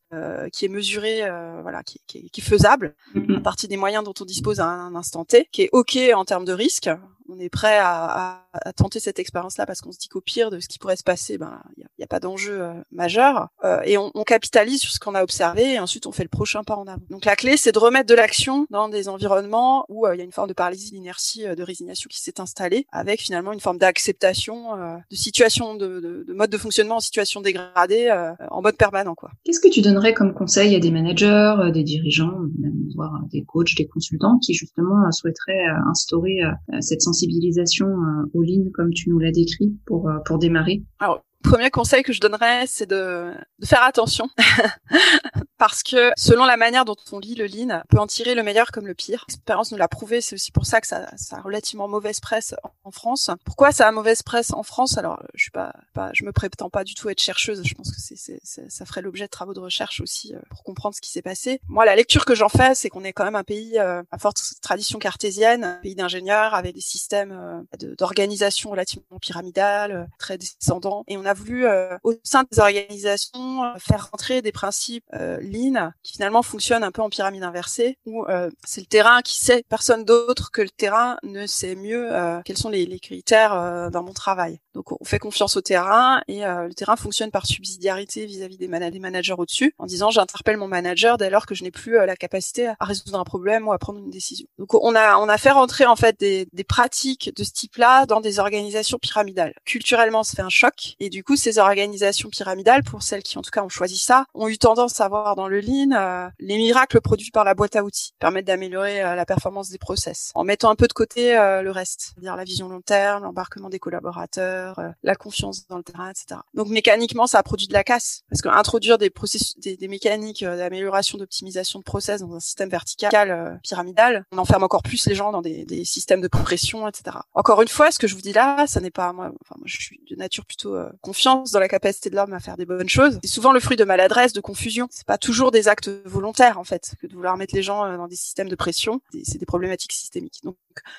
qui 0.53 0.65
est 0.65 0.69
mesurée, 0.69 1.21
voilà, 1.63 1.83
qui, 1.83 2.01
qui, 2.07 2.31
qui, 2.31 2.41
est 2.41 2.45
faisable 2.45 2.95
mm-hmm. 3.15 3.39
à 3.39 3.41
partir 3.41 3.69
des 3.69 3.77
moyens 3.77 4.05
dont 4.05 4.15
on 4.21 4.25
dispose 4.25 4.61
à 4.61 4.67
un 4.67 4.95
instant 4.95 5.25
T, 5.25 5.49
qui 5.53 5.63
est 5.63 5.71
ok 5.73 5.99
en 6.15 6.25
termes 6.25 6.45
de 6.45 6.53
risque, 6.53 6.91
on 7.31 7.39
est 7.39 7.49
prêt 7.49 7.79
à, 7.81 8.47
tenter 8.77 8.99
cette 8.99 9.21
expérience-là 9.21 9.65
parce 9.65 9.81
qu'on 9.81 9.93
se 9.93 9.99
dit 9.99 10.09
qu'au 10.09 10.21
pire 10.21 10.51
de 10.51 10.59
ce 10.59 10.67
qui 10.67 10.79
pourrait 10.79 10.97
se 10.97 11.05
passer, 11.05 11.39
ben 11.39 11.63
il 11.77 11.85
n'y 11.99 12.05
a, 12.05 12.07
pas 12.09 12.19
d'enjeu 12.19 12.61
euh, 12.61 12.73
majeur 12.91 13.49
euh, 13.65 13.81
et 13.85 13.97
on, 13.97 14.11
capitalise 14.27 14.81
sur 14.81 14.91
ce 14.93 14.99
qu'on 14.99 15.15
a 15.15 15.23
observé 15.23 15.75
et 15.75 15.79
ensuite 15.79 16.07
on 16.07 16.13
fait 16.13 16.23
le 16.25 16.29
prochain 16.29 16.63
pas 16.65 16.77
en 16.77 16.87
avant. 16.87 17.03
Donc 17.11 17.25
la 17.25 17.37
clé, 17.37 17.57
c'est 17.57 17.73
de 17.73 17.79
remettre 17.79 18.09
de 18.09 18.15
l'action 18.15 18.67
dans 18.71 18.89
des 18.89 19.09
environnements 19.09 19.87
où 19.89 20.07
euh, 20.07 20.15
il 20.15 20.19
y 20.19 20.21
a 20.21 20.25
une 20.25 20.33
forme 20.33 20.49
de 20.49 20.53
paralysie, 20.53 20.91
d'inertie, 20.91 21.45
de 21.45 21.63
résignation 21.63 22.09
qui 22.11 22.21
s'est 22.21 22.41
installée, 22.41 22.87
avec 22.91 23.21
finalement 23.21 23.53
une 23.53 23.61
forme 23.61 23.79
d'acceptation 23.79 24.77
de 25.11 25.17
situation, 25.17 25.75
de, 25.75 26.25
mode 26.29 26.51
de 26.51 26.59
fonctionnement 26.59 26.97
en 26.97 27.01
situation 27.01 27.41
dégradée, 27.41 28.11
en 28.51 28.63
mode 28.63 28.77
permanent 28.77 29.15
quoi. 29.15 29.31
Qu'est-ce 29.45 29.61
que 29.61 29.69
tu 29.69 29.81
donnerais 29.81 30.15
comme 30.15 30.35
conseil 30.35 30.75
à 30.75 30.81
des 30.81 30.91
managers, 30.91 31.71
des 31.73 31.85
dirigeants, 31.85 32.39
même 32.59 32.75
voire 32.95 33.13
des 33.31 33.45
coachs, 33.45 33.75
des 33.77 33.87
consultants 33.87 34.39
qui 34.39 34.55
justement 34.55 35.11
souhaiteraient 35.13 35.67
instaurer 35.89 36.41
cette 36.81 37.03
sensibilité 37.03 37.20
sensibilisation 37.21 37.87
euh, 37.87 38.31
au 38.35 38.43
lean 38.43 38.71
comme 38.73 38.93
tu 38.93 39.11
nous 39.11 39.19
l'as 39.19 39.33
décrit 39.33 39.75
pour 39.87 40.09
euh, 40.09 40.19
pour 40.25 40.39
démarrer. 40.39 40.83
Alors, 40.99 41.23
premier 41.43 41.71
conseil 41.71 42.03
que 42.03 42.13
je 42.13 42.21
donnerais, 42.21 42.67
c'est 42.67 42.87
de, 42.87 43.33
de 43.59 43.67
faire 43.67 43.83
attention 43.83 44.29
parce 45.59 45.83
que 45.83 46.11
selon 46.17 46.45
la 46.45 46.57
manière 46.57 46.85
dont 46.85 46.97
on 47.13 47.19
lit 47.19 47.35
le 47.35 47.47
lean, 47.47 47.83
on 47.85 47.87
peut 47.89 48.01
en 48.01 48.07
tirer 48.07 48.35
le 48.35 48.43
meilleur 48.43 48.73
comme 48.73 48.87
le 48.87 48.95
pire. 48.95 49.25
L'expérience 49.29 49.73
nous 49.73 49.79
l'a 49.79 49.89
prouvé, 49.89 50.21
c'est 50.21 50.35
aussi 50.35 50.53
pour 50.53 50.65
ça 50.65 50.81
que 50.81 50.87
ça, 50.87 51.07
ça 51.17 51.37
a 51.37 51.41
relativement 51.41 51.87
mauvaise 51.89 52.21
presse 52.21 52.55
en 52.85 52.91
France. 52.91 53.31
Pourquoi 53.45 53.73
ça 53.73 53.87
a 53.87 53.93
mauvaise 53.93 54.23
presse 54.23 54.53
en 54.53 54.63
France? 54.63 54.97
Alors, 54.97 55.23
je 55.35 55.43
suis 55.43 55.51
pas, 55.51 55.75
pas, 55.93 56.11
je 56.15 56.25
me 56.25 56.33
prétends 56.33 56.71
pas 56.71 56.85
du 56.85 56.95
tout 56.95 57.09
être 57.11 57.21
chercheuse. 57.21 57.63
Je 57.65 57.75
pense 57.75 57.91
que 57.91 58.01
c'est, 58.01 58.17
c'est, 58.17 58.41
ça 58.43 58.87
ferait 58.87 59.03
l'objet 59.03 59.25
de 59.25 59.31
travaux 59.31 59.53
de 59.53 59.61
recherche 59.61 60.01
aussi 60.01 60.35
euh, 60.35 60.39
pour 60.49 60.63
comprendre 60.63 60.95
ce 60.95 61.01
qui 61.01 61.11
s'est 61.11 61.23
passé. 61.23 61.61
Moi, 61.69 61.85
la 61.85 61.95
lecture 61.95 62.25
que 62.25 62.35
j'en 62.35 62.49
fais, 62.49 62.75
c'est 62.75 62.89
qu'on 62.89 63.05
est 63.05 63.13
quand 63.13 63.25
même 63.25 63.37
un 63.37 63.45
pays 63.45 63.79
euh, 63.79 64.03
à 64.11 64.19
forte 64.19 64.41
tradition 64.63 64.99
cartésienne, 64.99 65.65
un 65.65 65.81
pays 65.83 65.95
d'ingénieurs 65.95 66.55
avec 66.55 66.75
des 66.75 66.81
systèmes 66.81 67.33
euh, 67.33 67.95
d'organisation 67.99 68.71
relativement 68.71 69.19
pyramidales, 69.21 70.09
très 70.19 70.39
descendants, 70.39 71.05
et 71.07 71.19
on 71.19 71.25
a 71.27 71.30
voulu 71.35 71.67
au 72.03 72.15
sein 72.23 72.45
des 72.51 72.59
organisations 72.59 73.75
faire 73.79 74.09
rentrer 74.11 74.43
des 74.43 74.53
principes 74.53 75.05
lean 75.13 75.93
qui 76.03 76.15
finalement 76.15 76.43
fonctionne 76.43 76.85
un 76.85 76.91
peu 76.91 77.03
en 77.03 77.11
pyramide 77.11 77.43
inversée 77.43 77.99
où 78.07 78.25
euh, 78.29 78.51
c'est 78.65 78.81
le 78.81 78.87
terrain 78.87 79.23
qui 79.23 79.37
sait 79.41 79.65
personne 79.69 80.05
d'autre 80.05 80.51
que 80.51 80.63
le 80.63 80.71
terrain 80.71 81.17
ne 81.23 81.47
sait 81.47 81.75
mieux 81.75 82.15
euh, 82.15 82.41
quels 82.45 82.59
sont 82.59 82.69
les, 82.69 83.01
critères 83.01 83.55
euh, 83.55 83.91
dans 83.91 84.03
mon 84.03 84.13
travail. 84.13 84.61
Donc 84.75 84.93
on 85.01 85.05
fait 85.05 85.19
confiance 85.19 85.57
au 85.57 85.61
terrain 85.61 86.23
et 86.29 86.41
le 86.41 86.73
terrain 86.75 86.97
fonctionne 86.97 87.31
par 87.31 87.47
subsidiarité 87.47 88.27
vis-à-vis 88.27 88.57
des, 88.57 88.69
managers 88.69 89.35
au-dessus 89.37 89.75
en 89.79 89.87
disant 89.87 90.11
j'interpelle 90.11 90.57
mon 90.57 90.69
manager 90.69 91.19
dès 91.19 91.31
lors 91.31 91.47
que 91.47 91.55
je 91.55 91.65
n'ai 91.65 91.71
plus 91.71 91.95
la 91.95 92.17
capacité 92.17 92.69
à 92.69 92.85
résoudre 92.85 93.19
un 93.19 93.25
problème 93.25 93.67
ou 93.67 93.73
à 93.73 93.79
prendre 93.79 93.99
une 93.99 94.11
décision. 94.11 94.47
Donc 94.59 94.75
on 94.75 94.95
a 94.95 95.39
fait 95.39 95.51
rentrer 95.51 95.87
en 95.87 95.97
fait 95.97 96.19
des, 96.21 96.47
pratiques 96.69 97.35
de 97.35 97.43
ce 97.43 97.51
type-là 97.51 98.07
dans 98.07 98.21
des 98.21 98.39
organisations 98.39 98.99
pyramidales. 98.99 99.55
Culturellement, 99.65 100.23
ça 100.23 100.37
fait 100.37 100.43
un 100.43 100.51
choc 100.51 100.95
et 101.01 101.11
du 101.11 101.25
coup 101.25 101.37
ces 101.37 101.59
organisations 101.59 102.29
pyramidales 102.29 102.85
pour 102.85 103.03
celles 103.03 103.23
qui 103.23 103.39
en 103.39 103.43
tout 103.43 103.51
cas 103.51 103.63
ont 103.63 103.69
choisi 103.69 103.99
ça 103.99 104.27
ont 104.35 104.49
eu 104.49 104.59
tendance 104.59 105.01
à 105.01 105.07
avoir 105.07 105.37
dans 105.37 105.49
le 105.49 105.61
lean, 105.61 105.93
euh, 105.93 106.29
les 106.39 106.57
miracles 106.57 107.01
produits 107.01 107.31
par 107.31 107.45
la 107.45 107.55
boîte 107.55 107.77
à 107.77 107.85
outils 107.85 108.13
permettent 108.19 108.47
d'améliorer 108.47 109.03
euh, 109.03 109.15
la 109.15 109.27
performance 109.27 109.71
des 109.71 109.79
process 109.79 110.33
en 110.35 110.45
mettant 110.45 110.71
un 110.71 110.77
peu 110.77 110.87
de 110.87 110.93
côté 110.93 111.37
euh, 111.37 111.63
le 111.63 111.71
reste, 111.71 112.13
c'est-à-dire 112.15 112.37
la 112.37 112.45
vision 112.45 112.69
long 112.69 112.81
terme, 112.81 113.25
l'embarquement 113.25 113.69
des 113.69 113.79
collaborateurs, 113.79 114.60
la 115.03 115.15
confiance 115.15 115.67
dans 115.67 115.77
le 115.77 115.83
terrain, 115.83 116.11
etc. 116.11 116.41
Donc 116.55 116.69
mécaniquement, 116.69 117.27
ça 117.27 117.39
a 117.39 117.43
produit 117.43 117.67
de 117.67 117.73
la 117.73 117.85
casse 117.85 118.23
parce 118.29 118.43
qu'introduire 118.43 118.99
des 118.99 119.11
processus, 119.11 119.59
des, 119.59 119.77
des 119.77 119.89
mécaniques 119.89 120.45
d'amélioration, 120.45 121.19
d'optimisation 121.19 121.79
de 121.79 121.85
process 121.85 122.21
dans 122.21 122.35
un 122.35 122.41
système 122.41 122.69
vertical 122.69 123.61
pyramidal, 123.63 124.25
on 124.33 124.39
enferme 124.39 124.63
encore 124.63 124.83
plus 124.83 125.07
les 125.07 125.15
gens 125.15 125.33
dans 125.33 125.43
des, 125.43 125.65
des, 125.65 125.85
systèmes 125.85 126.21
de 126.21 126.29
pression, 126.29 126.87
etc. 126.89 127.17
Encore 127.35 127.63
une 127.63 127.69
fois, 127.69 127.91
ce 127.91 127.99
que 127.99 128.07
je 128.07 128.15
vous 128.15 128.21
dis 128.21 128.33
là, 128.33 128.67
ça 128.67 128.81
n'est 128.81 128.91
pas 128.91 129.13
moi. 129.13 129.33
Enfin, 129.43 129.55
moi, 129.59 129.67
je 129.67 129.81
suis 129.81 130.01
de 130.09 130.17
nature 130.17 130.45
plutôt 130.45 130.77
confiance 131.01 131.51
dans 131.51 131.61
la 131.61 131.69
capacité 131.69 132.11
de 132.11 132.17
l'homme 132.17 132.33
à 132.33 132.41
faire 132.41 132.57
des 132.57 132.67
bonnes 132.67 132.89
choses. 132.89 133.19
C'est 133.23 133.31
souvent 133.31 133.53
le 133.53 133.61
fruit 133.61 133.77
de 133.77 133.85
maladresse, 133.85 134.33
de 134.33 134.41
confusion. 134.41 134.89
C'est 134.91 135.07
pas 135.07 135.19
toujours 135.19 135.51
des 135.51 135.69
actes 135.69 135.91
volontaires 136.05 136.59
en 136.59 136.65
fait 136.65 136.95
que 137.01 137.07
de 137.07 137.15
vouloir 137.15 137.37
mettre 137.37 137.55
les 137.55 137.63
gens 137.63 137.85
euh, 137.85 137.97
dans 137.97 138.09
des 138.09 138.17
systèmes 138.17 138.49
de 138.49 138.57
pression. 138.57 139.01
C'est 139.25 139.39
des 139.39 139.47
problématiques 139.47 139.93
systémiques. 139.93 140.41
Donc 140.45 140.57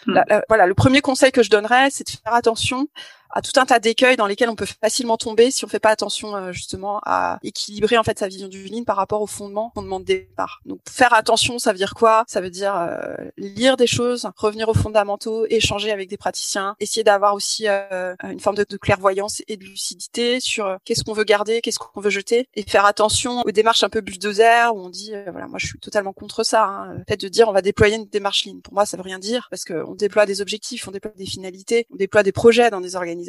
hmm. 0.08 0.20
voilà, 0.48 0.66
le 0.66 0.74
premier 0.74 1.02
conseil 1.02 1.32
que 1.32 1.44
je 1.44 1.50
donnerais, 1.50 1.90
c'est 1.92 2.06
de 2.06 2.12
faire 2.12 2.34
attention 2.34 2.88
à 3.34 3.42
tout 3.42 3.58
un 3.60 3.66
tas 3.66 3.80
d'écueils 3.80 4.18
dans 4.18 4.28
lesquels 4.28 4.50
on 4.50 4.56
peut 4.56 4.66
facilement 4.66 5.18
tomber 5.18 5.52
si 5.52 5.66
on 5.66 5.68
fait 5.68 5.80
pas 5.80 5.90
attention 5.90 6.36
euh, 6.36 6.52
justement 6.52 7.00
à 7.06 7.40
équilibrer 7.44 7.98
en 7.98 8.04
fait 8.04 8.20
sa 8.20 8.28
vision 8.28 8.48
du 8.48 8.64
lean 8.68 8.84
par 8.84 8.96
rapport 8.96 9.22
au 9.22 9.28
fondement, 9.28 9.72
fondement 9.74 10.00
de 10.00 10.06
départ. 10.06 10.62
Donc 10.66 10.80
faire 10.90 11.14
attention, 11.14 11.60
ça 11.60 11.72
veut 11.72 11.78
dire 11.78 11.94
quoi? 11.94 12.24
Ça 12.28 12.42
veut 12.42 12.50
dire 12.50 12.76
euh, 12.76 13.16
lire 13.38 13.78
des 13.78 13.88
choses, 13.88 14.30
revenir 14.36 14.70
aux 14.70 14.74
fondamentaux, 14.74 15.46
échanger 15.50 15.92
avec 15.92 16.10
des 16.10 16.18
praticiens, 16.18 16.76
essayer 16.80 17.04
d'avoir 17.04 17.34
aussi 17.34 17.68
euh, 17.68 18.16
une 18.24 18.40
forme 18.40 18.56
de, 18.56 18.66
clairvoyance 18.78 19.42
et 19.48 19.58
de 19.58 19.64
lucidité 19.64 20.40
sur 20.40 20.78
qu'est-ce 20.86 21.04
qu'on 21.04 21.14
veut 21.14 21.24
garder, 21.24 21.62
qu'est-ce 21.62 21.80
qu'on 21.80 22.02
veut 22.02 22.10
jeter, 22.10 22.48
et 22.56 22.64
faire 22.64 22.86
attention 22.86 23.42
aux 23.42 23.52
démarches 23.52 23.84
un 23.84 23.90
peu 23.90 24.02
bulldozer 24.02 24.74
où 24.74 24.80
on 24.80 24.90
dit 24.90 25.14
voilà 25.32 25.48
moi 25.48 25.60
je 25.60 25.68
suis 25.68 25.80
totalement 25.80 26.14
contre 26.14 26.44
ça. 26.44 26.66
Hein. 26.66 27.04
Fait 27.08 27.18
de 27.18 27.28
dire 27.28 27.48
on 27.48 27.54
va 27.54 27.62
déployer 27.62 27.96
une 27.96 28.08
démarche 28.08 28.46
lean, 28.46 28.60
pour 28.64 28.74
moi 28.74 28.86
ça 28.86 28.98
veut 28.98 29.04
rien 29.04 29.20
dire 29.20 29.48
parce 29.50 29.66
qu'on 29.66 29.94
déploie 29.94 30.26
des 30.26 30.42
objectifs, 30.42 30.88
on 30.88 30.92
déploie 30.92 31.12
des 31.16 31.26
finalités, 31.26 31.86
on 31.92 31.98
déploie 31.98 32.24
des 32.24 32.32
projets 32.32 32.70
dans 32.70 32.82
des 32.82 32.96
organisations 32.96 33.21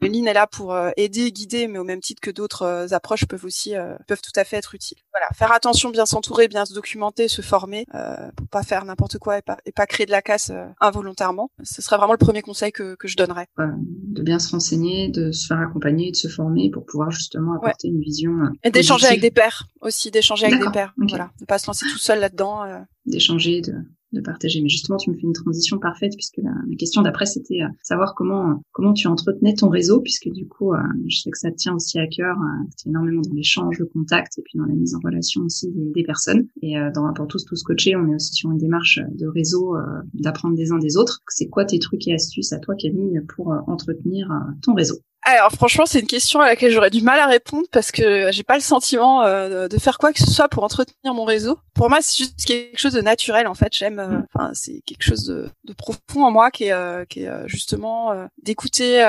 le 0.00 0.08
Lean 0.08 0.24
est 0.24 0.32
là 0.32 0.46
pour 0.46 0.72
euh, 0.72 0.90
aider, 0.96 1.30
guider, 1.30 1.68
mais 1.68 1.78
au 1.78 1.84
même 1.84 2.00
titre 2.00 2.20
que 2.20 2.30
d'autres 2.30 2.62
euh, 2.62 2.86
approches 2.92 3.26
peuvent 3.26 3.44
aussi 3.44 3.76
euh, 3.76 3.96
peuvent 4.06 4.22
tout 4.22 4.32
à 4.34 4.44
fait 4.44 4.56
être 4.56 4.74
utiles. 4.74 4.98
Voilà, 5.12 5.26
faire 5.34 5.52
attention, 5.52 5.90
bien 5.90 6.06
s'entourer, 6.06 6.48
bien 6.48 6.64
se 6.64 6.72
documenter, 6.72 7.28
se 7.28 7.42
former, 7.42 7.86
pour 8.36 8.48
pas 8.48 8.62
faire 8.62 8.84
n'importe 8.84 9.18
quoi 9.18 9.38
et 9.38 9.42
pas, 9.42 9.58
et 9.66 9.72
pas 9.72 9.86
créer 9.86 10.06
de 10.06 10.10
la 10.10 10.22
casse 10.22 10.52
involontairement. 10.80 11.50
Ce 11.62 11.82
serait 11.82 11.96
vraiment 11.96 12.12
le 12.12 12.18
premier 12.18 12.42
conseil 12.42 12.72
que, 12.72 12.94
que 12.94 13.08
je 13.08 13.16
donnerais. 13.16 13.46
de 13.58 14.22
bien 14.22 14.38
se 14.38 14.50
renseigner, 14.50 15.08
de 15.08 15.32
se 15.32 15.46
faire 15.46 15.58
accompagner, 15.58 16.10
de 16.10 16.16
se 16.16 16.28
former 16.28 16.70
pour 16.70 16.86
pouvoir 16.86 17.10
justement 17.10 17.54
apporter 17.54 17.88
une 17.88 18.00
vision. 18.00 18.32
et 18.64 18.70
d'échanger 18.70 19.06
avec 19.06 19.20
des 19.20 19.30
pairs 19.30 19.66
aussi, 19.80 20.10
d'échanger 20.10 20.46
avec 20.46 20.60
des 20.60 20.70
pairs. 20.70 20.94
Voilà, 20.96 21.30
ne 21.40 21.46
pas 21.46 21.58
se 21.58 21.66
lancer 21.66 21.86
tout 21.90 21.98
seul 21.98 22.20
là-dedans. 22.20 22.62
D'échanger, 23.06 23.60
de 23.60 23.74
de 24.12 24.20
partager. 24.20 24.60
Mais 24.62 24.68
justement, 24.68 24.96
tu 24.96 25.10
me 25.10 25.16
fais 25.16 25.22
une 25.22 25.32
transition 25.32 25.78
parfaite 25.78 26.12
puisque 26.16 26.38
la, 26.38 26.50
question 26.78 27.02
d'après 27.02 27.26
c'était 27.26 27.62
euh, 27.62 27.68
savoir 27.82 28.14
comment 28.14 28.62
comment 28.72 28.92
tu 28.92 29.06
entretenais 29.06 29.54
ton 29.54 29.68
réseau 29.68 30.00
puisque 30.00 30.28
du 30.30 30.46
coup, 30.46 30.72
euh, 30.72 30.78
je 31.08 31.20
sais 31.20 31.30
que 31.30 31.38
ça 31.38 31.50
te 31.50 31.56
tient 31.56 31.74
aussi 31.74 31.98
à 31.98 32.06
cœur, 32.06 32.36
euh, 32.36 32.88
énormément 32.88 33.22
dans 33.22 33.34
l'échange, 33.34 33.78
le 33.78 33.86
contact 33.86 34.38
et 34.38 34.42
puis 34.42 34.58
dans 34.58 34.64
la 34.64 34.74
mise 34.74 34.94
en 34.94 35.00
relation 35.02 35.42
aussi 35.42 35.70
des, 35.74 36.02
personnes. 36.02 36.46
Et 36.62 36.78
euh, 36.78 36.90
dans 36.92 37.12
pour 37.12 37.26
tous 37.26 37.44
tous 37.44 37.62
coachés, 37.62 37.96
on 37.96 38.08
est 38.08 38.14
aussi 38.14 38.32
sur 38.32 38.50
une 38.50 38.58
démarche 38.58 39.00
de 39.14 39.26
réseau, 39.26 39.76
d'apprendre 40.14 40.56
des 40.56 40.72
uns 40.72 40.78
des 40.78 40.96
autres. 40.96 41.20
C'est 41.28 41.48
quoi 41.48 41.64
tes 41.64 41.78
trucs 41.78 42.06
et 42.08 42.14
astuces 42.14 42.52
à 42.52 42.58
toi, 42.58 42.74
Camille, 42.74 43.20
pour 43.34 43.52
entretenir 43.66 44.28
ton 44.62 44.74
réseau? 44.74 44.96
Alors 45.22 45.52
franchement, 45.52 45.84
c'est 45.86 46.00
une 46.00 46.06
question 46.06 46.40
à 46.40 46.46
laquelle 46.46 46.72
j'aurais 46.72 46.90
du 46.90 47.02
mal 47.02 47.18
à 47.18 47.26
répondre 47.26 47.66
parce 47.70 47.92
que 47.92 48.32
j'ai 48.32 48.42
pas 48.42 48.54
le 48.54 48.62
sentiment 48.62 49.22
euh, 49.22 49.68
de 49.68 49.78
faire 49.78 49.98
quoi 49.98 50.12
que 50.12 50.18
ce 50.18 50.30
soit 50.30 50.48
pour 50.48 50.64
entretenir 50.64 51.14
mon 51.14 51.24
réseau. 51.24 51.58
Pour 51.74 51.90
moi, 51.90 51.98
c'est 52.00 52.16
juste 52.16 52.44
quelque 52.44 52.78
chose 52.78 52.94
de 52.94 53.02
naturel 53.02 53.46
en 53.46 53.54
fait. 53.54 53.68
J'aime, 53.72 53.98
euh, 53.98 54.20
enfin, 54.34 54.52
c'est 54.54 54.80
quelque 54.86 55.02
chose 55.02 55.24
de, 55.24 55.50
de, 55.64 55.72
profond 55.74 56.24
en 56.24 56.30
moi 56.30 56.50
qui 56.50 56.64
est, 56.64 56.72
euh, 56.72 57.04
qui 57.04 57.24
est 57.24 57.30
justement 57.46 58.28
d'écouter, 58.42 59.04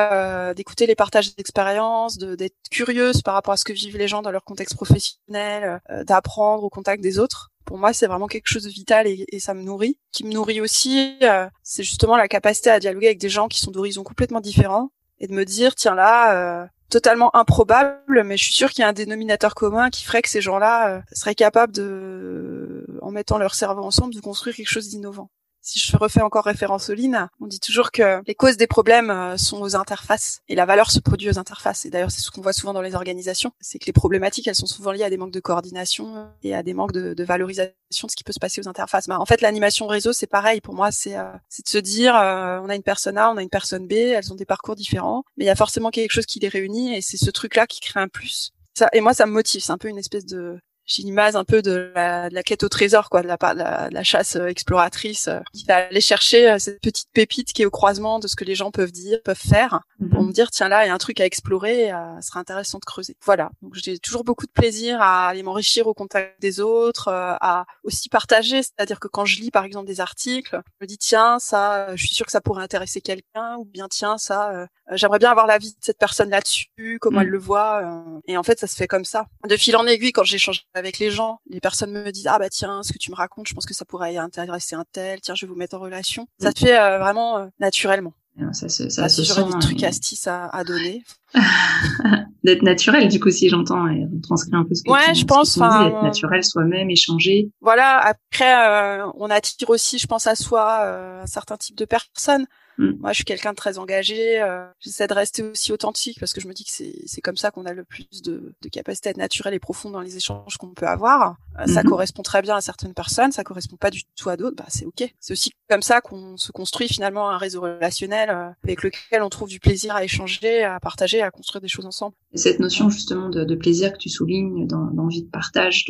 d'écouter 0.56 0.86
les 0.86 0.95
partages 0.95 1.36
d'expériences, 1.36 2.17
d'être 2.17 2.56
curieuse 2.69 3.21
par 3.21 3.34
rapport 3.34 3.54
à 3.54 3.58
ce 3.58 3.63
que 3.63 3.74
vivent 3.74 3.97
les 3.97 4.08
gens 4.08 4.21
dans 4.21 4.32
leur 4.32 4.43
contexte 4.43 4.76
professionnel, 4.76 5.82
d'apprendre 6.06 6.63
au 6.63 6.69
contact 6.69 7.02
des 7.02 7.19
autres 7.19 7.50
pour 7.63 7.78
moi, 7.78 7.93
c'est 7.93 8.08
vraiment 8.08 8.28
quelque 8.28 8.47
chose 8.47 8.63
de 8.63 8.69
vital 8.69 9.08
et, 9.08 9.24
et, 9.32 9.39
ça 9.39 9.54
me 9.54 9.62
nourrit. 9.62 9.97
Qui 10.12 10.26
me 10.26 10.34
nourrit 10.34 10.60
aussi, 10.60 11.17
c'est 11.63 11.84
justement 11.84 12.17
la 12.17 12.28
capacité 12.28 12.69
à 12.69 12.80
dialoguer 12.82 13.06
avec 13.06 13.19
des 13.19 13.30
gens 13.30 13.47
qui 13.47 13.62
sont 13.62 13.71
d'horizons 13.71 14.04
complètement 14.04 14.41
différents 14.41 14.89
et 15.21 15.27
de 15.27 15.34
me 15.34 15.45
dire 15.45 15.75
tiens 15.75 15.95
là 15.95 16.63
euh, 16.63 16.67
totalement 16.89 17.34
improbable 17.36 18.23
mais 18.25 18.36
je 18.36 18.43
suis 18.43 18.53
sûre 18.53 18.71
qu'il 18.71 18.81
y 18.81 18.86
a 18.86 18.89
un 18.89 18.93
dénominateur 18.93 19.55
commun 19.55 19.89
qui 19.89 20.03
ferait 20.03 20.21
que 20.21 20.29
ces 20.29 20.41
gens-là 20.41 20.89
euh, 20.89 21.01
seraient 21.13 21.36
capables 21.36 21.71
de 21.71 22.86
en 23.01 23.12
mettant 23.12 23.38
leur 23.38 23.55
cerveau 23.55 23.84
ensemble 23.84 24.13
de 24.13 24.19
construire 24.19 24.55
quelque 24.55 24.67
chose 24.69 24.89
d'innovant 24.89 25.29
si 25.62 25.80
je 25.80 25.95
refais 25.95 26.21
encore 26.21 26.45
référence 26.45 26.89
au 26.89 26.93
Lean, 26.93 27.28
on 27.39 27.47
dit 27.47 27.60
toujours 27.60 27.91
que 27.91 28.21
les 28.28 28.36
causes 28.36 28.58
des 28.58 28.67
problèmes 28.67 29.10
euh, 29.10 29.38
sont 29.38 29.62
aux 29.62 29.76
interfaces 29.76 30.41
et 30.50 30.56
la 30.56 30.65
valeur 30.65 30.91
se 30.91 31.00
produit 31.00 31.30
aux 31.30 31.38
interfaces. 31.38 31.86
Et 31.86 31.89
d'ailleurs, 31.89 32.12
c'est 32.12 32.21
ce 32.21 32.32
qu'on 32.32 32.41
voit 32.41 32.54
souvent 32.54 32.74
dans 32.74 32.82
les 32.82 32.95
organisations, 32.95 33.52
c'est 33.62 33.80
que 33.80 33.86
les 33.86 33.93
problématiques, 33.93 34.47
elles 34.47 34.56
sont 34.56 34.65
souvent 34.65 34.91
liées 34.91 35.04
à 35.04 35.10
des 35.10 35.17
manques 35.17 35.32
de 35.32 35.39
coordination 35.39 36.28
et 36.43 36.56
à 36.56 36.63
des 36.63 36.74
manques 36.74 36.91
de, 36.91 37.24
valorisation 37.24 37.74
de 38.04 38.12
ce 38.12 38.15
qui 38.15 38.24
peut 38.24 38.34
se 38.34 38.39
passer 38.39 38.62
aux 38.62 38.67
interfaces. 38.67 39.08
Bah, 39.08 39.19
en 39.19 39.26
fait, 39.26 39.41
l'animation 39.41 39.86
réseau, 39.88 40.13
c'est 40.13 40.28
pareil. 40.28 40.62
Pour 40.62 40.74
moi, 40.74 40.91
c'est 40.91 41.17
euh, 41.17 41.32
de 41.32 41.69
se 41.69 41.78
dire, 41.78 42.15
euh, 42.15 42.60
on 42.63 42.69
a 42.69 42.76
une 42.76 42.84
personne 42.84 43.17
A, 43.17 43.30
on 43.30 43.38
a 43.38 43.43
une 43.43 43.50
personne 43.50 43.88
B, 43.88 43.93
elles 43.93 44.32
ont 44.32 44.36
des 44.36 44.45
parcours 44.45 44.76
différents, 44.76 45.24
mais 45.38 45.45
il 45.45 45.47
y 45.47 45.52
a 45.52 45.56
forcément 45.56 45.91
quelque 45.91 46.12
chose 46.12 46.26
qui 46.26 46.39
les 46.39 46.47
réunit 46.47 46.95
et 46.95 47.02
c'est 47.02 47.17
ce 47.17 47.30
truc-là 47.30 47.67
qui 47.67 47.80
crée 47.80 48.00
un 48.00 48.08
plus 48.08 48.52
Ça, 48.76 48.89
et 48.93 49.02
moi, 49.02 49.13
ça 49.13 49.26
me 49.28 49.32
motive. 49.32 49.62
C'est 49.62 49.71
un 49.71 49.78
peu 49.78 49.89
une 49.89 50.00
espèce 50.00 50.26
de 50.26 50.60
j'ai 50.85 51.03
l'image 51.03 51.35
un 51.35 51.43
peu 51.43 51.61
de 51.61 51.91
la, 51.95 52.29
de 52.29 52.35
la, 52.35 52.43
quête 52.43 52.63
au 52.63 52.69
trésor, 52.69 53.09
quoi, 53.09 53.21
de 53.21 53.27
la, 53.27 53.37
de 53.37 53.93
la, 53.93 54.03
chasse 54.03 54.35
euh, 54.35 54.47
exploratrice, 54.47 55.27
euh, 55.27 55.39
qui 55.53 55.65
va 55.65 55.77
aller 55.77 56.01
chercher 56.01 56.49
euh, 56.49 56.59
cette 56.59 56.81
petite 56.81 57.09
pépite 57.13 57.53
qui 57.53 57.61
est 57.61 57.65
au 57.65 57.71
croisement 57.71 58.19
de 58.19 58.27
ce 58.27 58.35
que 58.35 58.43
les 58.43 58.55
gens 58.55 58.71
peuvent 58.71 58.91
dire, 58.91 59.19
peuvent 59.23 59.37
faire, 59.37 59.81
pour 60.11 60.21
mhm. 60.21 60.27
me 60.27 60.33
dire 60.33 60.51
tiens 60.51 60.69
là 60.69 60.83
il 60.83 60.87
y 60.87 60.91
a 60.91 60.93
un 60.93 60.97
truc 60.97 61.19
à 61.19 61.25
explorer, 61.25 61.91
euh, 61.91 62.21
ce 62.21 62.27
serait 62.27 62.39
intéressant 62.39 62.79
de 62.79 62.85
creuser. 62.85 63.15
Voilà, 63.23 63.51
donc 63.61 63.75
j'ai 63.75 63.99
toujours 63.99 64.23
beaucoup 64.23 64.45
de 64.45 64.51
plaisir 64.51 65.01
à 65.01 65.27
aller 65.27 65.43
m'enrichir 65.43 65.87
au 65.87 65.93
contact 65.93 66.41
des 66.41 66.59
autres, 66.59 67.09
à 67.09 67.65
aussi 67.83 68.09
partager, 68.09 68.63
c'est-à-dire 68.63 68.99
que 68.99 69.07
quand 69.07 69.25
je 69.25 69.39
lis 69.39 69.51
par 69.51 69.65
exemple 69.65 69.87
des 69.87 70.01
articles, 70.01 70.59
je 70.79 70.85
me 70.85 70.87
dis 70.87 70.97
tiens 70.97 71.39
ça, 71.39 71.95
je 71.95 72.05
suis 72.05 72.15
sûre 72.15 72.25
que 72.25 72.31
ça 72.31 72.41
pourrait 72.41 72.63
intéresser 72.63 73.01
quelqu'un, 73.01 73.55
ou 73.57 73.65
bien 73.65 73.87
tiens 73.87 74.17
ça, 74.17 74.67
j'aimerais 74.91 75.19
bien 75.19 75.31
avoir 75.31 75.47
l'avis 75.47 75.71
de 75.71 75.79
cette 75.81 75.97
personne 75.97 76.29
là-dessus, 76.29 76.97
comment 76.99 77.19
mhm. 77.19 77.25
elle 77.25 77.31
le 77.31 77.39
voit, 77.39 77.81
et 78.27 78.37
en 78.37 78.43
fait 78.43 78.59
ça 78.59 78.67
se 78.67 78.75
fait 78.75 78.87
comme 78.87 79.05
ça. 79.05 79.27
De 79.47 79.57
fil 79.57 79.75
en 79.75 79.85
aiguille 79.85 80.11
quand 80.11 80.23
j'échange 80.23 80.65
avec 80.73 80.99
les 80.99 81.12
gens, 81.12 81.39
les 81.49 81.60
personnes 81.60 81.91
me 81.91 82.12
disent 82.12 82.27
ah 82.27 82.39
bah 82.39 82.49
tiens, 82.49 82.84
ce 82.84 82.93
que 82.93 82.97
tu 82.97 83.12
me 83.12 83.15
racontes, 83.15 83.47
je 83.47 83.53
pense 83.53 83.65
que 83.65 83.73
ça 83.73 83.86
pourrait 83.86 84.17
intéresser 84.17 84.75
un 84.75 84.86
tel. 84.91 85.21
Tiens, 85.21 85.36
je 85.36 85.45
vais 85.45 85.51
vous 85.51 85.57
mettre 85.57 85.75
en 85.75 85.79
relation. 85.79 86.27
Ça 86.39 86.51
se 86.51 86.65
fait 86.65 86.79
euh, 86.79 86.99
vraiment 86.99 87.38
euh, 87.38 87.47
naturellement. 87.60 88.13
Ça, 88.53 88.69
ça, 88.69 88.89
ça 88.89 89.10
se 89.10 89.23
sent, 89.23 89.43
des 89.43 89.60
trucs 89.60 89.84
astuces 89.84 90.25
à, 90.25 90.45
à 90.47 90.63
donner. 90.63 91.03
d'être 92.43 92.63
naturel, 92.63 93.07
du 93.07 93.19
coup, 93.19 93.29
si 93.29 93.49
j'entends 93.49 93.88
et 93.88 94.07
transcrire 94.23 94.60
un 94.60 94.63
peu 94.63 94.73
ce 94.73 94.84
que 94.84 94.89
ouais, 94.89 95.13
tu, 95.13 95.19
je 95.19 95.25
pense, 95.25 95.57
enfin, 95.57 95.88
être 95.88 96.01
naturel 96.01 96.43
soi-même, 96.43 96.89
échanger. 96.89 97.51
Voilà. 97.60 97.99
Après, 97.99 99.01
euh, 99.01 99.05
on 99.15 99.29
attire 99.29 99.69
aussi, 99.69 99.99
je 99.99 100.07
pense, 100.07 100.27
à 100.27 100.36
soi 100.36 101.21
un 101.21 101.27
certain 101.27 101.57
type 101.57 101.75
de 101.75 101.86
personnes. 101.86 102.47
Mm. 102.77 102.91
Moi, 102.99 103.12
je 103.12 103.15
suis 103.15 103.25
quelqu'un 103.25 103.51
de 103.51 103.55
très 103.55 103.77
engagé. 103.77 104.41
Euh, 104.41 104.65
J'essaie 104.79 105.07
de 105.07 105.13
rester 105.13 105.43
aussi 105.43 105.71
authentique 105.71 106.19
parce 106.19 106.34
que 106.34 106.41
je 106.41 106.47
me 106.47 106.53
dis 106.53 106.65
que 106.65 106.71
c'est 106.71 107.21
comme 107.21 107.38
ça 107.38 107.51
qu'on 107.51 107.65
a 107.65 107.73
le 107.73 107.84
plus 107.84 108.21
de, 108.23 108.53
de 108.62 108.69
capacité 108.69 109.10
à 109.10 109.12
être 109.12 109.17
naturel 109.17 109.53
et 109.53 109.60
profond 109.60 109.89
dans 109.89 110.01
les 110.01 110.17
échanges 110.17 110.57
qu'on 110.57 110.73
peut 110.73 110.88
avoir. 110.88 111.36
Euh, 111.60 111.65
ça 111.67 111.81
mm-hmm. 111.81 111.86
correspond 111.86 112.21
très 112.23 112.41
bien 112.41 112.55
à 112.55 112.62
certaines 112.62 112.93
personnes, 112.93 113.31
ça 113.31 113.43
correspond 113.43 113.75
pas 113.75 113.89
du 113.89 114.03
tout 114.15 114.29
à 114.29 114.38
d'autres. 114.38 114.55
Bah, 114.55 114.65
c'est 114.69 114.86
ok. 114.86 115.03
C'est 115.19 115.34
aussi 115.34 115.51
comme 115.69 115.81
ça 115.81 116.01
qu'on 116.01 116.38
se 116.38 116.51
construit 116.51 116.88
finalement 116.88 117.29
un 117.29 117.38
réseau 117.38 117.62
relationnel 117.62 118.29
euh, 118.29 118.49
avec 118.63 118.84
lequel 118.84 119.21
on 119.21 119.29
trouve 119.29 119.49
du 119.49 119.60
plaisir 119.60 119.95
à 119.95 120.03
échanger, 120.03 120.63
à 120.63 120.79
partager, 120.79 121.21
à 121.21 121.31
construire 121.31 121.62
des 121.62 121.67
choses 121.67 121.86
ensemble. 121.86 122.15
Et 122.34 122.38
cette 122.38 122.60
notion 122.60 122.89
justement 122.89 123.29
de, 123.29 123.43
de 123.43 123.55
plaisir 123.55 123.93
que 123.93 123.97
tu 123.97 124.10
soulignes, 124.10 124.67
d'envie 124.67 125.23
de 125.23 125.29
partage, 125.29 125.86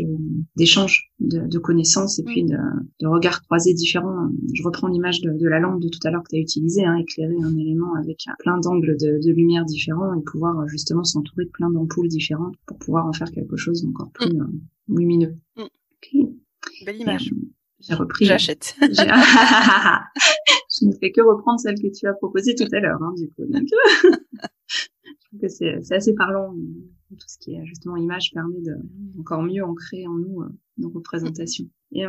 d'échange, 0.55 1.11
de, 1.19 1.47
de, 1.47 1.59
connaissances 1.59 2.19
et 2.19 2.23
mm. 2.23 2.25
puis 2.25 2.43
de, 2.43 2.57
de 2.99 3.07
regards 3.07 3.41
croisés 3.43 3.73
différents. 3.73 4.29
Je 4.53 4.63
reprends 4.63 4.87
l'image 4.87 5.21
de, 5.21 5.31
de 5.31 5.47
la 5.47 5.59
lampe 5.59 5.79
de 5.79 5.89
tout 5.89 5.99
à 6.05 6.11
l'heure 6.11 6.23
que 6.23 6.29
tu 6.29 6.35
as 6.35 6.39
utilisée 6.39 6.80
Hein, 6.85 6.97
éclairer 6.97 7.35
un 7.43 7.55
élément 7.57 7.95
avec 7.95 8.25
plein 8.39 8.57
d'angles 8.57 8.97
de, 8.97 9.19
de, 9.23 9.31
lumière 9.31 9.65
différents 9.65 10.13
et 10.13 10.21
pouvoir 10.23 10.59
euh, 10.59 10.67
justement 10.67 11.03
s'entourer 11.03 11.45
de 11.45 11.49
plein 11.49 11.69
d'ampoules 11.69 12.07
différentes 12.07 12.55
pour 12.65 12.77
pouvoir 12.77 13.05
en 13.05 13.13
faire 13.13 13.29
quelque 13.31 13.55
chose 13.55 13.83
d'encore 13.83 14.11
plus 14.11 14.33
mm. 14.33 14.41
euh, 14.41 14.47
lumineux. 14.87 15.35
Mm. 15.57 15.63
Belle 16.85 17.01
image. 17.01 17.31
Euh, 17.31 17.37
j'ai 17.79 17.93
repris. 17.93 18.25
J'achète. 18.25 18.75
je 18.81 18.87
ne 20.85 20.91
fais 20.93 21.11
que 21.11 21.21
reprendre 21.21 21.59
celle 21.59 21.75
que 21.75 21.91
tu 21.91 22.07
as 22.07 22.13
proposée 22.13 22.55
tout 22.55 22.67
à 22.71 22.79
l'heure, 22.79 23.01
hein, 23.01 23.13
du 23.17 23.29
coup. 23.29 23.43
je 24.67 24.87
trouve 25.27 25.39
que 25.39 25.47
c'est 25.47 25.91
assez 25.91 26.13
parlant. 26.13 26.55
Tout 27.21 27.27
ce 27.27 27.37
qui 27.37 27.53
est 27.53 27.65
justement 27.65 27.97
image 27.97 28.31
permet 28.33 28.61
de 28.61 28.75
encore 29.19 29.43
mieux 29.43 29.63
ancrer 29.63 30.07
en 30.07 30.15
nous 30.15 30.43
nos 30.77 30.89
représentations. 30.89 31.69
Et 31.93 32.05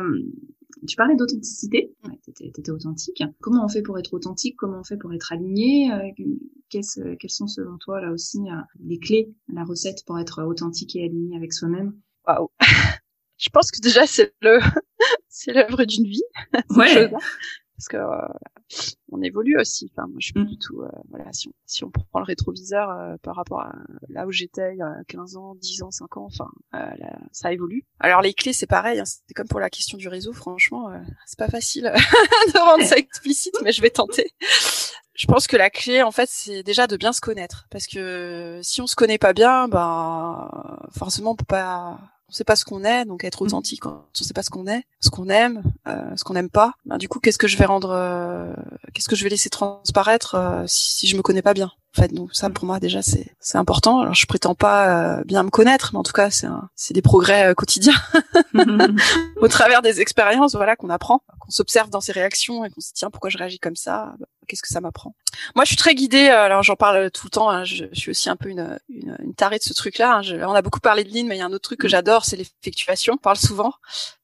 tu 0.87 0.95
parlais 0.95 1.15
d'authenticité, 1.15 1.93
ouais, 2.03 2.19
tu 2.23 2.45
étais, 2.45 2.71
authentique. 2.71 3.23
Comment 3.41 3.63
on 3.63 3.67
fait 3.67 3.83
pour 3.83 3.99
être 3.99 4.13
authentique? 4.13 4.55
Comment 4.57 4.79
on 4.79 4.83
fait 4.83 4.97
pour 4.97 5.13
être 5.13 5.31
aligné? 5.31 5.91
Euh, 5.91 6.09
Quelles 6.69 6.83
sont 7.29 7.47
selon 7.47 7.77
toi 7.77 8.01
là 8.01 8.11
aussi 8.11 8.39
euh, 8.39 8.55
les 8.83 8.97
clés, 8.97 9.29
la 9.53 9.63
recette 9.63 10.03
pour 10.05 10.19
être 10.19 10.43
authentique 10.43 10.95
et 10.95 11.05
aligné 11.05 11.37
avec 11.37 11.53
soi-même? 11.53 11.93
Waouh! 12.27 12.49
Je 13.37 13.49
pense 13.49 13.71
que 13.71 13.81
déjà 13.81 14.07
c'est 14.07 14.33
le 14.41 14.59
c'est 15.27 15.53
l'œuvre 15.53 15.83
d'une 15.85 16.07
vie. 16.07 16.23
Ouais 16.71 17.11
parce 17.77 17.87
que 17.87 17.97
euh, 17.97 18.89
on 19.11 19.21
évolue 19.21 19.57
aussi. 19.59 19.91
Enfin, 19.91 20.07
moi, 20.07 20.17
je 20.19 20.25
suis 20.25 20.33
pas 20.33 20.41
mm. 20.41 20.47
du 20.47 20.57
tout. 20.57 20.81
Euh, 20.81 20.89
voilà, 21.09 21.31
si 21.33 21.47
on, 21.47 21.53
si 21.65 21.83
on 21.83 21.89
prend 21.89 22.19
le 22.19 22.25
rétroviseur 22.25 22.89
euh, 22.89 23.15
par 23.21 23.35
rapport 23.35 23.61
à 23.61 23.73
là 24.09 24.25
où 24.27 24.31
j'étais 24.31 24.73
il 24.73 24.77
y 24.77 24.81
a 24.81 24.95
15 25.07 25.37
ans, 25.37 25.55
10 25.55 25.83
ans, 25.83 25.91
5 25.91 26.17
ans, 26.17 26.25
enfin, 26.25 26.49
ça 27.31 27.51
évolue. 27.51 27.85
Alors 27.99 28.21
les 28.21 28.33
clés, 28.33 28.53
c'est 28.53 28.67
pareil. 28.67 28.99
Hein, 28.99 29.05
c'est 29.05 29.33
comme 29.33 29.47
pour 29.47 29.59
la 29.59 29.69
question 29.69 29.97
du 29.97 30.07
réseau. 30.07 30.33
Franchement, 30.33 30.91
c'est 31.25 31.39
pas 31.39 31.49
facile 31.49 31.83
de 32.53 32.59
rendre 32.59 32.83
ça 32.83 32.97
explicite, 32.97 33.55
mais 33.63 33.71
je 33.71 33.81
vais 33.81 33.89
tenter. 33.89 34.31
Je 35.15 35.27
pense 35.27 35.45
que 35.45 35.57
la 35.57 35.69
clé, 35.69 36.01
en 36.01 36.11
fait, 36.11 36.27
c'est 36.31 36.63
déjà 36.63 36.87
de 36.87 36.97
bien 36.97 37.13
se 37.13 37.21
connaître, 37.21 37.67
parce 37.69 37.85
que 37.85 38.59
si 38.63 38.81
on 38.81 38.87
se 38.87 38.95
connaît 38.95 39.19
pas 39.19 39.33
bien, 39.33 39.67
ben 39.67 40.49
forcément, 40.91 41.31
on 41.31 41.35
peut 41.35 41.45
pas 41.45 41.99
on 42.33 42.35
sait 42.35 42.43
pas 42.43 42.55
ce 42.55 42.65
qu'on 42.65 42.83
est, 42.83 43.05
donc 43.05 43.23
être 43.23 43.43
mm. 43.43 43.45
authentique 43.45 43.81
quand 43.81 44.05
on 44.19 44.23
sait 44.23 44.33
pas 44.33 44.41
ce 44.41 44.49
qu'on 44.49 44.65
est, 44.65 44.83
ce 44.99 45.11
qu'on 45.11 45.29
aime, 45.29 45.61
euh, 45.87 46.15
ce 46.15 46.23
qu'on 46.23 46.33
n'aime 46.33 46.49
pas. 46.49 46.73
Ben, 46.85 46.97
du 46.97 47.07
coup, 47.07 47.19
qu'est-ce 47.19 47.37
que 47.37 47.47
je 47.47 47.57
vais 47.57 47.65
rendre, 47.65 47.91
euh, 47.91 48.51
qu'est-ce 48.93 49.07
que 49.07 49.15
je 49.15 49.23
vais 49.23 49.29
laisser 49.29 49.51
transparaître 49.51 50.33
euh, 50.33 50.63
si, 50.65 50.95
si, 50.95 51.07
je 51.07 51.15
me 51.15 51.21
connais 51.21 51.43
pas 51.43 51.53
bien 51.53 51.71
En 51.95 52.01
fait, 52.01 52.11
donc 52.11 52.33
ça 52.33 52.49
pour 52.49 52.65
moi 52.65 52.79
déjà 52.79 53.03
c'est 53.03 53.35
c'est 53.39 53.59
important. 53.59 53.99
Alors 53.99 54.15
je 54.15 54.25
prétends 54.25 54.55
pas 54.55 55.19
euh, 55.19 55.23
bien 55.25 55.43
me 55.43 55.51
connaître, 55.51 55.91
mais 55.93 55.99
en 55.99 56.03
tout 56.03 56.11
cas 56.11 56.31
c'est 56.31 56.47
c'est 56.75 56.95
des 56.95 57.03
progrès 57.03 57.51
euh, 57.51 57.53
quotidiens 57.53 57.93
au 59.39 59.47
travers 59.47 59.83
des 59.83 60.01
expériences, 60.01 60.55
voilà 60.55 60.75
qu'on 60.75 60.89
apprend, 60.89 61.21
qu'on 61.39 61.51
s'observe 61.51 61.91
dans 61.91 62.01
ses 62.01 62.13
réactions 62.13 62.65
et 62.65 62.71
qu'on 62.71 62.81
se 62.81 62.87
dit 62.87 62.93
tiens 62.95 63.11
pourquoi 63.11 63.29
je 63.29 63.37
réagis 63.37 63.59
comme 63.59 63.75
ça, 63.75 64.15
qu'est-ce 64.47 64.63
que 64.63 64.69
ça 64.69 64.81
m'apprend? 64.81 65.13
Moi 65.55 65.65
je 65.65 65.69
suis 65.69 65.77
très 65.77 65.95
guidée, 65.95 66.27
alors 66.27 66.63
j'en 66.63 66.75
parle 66.75 67.11
tout 67.11 67.27
le 67.27 67.31
temps. 67.31 67.49
Hein, 67.49 67.63
je, 67.63 67.85
je, 67.91 67.99
suis 67.99 68.11
aussi 68.11 68.29
un 68.29 68.35
peu 68.35 68.49
une 68.49 68.79
une, 68.89 69.17
une 69.23 69.33
tarée 69.33 69.57
de 69.57 69.63
ce 69.63 69.73
truc-là. 69.73 70.17
Hein, 70.17 70.21
on 70.47 70.53
a 70.53 70.61
beaucoup 70.61 70.79
parlé 70.79 71.03
de 71.03 71.09
ligne, 71.09 71.27
mais 71.27 71.35
il 71.35 71.39
y 71.39 71.41
a 71.41 71.45
un 71.45 71.53
autre 71.53 71.63
truc 71.63 71.79
que 71.79 71.87
mm. 71.87 71.91
j'adore, 71.91 72.25
c'est 72.25 72.37
l'effectuation. 72.37 73.13
On 73.13 73.17
parle 73.17 73.37
souvent 73.37 73.73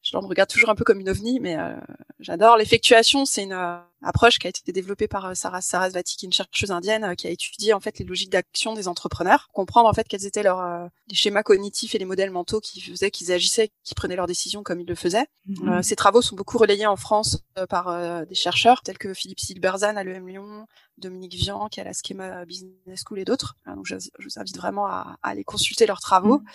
je 0.01 0.17
me 0.17 0.25
regarde 0.25 0.49
toujours 0.49 0.69
un 0.69 0.75
peu 0.75 0.83
comme 0.83 0.99
une 0.99 1.09
ovni, 1.09 1.39
mais 1.39 1.57
euh, 1.57 1.75
j'adore 2.19 2.57
l'effectuation. 2.57 3.25
C'est 3.25 3.43
une 3.43 3.53
euh, 3.53 3.77
approche 4.01 4.39
qui 4.39 4.47
a 4.47 4.49
été 4.49 4.71
développée 4.71 5.07
par 5.07 5.25
euh, 5.25 5.33
Sarah 5.33 5.61
Sarasvati, 5.61 6.15
qui 6.15 6.25
est 6.25 6.27
une 6.27 6.33
chercheuse 6.33 6.71
indienne 6.71 7.15
qui 7.15 7.27
a 7.27 7.29
étudié 7.29 7.73
en 7.73 7.79
fait 7.79 7.99
les 7.99 8.05
logiques 8.05 8.31
d'action 8.31 8.73
des 8.73 8.87
entrepreneurs, 8.87 9.49
comprendre 9.53 9.89
en 9.89 9.93
fait 9.93 10.07
quels 10.07 10.25
étaient 10.25 10.43
leurs 10.43 10.89
les 11.07 11.15
schémas 11.15 11.43
cognitifs 11.43 11.95
et 11.95 11.97
les 11.97 12.05
modèles 12.05 12.31
mentaux 12.31 12.61
qui 12.61 12.81
faisaient 12.81 13.11
qu'ils 13.11 13.31
agissaient, 13.31 13.71
qui 13.83 13.93
prenaient 13.93 14.15
leurs 14.15 14.27
décisions 14.27 14.63
comme 14.63 14.79
ils 14.79 14.87
le 14.87 14.95
faisaient. 14.95 15.27
Mhm. 15.47 15.83
ces 15.83 15.95
travaux 15.95 16.21
sont 16.21 16.35
beaucoup 16.35 16.57
relayés 16.57 16.85
en 16.85 16.95
France 16.95 17.43
par 17.69 18.25
des 18.25 18.35
chercheurs 18.35 18.81
tels 18.81 18.97
que 18.97 19.13
Philippe 19.13 19.39
Silberzan 19.39 19.95
à 19.95 20.03
l'EM 20.03 20.27
Lyon, 20.27 20.65
Dominique 20.99 21.35
Vian 21.35 21.67
qui 21.69 21.79
à 21.79 21.83
la 21.83 21.93
Schema 21.93 22.45
Business 22.45 23.03
School 23.05 23.19
et 23.19 23.25
d'autres. 23.25 23.55
donc 23.67 23.85
je, 23.85 23.95
vous 23.95 24.39
invite 24.39 24.57
vraiment 24.57 24.87
à, 24.87 25.17
aller 25.23 25.43
consulter 25.43 25.85
leurs 25.85 26.01
travaux. 26.01 26.39
Mhm. 26.39 26.45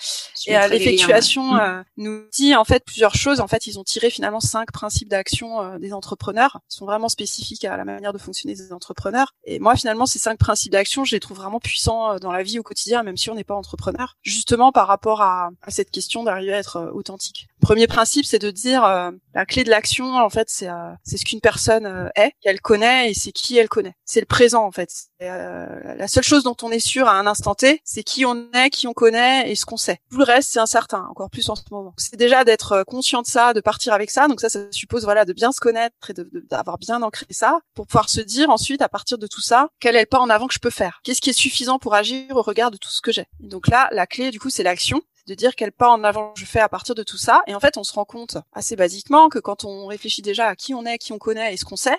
Et 0.47 0.69
l'effectuation 0.69 1.55
mhm. 1.55 1.85
nous 1.97 2.25
dit 2.33 2.55
en 2.55 2.65
fait 2.65 2.85
plusieurs 2.85 3.15
choses 3.15 3.41
en 3.41 3.47
fait, 3.47 3.67
ils 3.67 3.79
ont 3.79 3.85
tiré 3.85 4.11
finalement 4.11 4.41
cinq 4.41 4.73
principes 4.73 5.09
d'action 5.09 5.61
euh, 5.61 5.79
des 5.79 5.93
entrepreneurs. 5.93 6.61
Ils 6.71 6.75
sont 6.75 6.87
vraiment 6.87 7.09
spécifiques 7.09 7.65
à 7.65 7.77
la 7.77 7.85
manière 7.85 8.13
de 8.13 8.19
fonctionner 8.19 8.55
des 8.55 8.73
entrepreneurs. 8.73 9.35
Et 9.45 9.59
moi, 9.59 9.77
finalement, 9.77 10.07
ces 10.07 10.19
cinq 10.19 10.39
principes 10.39 10.73
d'action, 10.73 11.05
je 11.05 11.15
les 11.15 11.21
trouve 11.21 11.37
vraiment 11.37 11.61
puissants 11.61 12.13
euh, 12.13 12.19
dans 12.19 12.33
la 12.33 12.43
vie 12.43 12.59
au 12.59 12.63
quotidien, 12.63 13.03
même 13.03 13.17
si 13.17 13.31
on 13.31 13.35
n'est 13.35 13.45
pas 13.45 13.55
entrepreneur. 13.55 14.17
Justement, 14.23 14.73
par 14.73 14.87
rapport 14.87 15.23
à, 15.23 15.51
cette 15.69 15.91
question 15.91 16.25
d'arriver 16.25 16.55
à 16.55 16.59
être 16.59 16.77
euh, 16.77 16.91
authentique. 16.93 17.47
Premier 17.61 17.87
principe, 17.87 18.27
c'est 18.27 18.39
de 18.39 18.51
dire 18.51 18.83
la 18.83 19.47
clé 19.47 19.65
de 19.65 19.71
l'action, 19.71 20.17
en 20.17 20.29
fait, 20.29 20.49
c'est 20.51 20.69
c'est 21.03 21.17
ce 21.17 21.25
qu'une 21.25 21.41
personne 21.41 22.11
est, 22.15 22.33
qu'elle 22.43 22.61
connaît 22.61 23.11
et 23.11 23.15
c'est 23.15 23.33
qui 23.33 23.57
elle 23.57 23.71
connaît. 23.71 23.95
C'est 24.05 24.21
le 24.21 24.27
présent, 24.35 24.65
en 24.65 24.73
fait. 24.73 24.91
la 25.21 26.09
seule 26.09 26.25
chose 26.25 26.43
dont 26.43 26.57
on 26.63 26.71
est 26.71 26.81
sûr 26.81 27.07
à 27.07 27.13
un 27.13 27.27
instant 27.27 27.55
T, 27.55 27.81
c'est 27.85 28.03
qui 28.03 28.27
on 28.27 28.51
est, 28.53 28.71
qui 28.71 28.87
on 28.89 28.93
connaît 28.93 29.51
et 29.51 29.55
ce 29.55 29.65
qu'on 29.65 29.77
sait. 29.77 30.01
Tout 30.11 30.19
le 30.19 30.25
reste, 30.25 30.51
c'est 30.53 30.59
incertain, 30.59 31.07
encore 31.09 31.31
plus 31.31 31.49
en 31.49 31.55
ce 31.55 31.63
moment. 31.71 31.95
C'est 31.97 32.17
déjà 32.17 32.45
d'être 32.45 32.83
conscient 32.85 33.23
de 33.23 33.27
ça, 33.27 33.53
de 33.53 33.61
partir 33.61 33.93
avec 33.93 34.11
ça. 34.11 34.27
Donc 34.29 34.41
ça, 34.41 34.49
ça 34.49 34.61
suppose 34.71 35.05
voilà 35.05 35.25
de 35.25 35.33
bien 35.33 35.53
se 35.53 35.61
connaître 35.61 36.11
et 36.11 36.15
d'avoir 36.51 36.79
bien 36.79 37.03
ancré 37.03 37.27
ça 37.31 37.61
pour 37.75 37.87
pouvoir 37.87 38.09
se 38.09 38.21
dire 38.21 38.51
ensuite 38.51 38.83
à 38.83 38.89
partir 38.89 39.19
de 39.19 39.27
tout 39.27 39.41
ça 39.41 39.69
quel 39.81 39.97
est 39.97 40.01
le 40.01 40.07
pas 40.07 40.19
en 40.19 40.31
avant 40.31 40.47
que 40.47 40.55
je 40.55 40.59
peux 40.59 40.71
faire? 40.71 41.01
Qu'est-ce 41.05 41.21
qui 41.21 41.31
est 41.31 41.35
suffisant 41.35 41.79
pour 41.79 41.95
agir 41.95 42.37
au 42.37 42.43
regard 42.43 42.71
de 42.71 42.77
tout 42.77 42.91
ce 42.91 43.01
que 43.01 43.13
j'ai? 43.13 43.27
Donc 43.41 43.69
là, 43.69 43.89
la 43.93 44.07
clé 44.07 44.31
du 44.31 44.41
coup, 44.41 44.51
c'est 44.51 44.63
l'action 44.63 45.01
de 45.27 45.35
dire 45.35 45.55
quel 45.57 45.73
pas 45.73 45.89
en 45.89 46.05
avant 46.05 46.35
je 46.37 46.45
fais 46.45 46.61
à 46.61 46.69
partir 46.69 46.95
de 46.95 47.03
tout 47.03 47.17
ça. 47.17 47.43
Et 47.47 47.55
en 47.55 47.61
fait, 47.61 47.77
on 47.77 47.85
se 47.85 47.93
rend 47.93 48.05
compte 48.05 48.37
assez 48.53 48.77
basiquement 48.77 49.29
que 49.29 49.39
quand 49.39 49.65
on 49.65 49.87
réfléchit 49.87 50.23
déjà 50.23 50.49
à 50.49 50.57
qui 50.57 50.75
on 50.75 50.85
est, 50.85 50.99
qui 50.99 51.13
on 51.13 51.19
connaît 51.19 51.55
et 51.55 51.57
ce 51.57 51.65
qu'on 51.65 51.77
sait, 51.77 51.97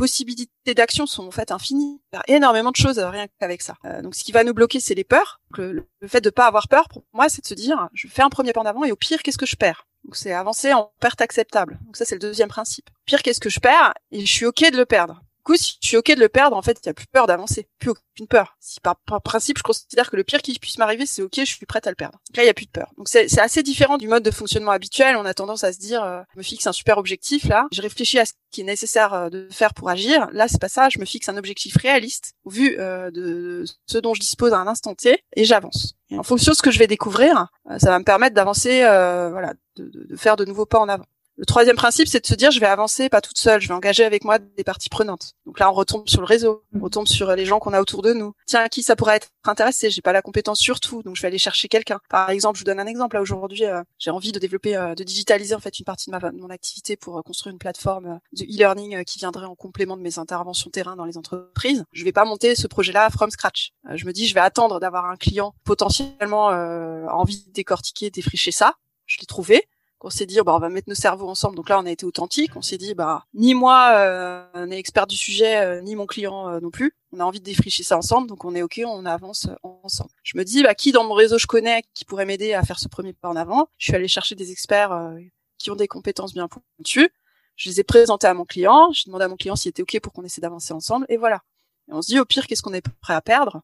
possibilités 0.00 0.74
d'action 0.74 1.04
sont 1.04 1.26
en 1.26 1.30
fait 1.30 1.52
infinies. 1.52 2.00
Il 2.14 2.16
y 2.16 2.18
a 2.32 2.36
énormément 2.36 2.70
de 2.70 2.76
choses 2.76 2.98
rien 2.98 3.26
qu'avec 3.38 3.60
ça. 3.60 3.74
Euh, 3.84 4.00
donc, 4.00 4.14
ce 4.14 4.24
qui 4.24 4.32
va 4.32 4.44
nous 4.44 4.54
bloquer, 4.54 4.80
c'est 4.80 4.94
les 4.94 5.04
peurs. 5.04 5.42
Le, 5.58 5.86
le, 6.00 6.08
fait 6.08 6.22
de 6.22 6.30
pas 6.30 6.46
avoir 6.46 6.68
peur, 6.68 6.88
pour 6.88 7.04
moi, 7.12 7.28
c'est 7.28 7.42
de 7.42 7.46
se 7.46 7.52
dire, 7.52 7.88
je 7.92 8.08
fais 8.08 8.22
un 8.22 8.30
premier 8.30 8.54
pas 8.54 8.62
en 8.62 8.64
avant 8.64 8.84
et 8.84 8.92
au 8.92 8.96
pire, 8.96 9.22
qu'est-ce 9.22 9.36
que 9.36 9.44
je 9.44 9.56
perds? 9.56 9.86
Donc 10.04 10.16
c'est 10.16 10.32
avancer 10.32 10.72
en 10.72 10.90
perte 11.00 11.20
acceptable. 11.20 11.78
Donc 11.84 11.98
ça 11.98 12.06
c'est 12.06 12.14
le 12.14 12.20
deuxième 12.20 12.48
principe. 12.48 12.88
Pire 13.04 13.22
qu'est-ce 13.22 13.40
que 13.40 13.50
je 13.50 13.60
perds? 13.60 13.92
Et 14.10 14.24
je 14.24 14.32
suis 14.32 14.46
ok 14.46 14.72
de 14.72 14.78
le 14.78 14.86
perdre. 14.86 15.20
Coup, 15.42 15.56
si 15.56 15.78
tu 15.80 15.94
es 15.94 15.98
ok 15.98 16.14
de 16.14 16.20
le 16.20 16.28
perdre, 16.28 16.56
en 16.56 16.62
fait, 16.62 16.78
il 16.82 16.86
y 16.86 16.88
a 16.90 16.94
plus 16.94 17.06
peur 17.06 17.26
d'avancer, 17.26 17.68
plus 17.78 17.90
aucune 17.90 18.26
peur. 18.28 18.56
Si 18.60 18.80
par, 18.80 18.96
principe, 19.22 19.58
je 19.58 19.62
considère 19.62 20.10
que 20.10 20.16
le 20.16 20.24
pire 20.24 20.42
qui 20.42 20.58
puisse 20.58 20.78
m'arriver, 20.78 21.06
c'est 21.06 21.22
ok, 21.22 21.34
je 21.36 21.44
suis 21.44 21.66
prête 21.66 21.86
à 21.86 21.90
le 21.90 21.96
perdre. 21.96 22.18
là, 22.36 22.42
il 22.42 22.46
y 22.46 22.50
a 22.50 22.54
plus 22.54 22.66
de 22.66 22.70
peur. 22.70 22.92
Donc 22.96 23.08
c'est 23.08 23.38
assez 23.38 23.62
différent 23.62 23.98
du 23.98 24.08
mode 24.08 24.22
de 24.22 24.30
fonctionnement 24.30 24.70
habituel. 24.70 25.16
On 25.16 25.24
a 25.24 25.34
tendance 25.34 25.64
à 25.64 25.72
se 25.72 25.78
dire, 25.78 26.02
euh, 26.02 26.22
je 26.34 26.38
me 26.38 26.42
fixe 26.42 26.66
un 26.66 26.72
super 26.72 26.98
objectif 26.98 27.48
là, 27.48 27.66
je 27.72 27.82
réfléchis 27.82 28.18
à 28.18 28.26
ce 28.26 28.32
qui 28.50 28.62
est 28.62 28.64
nécessaire 28.64 29.14
euh, 29.14 29.28
de 29.30 29.48
faire 29.50 29.74
pour 29.74 29.88
agir. 29.88 30.28
Là, 30.32 30.48
c'est 30.48 30.60
pas 30.60 30.68
ça. 30.68 30.88
Je 30.88 30.98
me 30.98 31.04
fixe 31.04 31.28
un 31.28 31.36
objectif 31.36 31.76
réaliste 31.76 32.34
vu 32.46 32.76
euh, 32.78 33.10
de 33.10 33.64
ce 33.86 33.98
dont 33.98 34.14
je 34.14 34.20
dispose 34.20 34.52
à 34.52 34.58
un 34.58 34.66
instant 34.66 34.94
T 34.94 35.22
et 35.36 35.44
j'avance. 35.44 35.94
En 36.12 36.22
fonction 36.22 36.52
de 36.52 36.56
ce 36.56 36.62
que 36.62 36.70
je 36.70 36.78
vais 36.78 36.88
découvrir, 36.88 37.46
ça 37.78 37.90
va 37.90 37.98
me 37.98 38.04
permettre 38.04 38.34
d'avancer, 38.34 38.80
voilà, 38.80 39.54
de, 39.76 39.90
de 40.08 40.16
faire 40.16 40.34
de 40.34 40.44
nouveaux 40.44 40.66
pas 40.66 40.80
en 40.80 40.88
avant. 40.88 41.06
Le 41.40 41.46
troisième 41.46 41.76
principe, 41.76 42.06
c'est 42.06 42.20
de 42.20 42.26
se 42.26 42.34
dire, 42.34 42.50
je 42.50 42.60
vais 42.60 42.66
avancer 42.66 43.08
pas 43.08 43.22
toute 43.22 43.38
seule, 43.38 43.62
je 43.62 43.68
vais 43.68 43.72
engager 43.72 44.04
avec 44.04 44.24
moi 44.24 44.38
des 44.38 44.62
parties 44.62 44.90
prenantes. 44.90 45.32
Donc 45.46 45.58
là, 45.58 45.70
on 45.70 45.72
retombe 45.72 46.06
sur 46.06 46.20
le 46.20 46.26
réseau, 46.26 46.64
on 46.74 46.80
retombe 46.80 47.08
sur 47.08 47.34
les 47.34 47.46
gens 47.46 47.58
qu'on 47.60 47.72
a 47.72 47.80
autour 47.80 48.02
de 48.02 48.12
nous. 48.12 48.34
Tiens, 48.44 48.60
à 48.60 48.68
qui 48.68 48.82
ça 48.82 48.94
pourrait 48.94 49.16
être 49.16 49.28
intéressé? 49.44 49.88
J'ai 49.88 50.02
pas 50.02 50.12
la 50.12 50.20
compétence 50.20 50.58
sur 50.58 50.80
tout, 50.80 51.02
donc 51.02 51.16
je 51.16 51.22
vais 51.22 51.28
aller 51.28 51.38
chercher 51.38 51.68
quelqu'un. 51.68 51.98
Par 52.10 52.28
exemple, 52.28 52.58
je 52.58 52.60
vous 52.60 52.66
donne 52.66 52.78
un 52.78 52.86
exemple. 52.86 53.16
Là 53.16 53.22
aujourd'hui, 53.22 53.64
euh, 53.64 53.82
j'ai 53.98 54.10
envie 54.10 54.32
de 54.32 54.38
développer, 54.38 54.76
euh, 54.76 54.94
de 54.94 55.02
digitaliser 55.02 55.54
en 55.54 55.60
fait 55.60 55.78
une 55.78 55.86
partie 55.86 56.10
de, 56.10 56.14
ma, 56.14 56.30
mon 56.30 56.50
activité 56.50 56.98
pour 56.98 57.16
euh, 57.16 57.22
construire 57.22 57.54
une 57.54 57.58
plateforme 57.58 58.20
de 58.34 58.44
e-learning 58.44 59.02
qui 59.04 59.18
viendrait 59.18 59.46
en 59.46 59.54
complément 59.54 59.96
de 59.96 60.02
mes 60.02 60.18
interventions 60.18 60.68
terrain 60.68 60.94
dans 60.94 61.06
les 61.06 61.16
entreprises. 61.16 61.84
Je 61.94 62.04
vais 62.04 62.12
pas 62.12 62.26
monter 62.26 62.54
ce 62.54 62.66
projet-là 62.66 63.08
from 63.08 63.30
scratch. 63.30 63.72
je 63.94 64.04
me 64.04 64.12
dis, 64.12 64.26
je 64.26 64.34
vais 64.34 64.40
attendre 64.40 64.78
d'avoir 64.78 65.06
un 65.06 65.16
client 65.16 65.54
potentiellement 65.64 66.48
envie 66.48 67.46
de 67.46 67.52
décortiquer, 67.52 68.10
défricher 68.10 68.52
ça. 68.52 68.74
Je 69.06 69.16
l'ai 69.18 69.26
trouvé 69.26 69.66
on 70.02 70.10
s'est 70.10 70.26
dit 70.26 70.38
bah 70.44 70.54
on 70.54 70.58
va 70.58 70.68
mettre 70.68 70.88
nos 70.88 70.94
cerveaux 70.94 71.28
ensemble. 71.28 71.56
Donc 71.56 71.68
là 71.68 71.78
on 71.78 71.86
a 71.86 71.90
été 71.90 72.06
authentique, 72.06 72.52
on 72.56 72.62
s'est 72.62 72.78
dit 72.78 72.94
bah 72.94 73.24
ni 73.34 73.54
moi 73.54 73.92
euh, 73.94 74.66
n'est 74.66 74.78
expert 74.78 75.06
du 75.06 75.16
sujet 75.16 75.58
euh, 75.58 75.80
ni 75.80 75.96
mon 75.96 76.06
client 76.06 76.48
euh, 76.48 76.60
non 76.60 76.70
plus. 76.70 76.94
On 77.12 77.20
a 77.20 77.24
envie 77.24 77.40
de 77.40 77.44
défricher 77.44 77.82
ça 77.82 77.96
ensemble, 77.96 78.28
donc 78.28 78.44
on 78.44 78.54
est 78.54 78.62
ok, 78.62 78.80
on 78.86 79.04
avance 79.04 79.48
ensemble. 79.62 80.10
Je 80.22 80.38
me 80.38 80.44
dis 80.44 80.62
bah 80.62 80.74
qui 80.74 80.92
dans 80.92 81.04
mon 81.04 81.14
réseau 81.14 81.38
je 81.38 81.46
connais 81.46 81.82
qui 81.94 82.04
pourrait 82.04 82.26
m'aider 82.26 82.54
à 82.54 82.62
faire 82.62 82.78
ce 82.78 82.88
premier 82.88 83.12
pas 83.12 83.28
en 83.28 83.36
avant? 83.36 83.68
Je 83.78 83.86
suis 83.86 83.94
allée 83.94 84.08
chercher 84.08 84.34
des 84.34 84.52
experts 84.52 84.92
euh, 84.92 85.18
qui 85.58 85.70
ont 85.70 85.76
des 85.76 85.88
compétences 85.88 86.32
bien 86.32 86.48
pointues. 86.48 87.10
Je 87.56 87.68
les 87.68 87.80
ai 87.80 87.84
présentés 87.84 88.26
à 88.26 88.34
mon 88.34 88.46
client. 88.46 88.90
J'ai 88.92 89.04
demandé 89.06 89.24
à 89.24 89.28
mon 89.28 89.36
client 89.36 89.56
s'il 89.56 89.70
était 89.70 89.82
ok 89.82 90.00
pour 90.00 90.12
qu'on 90.12 90.24
essaie 90.24 90.40
d'avancer 90.40 90.72
ensemble 90.72 91.04
et 91.08 91.16
voilà. 91.16 91.42
Et 91.88 91.92
on 91.92 92.00
se 92.00 92.08
dit 92.08 92.18
au 92.18 92.24
pire 92.24 92.46
qu'est-ce 92.46 92.62
qu'on 92.62 92.72
est 92.72 92.86
prêt 93.00 93.14
à 93.14 93.20
perdre? 93.20 93.60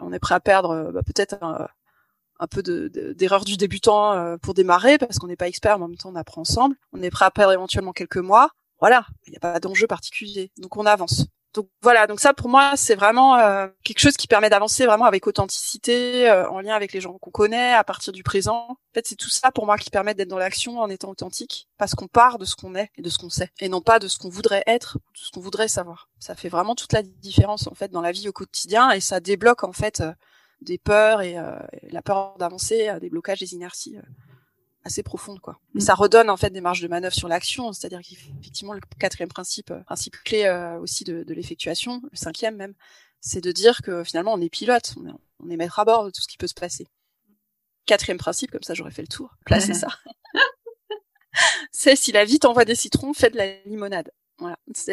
On 0.00 0.12
est 0.12 0.18
prêt 0.20 0.36
à 0.36 0.40
perdre 0.40 0.92
bah, 0.92 1.02
peut-être 1.02 1.36
un 1.42 1.68
peu 2.46 2.62
d'erreur 2.62 3.44
du 3.44 3.56
débutant 3.56 4.12
euh, 4.12 4.36
pour 4.36 4.54
démarrer 4.54 4.98
parce 4.98 5.18
qu'on 5.18 5.26
n'est 5.26 5.36
pas 5.36 5.48
expert, 5.48 5.78
mais 5.78 5.84
en 5.84 5.88
même 5.88 5.96
temps 5.96 6.10
on 6.10 6.16
apprend 6.16 6.42
ensemble. 6.42 6.76
On 6.92 7.02
est 7.02 7.10
prêt 7.10 7.24
à 7.24 7.30
perdre 7.30 7.52
éventuellement 7.52 7.92
quelques 7.92 8.18
mois. 8.18 8.50
Voilà, 8.80 9.06
il 9.26 9.30
n'y 9.30 9.36
a 9.36 9.40
pas 9.40 9.58
d'enjeu 9.58 9.88
particulier, 9.88 10.52
donc 10.58 10.76
on 10.76 10.86
avance. 10.86 11.26
Donc 11.54 11.68
voilà, 11.82 12.06
donc 12.06 12.20
ça 12.20 12.34
pour 12.34 12.48
moi 12.48 12.74
c'est 12.76 12.94
vraiment 12.94 13.36
euh, 13.36 13.66
quelque 13.82 14.00
chose 14.00 14.16
qui 14.16 14.28
permet 14.28 14.50
d'avancer 14.50 14.84
vraiment 14.86 15.06
avec 15.06 15.26
authenticité, 15.26 16.30
euh, 16.30 16.48
en 16.50 16.60
lien 16.60 16.74
avec 16.74 16.92
les 16.92 17.00
gens 17.00 17.16
qu'on 17.18 17.30
connaît, 17.30 17.72
à 17.72 17.82
partir 17.82 18.12
du 18.12 18.22
présent. 18.22 18.66
En 18.68 18.76
fait 18.94 19.06
c'est 19.08 19.16
tout 19.16 19.30
ça 19.30 19.50
pour 19.50 19.64
moi 19.64 19.78
qui 19.78 19.90
permet 19.90 20.14
d'être 20.14 20.28
dans 20.28 20.38
l'action 20.38 20.78
en 20.78 20.90
étant 20.90 21.08
authentique, 21.08 21.68
parce 21.78 21.94
qu'on 21.94 22.06
part 22.06 22.38
de 22.38 22.44
ce 22.44 22.54
qu'on 22.54 22.74
est 22.74 22.90
et 22.96 23.02
de 23.02 23.08
ce 23.08 23.18
qu'on 23.18 23.30
sait, 23.30 23.50
et 23.60 23.68
non 23.68 23.80
pas 23.80 23.98
de 23.98 24.08
ce 24.08 24.18
qu'on 24.18 24.28
voudrait 24.28 24.62
être, 24.66 24.98
de 24.98 25.18
ce 25.18 25.30
qu'on 25.30 25.40
voudrait 25.40 25.68
savoir. 25.68 26.08
Ça 26.20 26.34
fait 26.34 26.50
vraiment 26.50 26.74
toute 26.74 26.92
la 26.92 27.02
différence 27.02 27.66
en 27.66 27.74
fait 27.74 27.90
dans 27.90 28.02
la 28.02 28.12
vie 28.12 28.28
au 28.28 28.32
quotidien 28.32 28.90
et 28.90 29.00
ça 29.00 29.18
débloque 29.18 29.64
en 29.64 29.72
fait 29.72 30.02
des 30.60 30.78
peurs 30.78 31.22
et, 31.22 31.38
euh, 31.38 31.58
la 31.90 32.02
peur 32.02 32.36
d'avancer, 32.38 32.88
euh, 32.88 32.98
des 32.98 33.10
blocages, 33.10 33.40
des 33.40 33.54
inerties 33.54 33.96
euh, 33.96 34.02
assez 34.84 35.02
profondes 35.02 35.40
quoi. 35.40 35.58
Et 35.74 35.78
mm. 35.78 35.80
ça 35.80 35.94
redonne 35.94 36.30
en 36.30 36.36
fait 36.36 36.50
des 36.50 36.60
marges 36.60 36.80
de 36.80 36.88
manœuvre 36.88 37.14
sur 37.14 37.28
l'action, 37.28 37.72
c'est-à-dire 37.72 38.00
qu'effectivement 38.00 38.72
le 38.72 38.80
quatrième 38.98 39.28
principe, 39.28 39.72
principe 39.86 40.16
clé 40.24 40.48
aussi 40.80 41.04
de, 41.04 41.22
de 41.24 41.34
l'effectuation, 41.34 42.00
le 42.10 42.16
cinquième 42.16 42.56
même, 42.56 42.74
c'est 43.20 43.40
de 43.40 43.52
dire 43.52 43.82
que 43.82 44.04
finalement 44.04 44.34
on 44.34 44.40
est 44.40 44.48
pilote, 44.48 44.94
on 45.00 45.08
est, 45.08 45.12
on 45.40 45.50
est 45.50 45.56
maître 45.56 45.78
à 45.78 45.84
bord 45.84 46.04
de 46.04 46.10
tout 46.10 46.22
ce 46.22 46.28
qui 46.28 46.36
peut 46.36 46.46
se 46.46 46.54
passer. 46.54 46.86
Quatrième 47.86 48.18
principe, 48.18 48.50
comme 48.50 48.62
ça 48.62 48.74
j'aurais 48.74 48.90
fait 48.90 49.02
le 49.02 49.08
tour, 49.08 49.34
placer 49.44 49.74
ça. 49.74 49.88
c'est 51.72 51.96
si 51.96 52.12
la 52.12 52.24
vie 52.24 52.38
t'envoie 52.38 52.64
des 52.64 52.74
citrons, 52.74 53.12
fais 53.12 53.30
de 53.30 53.36
la 53.36 53.60
limonade. 53.64 54.10
Voilà. 54.38 54.56
ça 54.72 54.92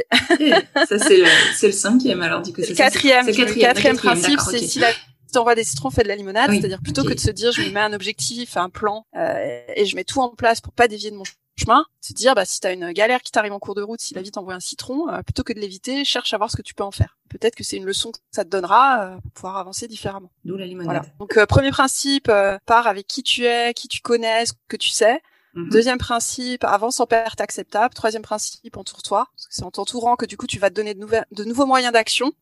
c'est 0.98 1.18
le, 1.18 1.28
c'est 1.56 1.68
le 1.68 1.74
cinquième 1.74 2.22
alors 2.22 2.42
du 2.42 2.52
coup. 2.52 2.62
C'est 2.62 2.70
le 2.70 2.76
quatrième. 2.76 3.28
Le 3.28 3.34
quatrième, 3.34 3.96
principe, 3.96 4.40
c'est 4.40 4.60
si 4.60 4.80
la 4.80 4.92
t'envoies 5.36 5.56
des 5.56 5.64
citrons, 5.64 5.90
fais 5.90 6.04
de 6.04 6.08
la 6.08 6.16
limonade. 6.16 6.52
C'est-à-dire 6.52 6.82
plutôt 6.82 7.04
que 7.04 7.14
de 7.14 7.20
se 7.20 7.32
dire, 7.32 7.52
je 7.52 7.62
me 7.62 7.70
mets 7.70 7.80
un 7.80 7.94
objectif, 7.94 8.58
un 8.58 8.70
plan, 8.70 9.06
euh, 9.16 9.60
et 9.76 9.86
je 9.86 9.96
mets 9.96 10.04
tout 10.04 10.20
en 10.20 10.30
place 10.30 10.62
pour 10.62 10.74
pas 10.74 10.88
dévier 10.88 11.12
de 11.12 11.16
mon 11.16 11.24
chemin, 11.58 11.86
se 12.02 12.14
dire, 12.14 12.36
bah, 12.36 12.46
si 12.46 12.60
t'as 12.60 12.74
une 12.74 12.92
galère 12.92 13.22
qui 13.22 13.32
t'arrive 13.32 13.54
en 13.54 13.60
cours 13.60 13.76
de 13.76 13.82
route, 13.82 14.02
si 14.02 14.14
la 14.14 14.22
vie 14.22 14.32
t'envoie 14.32 14.54
un 14.54 14.60
citron, 14.60 15.10
euh, 15.10 15.22
plutôt 15.22 15.44
que 15.44 15.54
de 15.54 15.60
l'éviter, 15.60 16.04
cherche 16.04 16.34
à 16.34 16.38
voir 16.38 16.52
ce 16.52 16.58
que 16.58 16.62
tu 16.62 16.74
peux 16.74 16.84
en 16.84 16.92
faire. 16.92 17.18
Peut-être 17.30 17.56
que 17.56 17.64
c'est 17.64 17.78
une 17.78 17.86
leçon 17.86 18.12
que 18.12 18.20
ça 18.32 18.44
te 18.44 18.50
donnera 18.50 19.04
euh, 19.04 19.18
pour 19.22 19.32
pouvoir 19.32 19.58
avancer 19.58 19.88
différemment. 19.88 20.32
D'où 20.44 20.58
la 20.58 20.66
limonade. 20.66 21.04
Donc, 21.20 21.38
premier 21.46 21.72
principe, 21.72 22.32
pars 22.66 22.88
avec 22.88 23.08
qui 23.08 23.24
tu 23.24 23.46
es, 23.46 23.74
qui 23.74 23.88
tu 23.88 24.02
connais, 24.02 24.46
ce 24.46 24.54
que 24.68 24.78
tu 24.78 24.90
sais. 24.90 25.22
Mhm. 25.56 25.70
Deuxième 25.70 25.98
principe, 25.98 26.66
avance 26.66 27.00
en 27.00 27.08
perte 27.08 27.40
acceptable. 27.40 27.94
Troisième 27.94 28.22
principe, 28.22 28.76
entoure-toi. 28.76 29.28
C'est 29.38 29.64
en 29.64 29.72
t'entourant 29.72 30.18
que 30.18 30.26
du 30.26 30.36
coup 30.36 30.48
tu 30.48 30.60
vas 30.60 30.70
te 30.70 30.76
donner 30.76 30.94
de, 30.94 31.06
de 31.32 31.44
nouveaux 31.46 31.66
moyens 31.66 31.94
d'action 31.94 32.34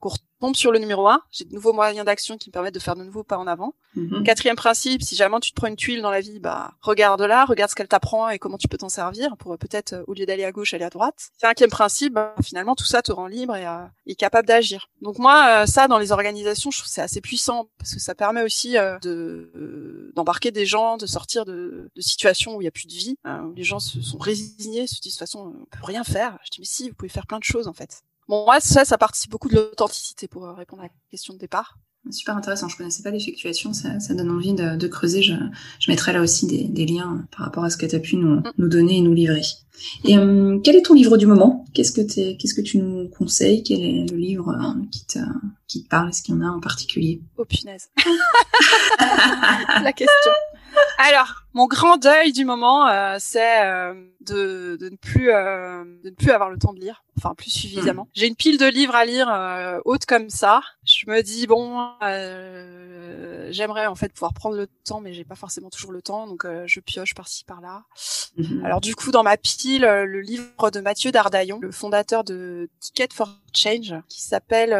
tombe 0.43 0.55
sur 0.57 0.73
le 0.73 0.79
numéro 0.79 1.07
1, 1.07 1.21
j'ai 1.31 1.45
de 1.45 1.53
nouveaux 1.53 1.71
moyens 1.71 2.05
d'action 2.05 2.37
qui 2.37 2.49
me 2.49 2.51
permettent 2.51 2.73
de 2.73 2.79
faire 2.79 2.97
de 2.97 3.03
nouveaux 3.03 3.23
pas 3.23 3.37
en 3.37 3.47
avant. 3.47 3.75
Mhm. 3.95 4.23
Quatrième 4.23 4.57
principe, 4.57 5.01
si 5.01 5.15
jamais 5.15 5.39
tu 5.39 5.51
te 5.51 5.55
prends 5.55 5.67
une 5.67 5.77
tuile 5.77 6.01
dans 6.01 6.11
la 6.11 6.19
vie, 6.19 6.39
bah 6.39 6.73
regarde-la, 6.81 7.45
regarde 7.45 7.69
ce 7.69 7.75
qu'elle 7.75 7.87
t'apprend 7.87 8.27
et 8.27 8.39
comment 8.39 8.57
tu 8.57 8.67
peux 8.67 8.77
t'en 8.77 8.89
servir 8.89 9.37
pour 9.37 9.57
peut-être 9.57 9.93
euh, 9.93 10.03
au 10.07 10.13
lieu 10.13 10.25
d'aller 10.25 10.43
à 10.43 10.51
gauche 10.51 10.73
aller 10.73 10.83
à 10.83 10.89
droite. 10.89 11.29
Cinquième 11.39 11.69
principe, 11.69 12.13
bah, 12.13 12.35
finalement 12.43 12.75
tout 12.75 12.83
ça 12.83 13.01
te 13.01 13.13
rend 13.13 13.27
libre 13.27 13.55
et, 13.55 13.65
euh, 13.65 14.13
capable 14.17 14.45
d'agir. 14.45 14.89
Donc 15.01 15.17
moi 15.17 15.63
euh, 15.63 15.65
ça 15.65 15.87
dans 15.87 15.97
les 15.97 16.11
organisations, 16.11 16.71
je 16.71 16.79
trouve 16.79 16.91
c'est 16.91 17.01
assez 17.01 17.21
puissant 17.21 17.69
parce 17.77 17.93
que 17.93 18.01
ça 18.01 18.13
permet 18.13 18.43
aussi 18.43 18.73
de 18.73 20.11
d'embarquer 20.13 20.51
des 20.51 20.65
gens, 20.65 20.97
de 20.97 21.05
sortir 21.05 21.45
de, 21.45 21.89
de 21.95 22.01
situations 22.01 22.57
où 22.57 22.61
il 22.61 22.65
y 22.65 22.67
a 22.67 22.71
plus 22.71 22.87
de 22.87 22.93
vie, 22.93 23.15
hein, 23.23 23.45
où 23.45 23.53
les 23.53 23.63
gens 23.63 23.79
se 23.79 24.01
sont 24.01 24.17
résignés, 24.17 24.87
se 24.87 24.99
disent 24.99 25.13
de 25.13 25.17
toute 25.17 25.19
façon 25.19 25.53
on 25.61 25.65
peut 25.65 25.85
rien 25.85 26.03
faire. 26.03 26.37
Je 26.43 26.49
dis 26.49 26.59
mais 26.59 26.65
si, 26.65 26.89
vous 26.89 26.95
pouvez 26.95 27.09
faire 27.09 27.27
plein 27.27 27.39
de 27.39 27.43
choses 27.45 27.67
en 27.67 27.73
fait. 27.73 28.03
Bon, 28.27 28.45
moi, 28.45 28.59
ça, 28.59 28.85
ça 28.85 28.97
participe 28.97 29.31
beaucoup 29.31 29.49
de 29.49 29.55
l'authenticité 29.55 30.27
pour 30.27 30.45
euh, 30.45 30.53
répondre 30.53 30.81
à 30.81 30.85
la 30.85 30.91
question 31.09 31.33
de 31.33 31.39
départ. 31.39 31.77
Super 32.11 32.35
intéressant. 32.35 32.67
Je 32.67 32.75
connaissais 32.75 33.01
pas 33.01 33.11
l'effectuation. 33.11 33.71
Ça, 33.71 33.99
ça 34.01 34.13
donne 34.13 34.29
envie 34.29 34.53
de, 34.53 34.75
de 34.75 34.87
creuser. 34.87 35.21
Je, 35.21 35.35
je, 35.79 35.89
mettrai 35.89 36.11
là 36.11 36.21
aussi 36.21 36.47
des, 36.47 36.65
des, 36.65 36.85
liens 36.85 37.25
par 37.35 37.45
rapport 37.45 37.63
à 37.63 37.69
ce 37.69 37.77
que 37.77 37.85
tu 37.85 37.95
as 37.95 37.99
pu 37.99 38.17
nous, 38.17 38.35
mm. 38.35 38.51
nous, 38.57 38.67
donner 38.67 38.97
et 38.97 39.01
nous 39.01 39.13
livrer. 39.13 39.41
Et 40.03 40.17
euh, 40.17 40.59
quel 40.61 40.75
est 40.75 40.81
ton 40.81 40.95
livre 40.95 41.15
du 41.15 41.25
moment? 41.25 41.65
Qu'est-ce 41.73 41.93
que 41.93 42.01
qu'est-ce 42.01 42.53
que 42.53 42.61
tu 42.61 42.77
nous 42.79 43.07
conseilles? 43.07 43.63
Quel 43.63 43.81
est 43.81 44.11
le 44.11 44.17
livre 44.17 44.49
euh, 44.49 44.85
qui 44.91 45.05
te 45.05 45.19
qui 45.67 45.83
te 45.83 45.89
parle? 45.89 46.09
Est-ce 46.09 46.21
qu'il 46.21 46.35
y 46.35 46.37
en 46.37 46.41
a 46.41 46.49
en 46.49 46.59
particulier? 46.59 47.21
Oh 47.37 47.45
punaise. 47.45 47.89
la 48.99 49.93
question. 49.93 50.31
Alors, 50.97 51.43
mon 51.53 51.67
grand 51.67 51.97
deuil 51.97 52.31
du 52.31 52.45
moment, 52.45 52.87
euh, 52.87 53.17
c'est 53.19 53.65
euh, 53.65 53.93
de, 54.21 54.77
de, 54.79 54.89
ne 54.89 54.95
plus 54.95 55.31
euh, 55.31 55.83
de 56.03 56.09
ne 56.09 56.15
plus 56.15 56.31
avoir 56.31 56.49
le 56.49 56.57
temps 56.57 56.73
de 56.73 56.79
lire, 56.79 57.03
enfin 57.17 57.35
plus 57.35 57.49
suffisamment. 57.51 58.07
J'ai 58.13 58.27
une 58.27 58.35
pile 58.35 58.57
de 58.57 58.65
livres 58.65 58.95
à 58.95 59.05
lire 59.05 59.27
haute 59.85 60.05
comme 60.05 60.29
ça. 60.29 60.61
Je 60.85 61.09
me 61.09 61.21
dis 61.21 61.45
bon, 61.45 61.89
j'aimerais 63.51 63.87
en 63.87 63.95
fait 63.95 64.13
pouvoir 64.13 64.33
prendre 64.33 64.55
le 64.55 64.67
temps, 64.85 65.01
mais 65.01 65.13
j'ai 65.13 65.25
pas 65.25 65.35
forcément 65.35 65.69
toujours 65.69 65.91
le 65.91 66.01
temps, 66.01 66.27
donc 66.27 66.45
je 66.65 66.79
pioche 66.79 67.13
par-ci 67.13 67.43
par-là. 67.43 67.83
Mhm. 68.37 68.65
Alors 68.65 68.81
du 68.81 68.95
coup, 68.95 69.11
dans 69.11 69.23
ma 69.23 69.37
pile, 69.37 69.83
le 69.83 70.21
livre 70.21 70.71
de 70.71 70.79
Mathieu 70.79 71.11
Dardaillon, 71.11 71.59
le 71.61 71.71
fondateur 71.71 72.23
de 72.23 72.69
Ticket 72.79 73.09
for 73.13 73.29
Change, 73.53 73.93
qui 74.07 74.21
s'appelle 74.21 74.73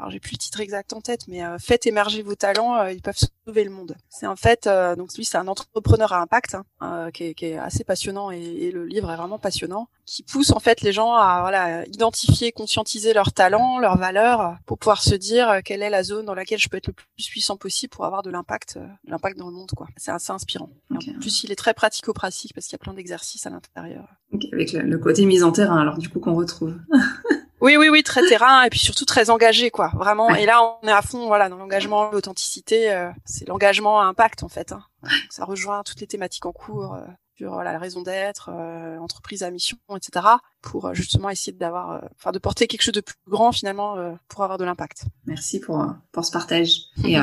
alors 0.00 0.10
j'ai 0.10 0.18
plus 0.18 0.32
le 0.32 0.38
titre 0.38 0.60
exact 0.60 0.94
en 0.94 1.02
tête, 1.02 1.28
mais 1.28 1.44
euh, 1.44 1.58
faites 1.58 1.86
émerger 1.86 2.22
vos 2.22 2.34
talents, 2.34 2.76
euh, 2.76 2.90
ils 2.90 3.02
peuvent 3.02 3.18
sauver 3.46 3.64
le 3.64 3.70
monde. 3.70 3.96
C'est 4.08 4.26
en 4.26 4.36
fait, 4.36 4.66
euh, 4.66 4.96
donc 4.96 5.14
lui 5.14 5.26
c'est 5.26 5.36
un 5.36 5.46
entrepreneur 5.46 6.14
à 6.14 6.22
impact 6.22 6.54
hein, 6.54 6.64
euh, 6.82 7.10
qui, 7.10 7.24
est, 7.24 7.34
qui, 7.34 7.46
est, 7.46 7.58
assez 7.58 7.84
passionnant 7.84 8.30
et, 8.30 8.40
et, 8.40 8.72
le 8.72 8.86
livre 8.86 9.10
est 9.10 9.16
vraiment 9.16 9.38
passionnant, 9.38 9.88
qui 10.06 10.22
pousse 10.22 10.52
en 10.52 10.58
fait 10.58 10.80
les 10.80 10.92
gens 10.92 11.14
à 11.14 11.40
voilà 11.42 11.86
identifier, 11.86 12.50
conscientiser 12.50 13.12
leurs 13.12 13.32
talents, 13.32 13.78
leurs 13.78 13.98
valeurs, 13.98 14.56
pour 14.64 14.78
pouvoir 14.78 15.02
se 15.02 15.14
dire 15.14 15.60
quelle 15.66 15.82
est 15.82 15.90
la 15.90 16.02
zone 16.02 16.24
dans 16.24 16.34
laquelle 16.34 16.58
je 16.58 16.70
peux 16.70 16.78
être 16.78 16.86
le 16.86 16.94
plus 16.94 17.28
puissant 17.28 17.58
possible 17.58 17.90
pour 17.90 18.06
avoir 18.06 18.22
de 18.22 18.30
l'impact, 18.30 18.78
l'impact 19.04 19.36
dans 19.36 19.48
le 19.48 19.54
monde 19.54 19.70
quoi. 19.76 19.86
C'est 19.98 20.12
assez 20.12 20.32
inspirant. 20.32 20.70
En 20.94 20.98
plus 21.20 21.44
il 21.44 21.52
est 21.52 21.56
très 21.56 21.74
pratico-pratique 21.74 22.54
parce 22.54 22.66
qu'il 22.66 22.72
y 22.72 22.80
a 22.80 22.82
plein 22.82 22.94
d'exercices 22.94 23.44
à 23.44 23.50
l'intérieur. 23.50 24.08
avec 24.52 24.72
le, 24.72 24.80
le 24.80 24.98
côté 24.98 25.26
mise 25.26 25.44
en 25.44 25.52
terrain 25.52 25.78
alors 25.78 25.98
du 25.98 26.08
coup 26.08 26.20
qu'on 26.20 26.34
retrouve. 26.34 26.74
Oui, 27.60 27.76
oui, 27.76 27.88
oui, 27.90 28.02
très 28.02 28.26
terrain 28.26 28.62
et 28.62 28.70
puis 28.70 28.78
surtout 28.78 29.04
très 29.04 29.28
engagé, 29.30 29.70
quoi. 29.70 29.90
Vraiment. 29.94 30.30
Et 30.34 30.46
là, 30.46 30.62
on 30.82 30.86
est 30.86 30.92
à 30.92 31.02
fond, 31.02 31.26
voilà, 31.26 31.48
dans 31.48 31.56
l'engagement, 31.56 32.10
l'authenticité. 32.10 32.92
Euh, 32.92 33.10
c'est 33.24 33.46
l'engagement 33.46 34.00
à 34.00 34.04
impact, 34.04 34.42
en 34.42 34.48
fait. 34.48 34.72
Hein. 34.72 34.82
Ça 35.28 35.44
rejoint 35.44 35.82
toutes 35.82 36.00
les 36.00 36.06
thématiques 36.06 36.46
en 36.46 36.52
cours 36.52 36.94
euh, 36.94 37.04
sur 37.36 37.52
voilà, 37.52 37.72
la 37.72 37.78
raison 37.78 38.00
d'être, 38.02 38.50
euh, 38.50 38.98
entreprise 38.98 39.42
à 39.42 39.50
mission, 39.50 39.76
etc. 39.94 40.26
Pour 40.62 40.94
justement 40.94 41.28
essayer 41.30 41.52
d'avoir, 41.52 42.02
enfin, 42.16 42.32
de 42.32 42.38
porter 42.38 42.66
quelque 42.66 42.82
chose 42.82 42.94
de 42.94 43.00
plus 43.00 43.16
grand 43.28 43.52
finalement 43.52 43.96
pour 44.28 44.42
avoir 44.42 44.58
de 44.58 44.64
l'impact. 44.64 45.04
Merci 45.24 45.58
pour 45.58 45.86
pour 46.12 46.22
ce 46.26 46.32
partage. 46.32 46.82
Et 47.04 47.16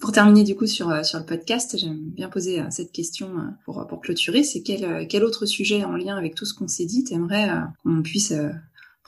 pour 0.00 0.10
terminer 0.10 0.42
du 0.42 0.56
coup 0.56 0.66
sur 0.66 1.04
sur 1.04 1.18
le 1.18 1.26
podcast, 1.26 1.76
j'aime 1.78 1.98
bien 1.98 2.30
poser 2.30 2.64
cette 2.70 2.92
question 2.92 3.28
pour 3.66 3.86
pour 3.86 4.00
clôturer. 4.00 4.42
C'est 4.42 4.62
quel 4.62 5.06
quel 5.06 5.22
autre 5.22 5.44
sujet 5.44 5.84
en 5.84 5.96
lien 5.96 6.16
avec 6.16 6.34
tout 6.34 6.46
ce 6.46 6.54
qu'on 6.54 6.66
s'est 6.66 6.86
dit, 6.86 7.04
t'aimerais 7.04 7.50
qu'on 7.82 8.00
puisse 8.00 8.32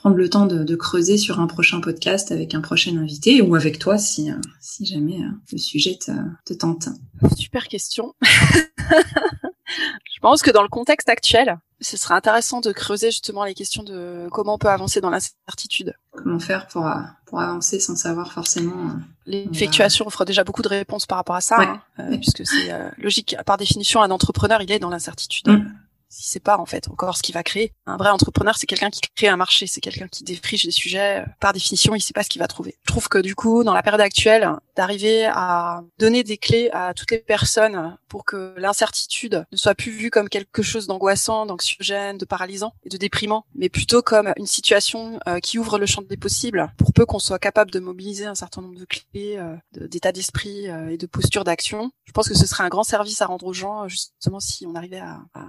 prendre 0.01 0.15
le 0.15 0.29
temps 0.31 0.47
de, 0.47 0.75
creuser 0.75 1.15
sur 1.17 1.39
un 1.39 1.45
prochain 1.45 1.79
podcast 1.79 2.31
avec 2.31 2.55
un 2.55 2.61
prochain 2.61 2.97
invité 2.97 3.39
ou 3.43 3.53
avec 3.53 3.77
toi 3.77 3.99
si, 3.99 4.31
si 4.59 4.83
jamais 4.83 5.19
le 5.51 5.57
sujet 5.59 5.95
te, 5.95 6.11
te 6.43 6.55
tente. 6.55 6.89
Super 7.37 7.67
question. 7.67 8.15
Je 8.25 10.19
pense 10.19 10.41
que 10.41 10.49
dans 10.49 10.63
le 10.63 10.69
contexte 10.69 11.07
actuel, 11.07 11.59
ce 11.81 11.97
serait 11.97 12.15
intéressant 12.15 12.61
de 12.61 12.71
creuser 12.71 13.11
justement 13.11 13.43
les 13.43 13.53
questions 13.53 13.83
de 13.83 14.27
comment 14.31 14.55
on 14.55 14.57
peut 14.57 14.69
avancer 14.69 15.01
dans 15.01 15.11
l'incertitude. 15.11 15.93
Comment 16.11 16.39
faire 16.39 16.67
pour, 16.67 16.87
euh, 16.87 16.95
pour 17.27 17.39
avancer 17.39 17.79
sans 17.79 17.95
savoir 17.95 18.33
forcément. 18.33 18.89
Euh, 18.89 18.93
L'effectuation 19.27 20.07
offre 20.07 20.25
déjà 20.25 20.43
beaucoup 20.43 20.63
de 20.63 20.67
réponses 20.67 21.05
par 21.05 21.19
rapport 21.19 21.35
à 21.35 21.41
ça, 21.41 21.59
hein, 21.59 21.81
euh, 21.99 22.17
puisque 22.17 22.45
c'est 22.45 22.73
logique. 22.97 23.35
Par 23.45 23.57
définition, 23.57 24.01
un 24.01 24.09
entrepreneur, 24.09 24.63
il 24.63 24.71
est 24.71 24.79
dans 24.79 24.89
l'incertitude. 24.89 25.47
Mm 25.47 25.71
si 26.11 26.27
c'est 26.27 26.41
pas 26.41 26.57
en 26.57 26.65
fait 26.65 26.89
encore 26.89 27.15
ce 27.15 27.23
qui 27.23 27.31
va 27.31 27.41
créer. 27.41 27.73
Un 27.85 27.97
vrai 27.97 28.09
entrepreneur, 28.09 28.55
c'est 28.57 28.67
quelqu'un 28.67 28.89
qui 28.89 28.99
crée 29.15 29.29
un 29.29 29.37
marché, 29.37 29.65
c'est 29.65 29.81
quelqu'un 29.81 30.07
qui 30.07 30.23
défriche 30.23 30.65
des 30.65 30.71
sujets. 30.71 31.23
Par 31.39 31.53
définition, 31.53 31.95
il 31.95 32.01
sait 32.01 32.13
pas 32.13 32.23
ce 32.23 32.29
qu'il 32.29 32.41
va 32.41 32.47
trouver. 32.47 32.75
Je 32.83 32.91
trouve 32.91 33.07
que 33.07 33.17
du 33.17 33.33
coup, 33.33 33.63
dans 33.63 33.73
la 33.73 33.81
période 33.81 34.01
actuelle, 34.01 34.49
d'arriver 34.75 35.25
à 35.25 35.83
donner 35.99 36.23
des 36.23 36.37
clés 36.37 36.69
à 36.71 36.93
toutes 36.93 37.11
les 37.11 37.19
personnes 37.19 37.97
pour 38.07 38.25
que 38.25 38.53
l'incertitude 38.57 39.45
ne 39.51 39.57
soit 39.57 39.75
plus 39.75 39.91
vue 39.91 40.09
comme 40.09 40.29
quelque 40.29 40.61
chose 40.61 40.87
d'angoissant, 40.87 41.45
d'anxiogène, 41.45 42.17
de 42.17 42.25
paralysant 42.25 42.73
et 42.83 42.89
de 42.89 42.97
déprimant, 42.97 43.45
mais 43.55 43.69
plutôt 43.69 44.01
comme 44.01 44.33
une 44.37 44.47
situation 44.47 45.19
euh, 45.27 45.39
qui 45.39 45.59
ouvre 45.59 45.77
le 45.77 45.85
champ 45.85 46.01
des 46.01 46.17
possibles 46.17 46.71
pour 46.77 46.93
peu 46.93 47.05
qu'on 47.05 47.19
soit 47.19 47.39
capable 47.39 47.71
de 47.71 47.79
mobiliser 47.79 48.25
un 48.25 48.35
certain 48.35 48.61
nombre 48.61 48.79
de 48.79 48.85
clés, 48.85 49.37
euh, 49.37 49.55
d'état 49.87 50.11
d'esprit 50.11 50.69
euh, 50.69 50.89
et 50.89 50.97
de 50.97 51.05
posture 51.05 51.43
d'action. 51.43 51.91
Je 52.05 52.11
pense 52.11 52.27
que 52.27 52.35
ce 52.35 52.45
serait 52.45 52.63
un 52.63 52.69
grand 52.69 52.83
service 52.83 53.21
à 53.21 53.25
rendre 53.25 53.45
aux 53.45 53.53
gens, 53.53 53.87
justement, 53.87 54.39
si 54.39 54.65
on 54.65 54.75
arrivait 54.75 54.99
à, 54.99 55.21
à 55.33 55.45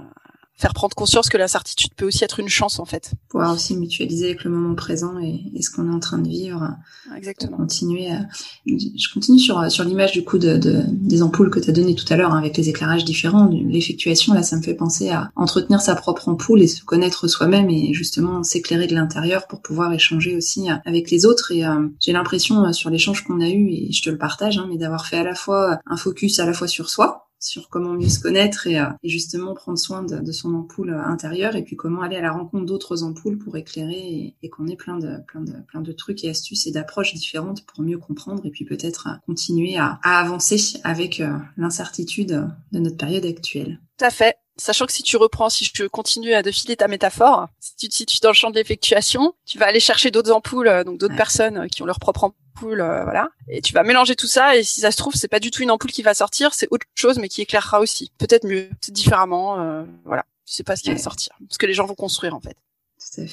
faire 0.63 0.75
prendre 0.75 0.95
conscience 0.95 1.29
que 1.29 1.37
l'incertitude 1.37 1.95
peut 1.95 2.07
aussi 2.07 2.25
être 2.25 2.39
une 2.39 2.49
chance 2.49 2.79
en 2.79 2.85
fait. 2.85 3.13
Pouvoir 3.29 3.53
aussi 3.53 3.77
mutualiser 3.77 4.27
avec 4.27 4.45
le 4.45 4.51
moment 4.51 4.75
présent 4.75 5.19
et, 5.19 5.61
ce 5.61 5.71
qu'on 5.71 5.91
est 5.91 5.95
en 5.95 6.01
train 6.01 6.19
de 6.19 6.29
vivre. 6.29 6.77
Exactement. 7.17 7.57
Continuer. 7.57 8.11
À... 8.11 8.27
Je 8.67 9.12
continue 9.13 9.39
sur 9.39 9.71
sur 9.71 9.85
l'image 9.85 10.13
du 10.13 10.25
coup 10.25 10.39
de, 10.39 10.57
de, 10.57 10.83
des 10.89 11.23
ampoules 11.23 11.51
que 11.51 11.61
tu 11.61 11.71
as 11.71 11.73
donné 11.73 11.95
tout 11.95 12.05
à 12.11 12.17
l'heure 12.17 12.33
hein, 12.33 12.39
avec 12.39 12.57
les 12.57 12.69
éclairages 12.69 13.05
différents. 13.05 13.49
L'effectuation 13.49 14.35
là, 14.35 14.43
ça 14.43 14.57
me 14.57 14.63
fait 14.63 14.75
penser 14.75 15.11
à 15.11 15.31
entretenir 15.37 15.81
sa 15.81 15.95
propre 15.95 16.29
ampoule 16.29 16.63
et 16.63 16.67
se 16.67 16.85
connaître 16.85 17.29
soi-même 17.29 17.71
et 17.71 17.93
justement 17.93 18.43
s'éclairer 18.43 18.87
de 18.87 18.95
l'intérieur 18.95 19.47
pour 19.47 19.63
pouvoir 19.63 19.93
échanger 19.93 20.37
aussi 20.37 20.69
avec 20.85 21.11
les 21.11 21.27
autres. 21.27 21.53
Et 21.53 21.65
euh, 21.65 21.89
j'ai 22.01 22.13
l'impression 22.13 22.65
euh, 22.65 22.73
sur 22.73 22.91
l'échange 22.91 23.25
qu'on 23.25 23.41
a 23.41 23.49
eu 23.49 23.69
et 23.71 23.93
je 23.93 24.03
te 24.03 24.11
le 24.11 24.19
partage, 24.19 24.59
hein, 24.59 24.67
mais 24.69 24.77
d'avoir 24.77 25.07
fait 25.07 25.19
à 25.19 25.25
la 25.25 25.35
fois 25.35 25.79
un 25.87 25.97
focus 25.97 26.39
à 26.39 26.47
la 26.47 26.53
fois 26.53 26.69
sur 26.69 26.91
soi 26.91 27.22
sur 27.43 27.69
comment 27.69 27.95
mieux 27.95 28.09
se 28.09 28.21
connaître 28.21 28.67
et, 28.67 28.79
euh, 28.79 28.87
et 29.03 29.09
justement 29.09 29.55
prendre 29.55 29.79
soin 29.79 30.03
de, 30.03 30.33
son 30.33 30.55
ampoule 30.55 30.91
euh, 30.91 31.05
intérieure 31.05 31.57
et 31.57 31.63
puis 31.63 31.77
comment 31.77 32.03
aller 32.03 32.17
à 32.17 32.23
la 32.23 32.33
rencontre 32.33 32.65
d'autres 32.65 33.03
ampoules 33.03 33.39
pour 33.39 33.57
éclairer 33.57 33.99
et, 33.99 34.37
et 34.43 34.49
qu'on 34.49 34.67
ait 34.69 34.77
plein 34.77 34.99
de, 34.99 35.19
plein, 35.27 35.41
de, 35.41 35.53
plein 35.67 35.81
de 35.81 35.93
trucs 35.93 36.25
et 36.25 36.31
astuces 36.31 36.67
et 36.67 36.71
d'approches 36.71 37.15
différentes 37.15 37.67
pour 37.67 37.83
mieux 37.83 37.99
comprendre 37.99 38.47
et 38.47 38.51
puis 38.51 38.65
peut-être 38.65 39.09
euh, 39.09 39.17
continuer 39.27 39.77
à, 39.77 39.99
à 40.03 40.19
avancer 40.19 40.81
avec 40.85 41.23
l'incertitude 41.57 42.49
de 42.73 42.79
notre 42.79 42.97
période 42.97 43.25
actuelle. 43.25 43.81
Tout 43.99 44.05
à 44.05 44.11
fait. 44.11 44.37
Sachant 44.63 44.87
que 44.87 44.93
si 44.93 45.03
tu 45.03 45.17
reprends, 45.17 45.51
si 45.51 45.65
je 45.65 45.87
continue 45.89 46.35
à 46.35 46.43
défiler 46.43 46.77
ta 46.77 46.87
métaphore, 46.87 47.49
si 47.59 47.75
tu 47.75 47.89
te 47.89 47.95
situes 47.95 48.21
dans 48.23 48.29
le 48.29 48.35
champ 48.35 48.49
de 48.49 48.55
l'effectuation, 48.55 49.35
tu 49.45 49.59
vas 49.59 49.67
aller 49.67 49.81
chercher 49.81 50.13
d'autres 50.13 50.31
ampoules, 50.31 50.85
donc 50.85 50.99
d'autres 50.99 51.17
personnes 51.17 51.69
qui 51.69 51.83
ont 51.83 51.85
leur 51.85 51.99
propre 51.99 52.23
ampoule 52.23 52.81
euh, 52.81 53.03
voilà. 53.03 53.31
Et 53.49 53.61
tu 53.61 53.73
vas 53.73 53.83
mélanger 53.83 54.15
tout 54.15 54.29
ça, 54.29 54.57
et 54.57 54.63
si 54.63 54.81
ça 54.83 54.93
se 54.93 54.97
trouve, 54.97 55.15
c'est 55.15 55.27
pas 55.27 55.41
du 55.41 55.51
tout 55.51 55.65
une 55.65 55.73
ampoule 55.73 55.91
qui 55.91 56.03
va 56.03 56.15
sortir, 56.15 56.55
c'est 56.55 56.69
autre 56.71 56.87
chose, 56.95 57.19
mais 57.19 57.29
qui 57.29 57.43
éclairera 57.43 57.81
aussi. 57.81 58.13
Peut-être 58.19 58.47
mieux, 58.47 58.69
peut-être 58.69 58.93
différemment, 58.93 59.61
euh, 59.61 59.83
voilà. 60.05 60.25
Tu 60.47 60.55
sais 60.55 60.63
pas 60.63 60.77
ce 60.77 60.85
qui 60.85 60.93
va 60.93 60.99
sortir, 60.99 61.33
ce 61.51 61.59
que 61.59 61.67
les 61.67 61.75
gens 61.75 61.87
vont 61.87 61.97
construire 61.97 62.37
en 62.37 62.41
fait. 62.41 62.57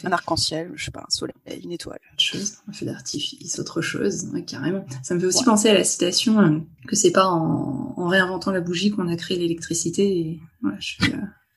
Un 0.04 0.12
arc-en-ciel, 0.12 0.72
je 0.76 0.86
sais 0.86 0.92
pas, 0.92 1.02
un 1.02 1.10
soleil, 1.10 1.36
une 1.64 1.72
étoile. 1.72 2.00
Autre 2.14 2.22
chose, 2.22 2.56
un 2.68 2.74
feu 2.74 2.86
d'artifice, 2.86 3.60
autre 3.60 3.82
chose, 3.82 4.28
carrément. 4.46 4.86
Ça 5.04 5.16
me 5.16 5.20
fait 5.20 5.26
aussi 5.26 5.44
penser 5.44 5.70
à 5.70 5.74
la 5.74 5.84
citation 5.84 6.40
euh, 6.40 6.60
que 6.88 6.96
c'est 6.96 7.12
pas 7.12 7.26
en, 7.26 8.08
réinventant 8.08 8.52
la 8.52 8.62
bougie 8.62 8.92
qu'on 8.92 9.08
a 9.08 9.16
créé 9.16 9.38
l'électricité. 9.38 10.04
Et 10.04 10.40
je, 10.80 11.06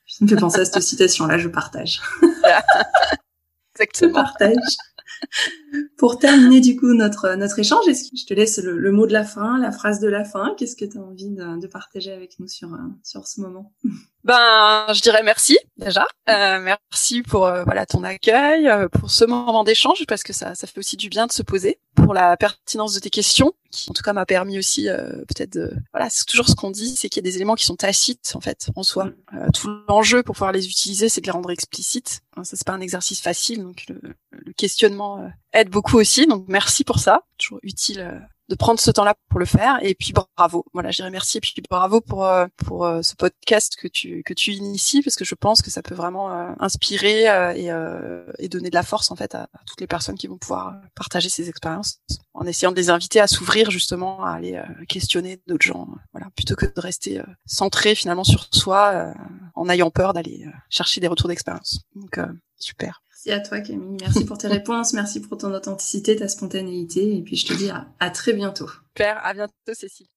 ça 0.07 0.25
me 0.25 0.27
fait 0.27 0.35
penser 0.35 0.61
à 0.61 0.65
cette 0.65 0.81
citation-là, 0.81 1.37
je 1.37 1.49
partage. 1.49 2.01
Exactement. 3.75 4.09
Je 4.09 4.13
partage. 4.13 4.77
Pour 5.97 6.19
terminer 6.19 6.61
du 6.61 6.75
coup 6.75 6.93
notre 6.93 7.35
notre 7.35 7.59
échange, 7.59 7.87
est-ce 7.87 8.09
que 8.09 8.17
je 8.17 8.25
te 8.25 8.33
laisse 8.33 8.59
le, 8.59 8.91
mot 8.91 9.07
de 9.07 9.13
la 9.13 9.23
fin, 9.23 9.57
la 9.59 9.71
phrase 9.71 9.99
de 9.99 10.07
la 10.07 10.23
fin? 10.23 10.53
Qu'est-ce 10.57 10.75
que 10.75 10.85
tu 10.85 10.97
as 10.97 11.01
envie 11.01 11.29
de, 11.29 11.59
de, 11.59 11.67
partager 11.67 12.11
avec 12.11 12.39
nous 12.39 12.47
sur 12.47 12.69
sur 13.03 13.27
ce 13.27 13.41
moment? 13.41 13.73
Ben, 14.23 14.85
je 14.93 15.01
dirais 15.01 15.21
merci 15.23 15.57
déjà. 15.77 16.07
Euh, 16.29 16.59
merci 16.61 17.23
pour 17.23 17.45
euh, 17.45 17.65
voilà 17.65 17.85
ton 17.85 18.03
accueil, 18.03 18.69
euh, 18.69 18.87
pour 18.87 19.11
ce 19.11 19.25
moment 19.25 19.65
d'échange 19.65 20.05
parce 20.07 20.23
que 20.23 20.31
ça 20.31 20.55
ça 20.55 20.65
fait 20.65 20.77
aussi 20.77 20.95
du 20.95 21.09
bien 21.09 21.27
de 21.27 21.33
se 21.33 21.43
poser, 21.43 21.79
pour 21.95 22.13
la 22.13 22.37
pertinence 22.37 22.93
de 22.93 23.01
tes 23.01 23.09
questions 23.09 23.53
qui 23.69 23.89
en 23.89 23.93
tout 23.93 24.03
cas 24.03 24.13
m'a 24.13 24.25
permis 24.25 24.57
aussi 24.57 24.87
euh, 24.87 25.25
peut-être 25.27 25.51
de 25.51 25.73
voilà 25.91 26.09
c'est 26.09 26.25
toujours 26.25 26.47
ce 26.47 26.55
qu'on 26.55 26.71
dit, 26.71 26.95
c'est 26.95 27.09
qu'il 27.09 27.21
y 27.21 27.27
a 27.27 27.29
des 27.29 27.35
éléments 27.35 27.55
qui 27.55 27.65
sont 27.65 27.75
tacites 27.75 28.31
en 28.35 28.39
fait 28.39 28.69
en 28.77 28.83
soi. 28.83 29.05
Mm. 29.33 29.51
tout 29.53 29.69
l'enjeu 29.89 30.23
pour 30.23 30.35
pouvoir 30.35 30.53
les 30.53 30.67
utiliser, 30.67 31.09
c'est 31.09 31.19
de 31.19 31.25
les 31.25 31.31
rendre 31.31 31.51
explicites. 31.51 32.21
Hein, 32.37 32.45
ça 32.45 32.55
c'est 32.55 32.65
pas 32.65 32.73
un 32.73 32.81
exercice 32.81 33.19
facile 33.19 33.61
donc 33.61 33.83
le, 33.89 33.99
le 34.31 34.53
questionnement 34.53 35.29
aide 35.51 35.62
beaucoup 35.69 35.97
aussi 35.97 36.27
donc 36.27 36.45
merci 36.47 36.83
pour 36.83 36.99
ça, 36.99 37.21
toujours 37.37 37.59
utile 37.63 38.27
de 38.49 38.55
prendre 38.55 38.79
ce 38.79 38.91
temps-là 38.91 39.15
pour 39.29 39.39
le 39.39 39.45
faire. 39.45 39.79
Et 39.81 39.95
puis 39.95 40.13
bravo. 40.13 40.65
Voilà 40.73 40.91
je 40.91 40.97
dirais 40.97 41.09
merci. 41.09 41.37
Et 41.37 41.41
puis 41.41 41.53
bravo 41.69 42.01
pour 42.01 42.25
euh, 42.25 42.45
pour 42.57 42.85
euh, 42.85 43.01
ce 43.01 43.15
podcast 43.15 43.75
que 43.75 43.87
tu 43.87 44.23
que 44.23 44.33
tu 44.33 44.51
inities 44.51 45.01
parce 45.01 45.15
que 45.15 45.25
je 45.25 45.35
pense 45.35 45.61
que 45.61 45.71
ça 45.71 45.81
peut 45.81 45.95
vraiment 45.95 46.31
euh, 46.31 46.51
inspirer 46.59 47.23
et, 47.55 47.69
et 48.39 48.49
donner 48.49 48.69
de 48.69 48.75
la 48.75 48.83
force 48.83 49.11
en 49.11 49.15
fait 49.15 49.35
à, 49.35 49.49
toutes 49.65 49.81
les 49.81 49.87
personnes 49.87 50.17
qui 50.17 50.27
vont 50.27 50.37
pouvoir 50.37 50.75
partager 50.95 51.29
ces 51.29 51.49
expériences 51.49 51.99
en 52.33 52.45
essayant 52.45 52.71
de 52.71 52.77
les 52.77 52.89
inviter 52.89 53.19
à 53.19 53.27
s'ouvrir 53.27 53.71
justement 53.71 54.23
à 54.23 54.31
aller 54.31 54.61
questionner 54.87 55.41
d'autres 55.47 55.65
gens. 55.65 55.87
Voilà. 56.11 56.29
Plutôt 56.35 56.55
que 56.55 56.65
de 56.65 56.81
rester 56.81 57.21
centré 57.45 57.95
finalement 57.95 58.23
sur 58.23 58.47
soi 58.51 59.13
en 59.55 59.69
ayant 59.69 59.91
peur 59.91 60.13
d'aller 60.13 60.45
chercher 60.69 61.01
des 61.01 61.07
retours 61.07 61.29
d'expérience. 61.29 61.81
Donc 61.95 62.19
super 62.57 63.01
Merci 63.25 63.39
à 63.39 63.47
toi 63.47 63.61
Camille, 63.61 63.95
merci 64.01 64.25
pour 64.25 64.37
tes 64.37 64.47
réponses, 64.49 64.91
merci 64.91 65.21
pour 65.21 65.37
ton 65.37 65.53
authenticité, 65.53 66.17
ta 66.17 66.27
spontanéité, 66.27 67.15
et 67.15 67.21
puis 67.21 67.37
je 67.37 67.45
te 67.45 67.53
dis 67.53 67.69
à, 67.69 68.09
très 68.09 68.33
bientôt. 68.33 68.69
Super, 68.89 69.17
à 69.23 69.33
bientôt 69.33 69.53
Cécile. 69.71 70.07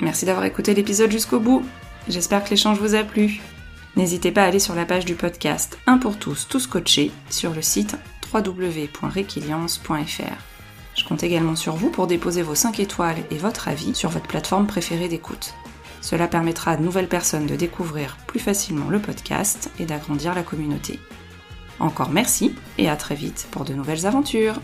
Merci 0.00 0.26
d'avoir 0.26 0.44
écouté 0.44 0.74
l'épisode 0.74 1.10
jusqu'au 1.10 1.40
bout. 1.40 1.64
J'espère 2.08 2.44
que 2.44 2.50
l'échange 2.50 2.78
vous 2.78 2.94
a 2.94 3.02
plu. 3.02 3.40
N'hésitez 3.96 4.30
pas 4.30 4.42
à 4.42 4.48
aller 4.48 4.58
sur 4.58 4.74
la 4.74 4.84
page 4.84 5.06
du 5.06 5.14
podcast 5.14 5.78
Un 5.86 5.96
pour 5.96 6.18
tous, 6.18 6.46
tous 6.46 6.66
coachés 6.66 7.10
sur 7.30 7.54
le 7.54 7.62
site 7.62 7.96
www.requiliance.fr. 8.30 10.42
Je 10.94 11.04
compte 11.04 11.22
également 11.22 11.56
sur 11.56 11.76
vous 11.76 11.88
pour 11.88 12.06
déposer 12.06 12.42
vos 12.42 12.54
5 12.54 12.78
étoiles 12.80 13.24
et 13.30 13.38
votre 13.38 13.68
avis 13.68 13.94
sur 13.94 14.10
votre 14.10 14.28
plateforme 14.28 14.66
préférée 14.66 15.08
d'écoute. 15.08 15.54
Cela 16.06 16.28
permettra 16.28 16.70
à 16.70 16.76
de 16.76 16.84
nouvelles 16.84 17.08
personnes 17.08 17.46
de 17.46 17.56
découvrir 17.56 18.16
plus 18.28 18.38
facilement 18.38 18.88
le 18.90 19.00
podcast 19.00 19.72
et 19.80 19.86
d'agrandir 19.86 20.36
la 20.36 20.44
communauté. 20.44 21.00
Encore 21.80 22.10
merci 22.10 22.54
et 22.78 22.88
à 22.88 22.94
très 22.94 23.16
vite 23.16 23.48
pour 23.50 23.64
de 23.64 23.74
nouvelles 23.74 24.06
aventures 24.06 24.60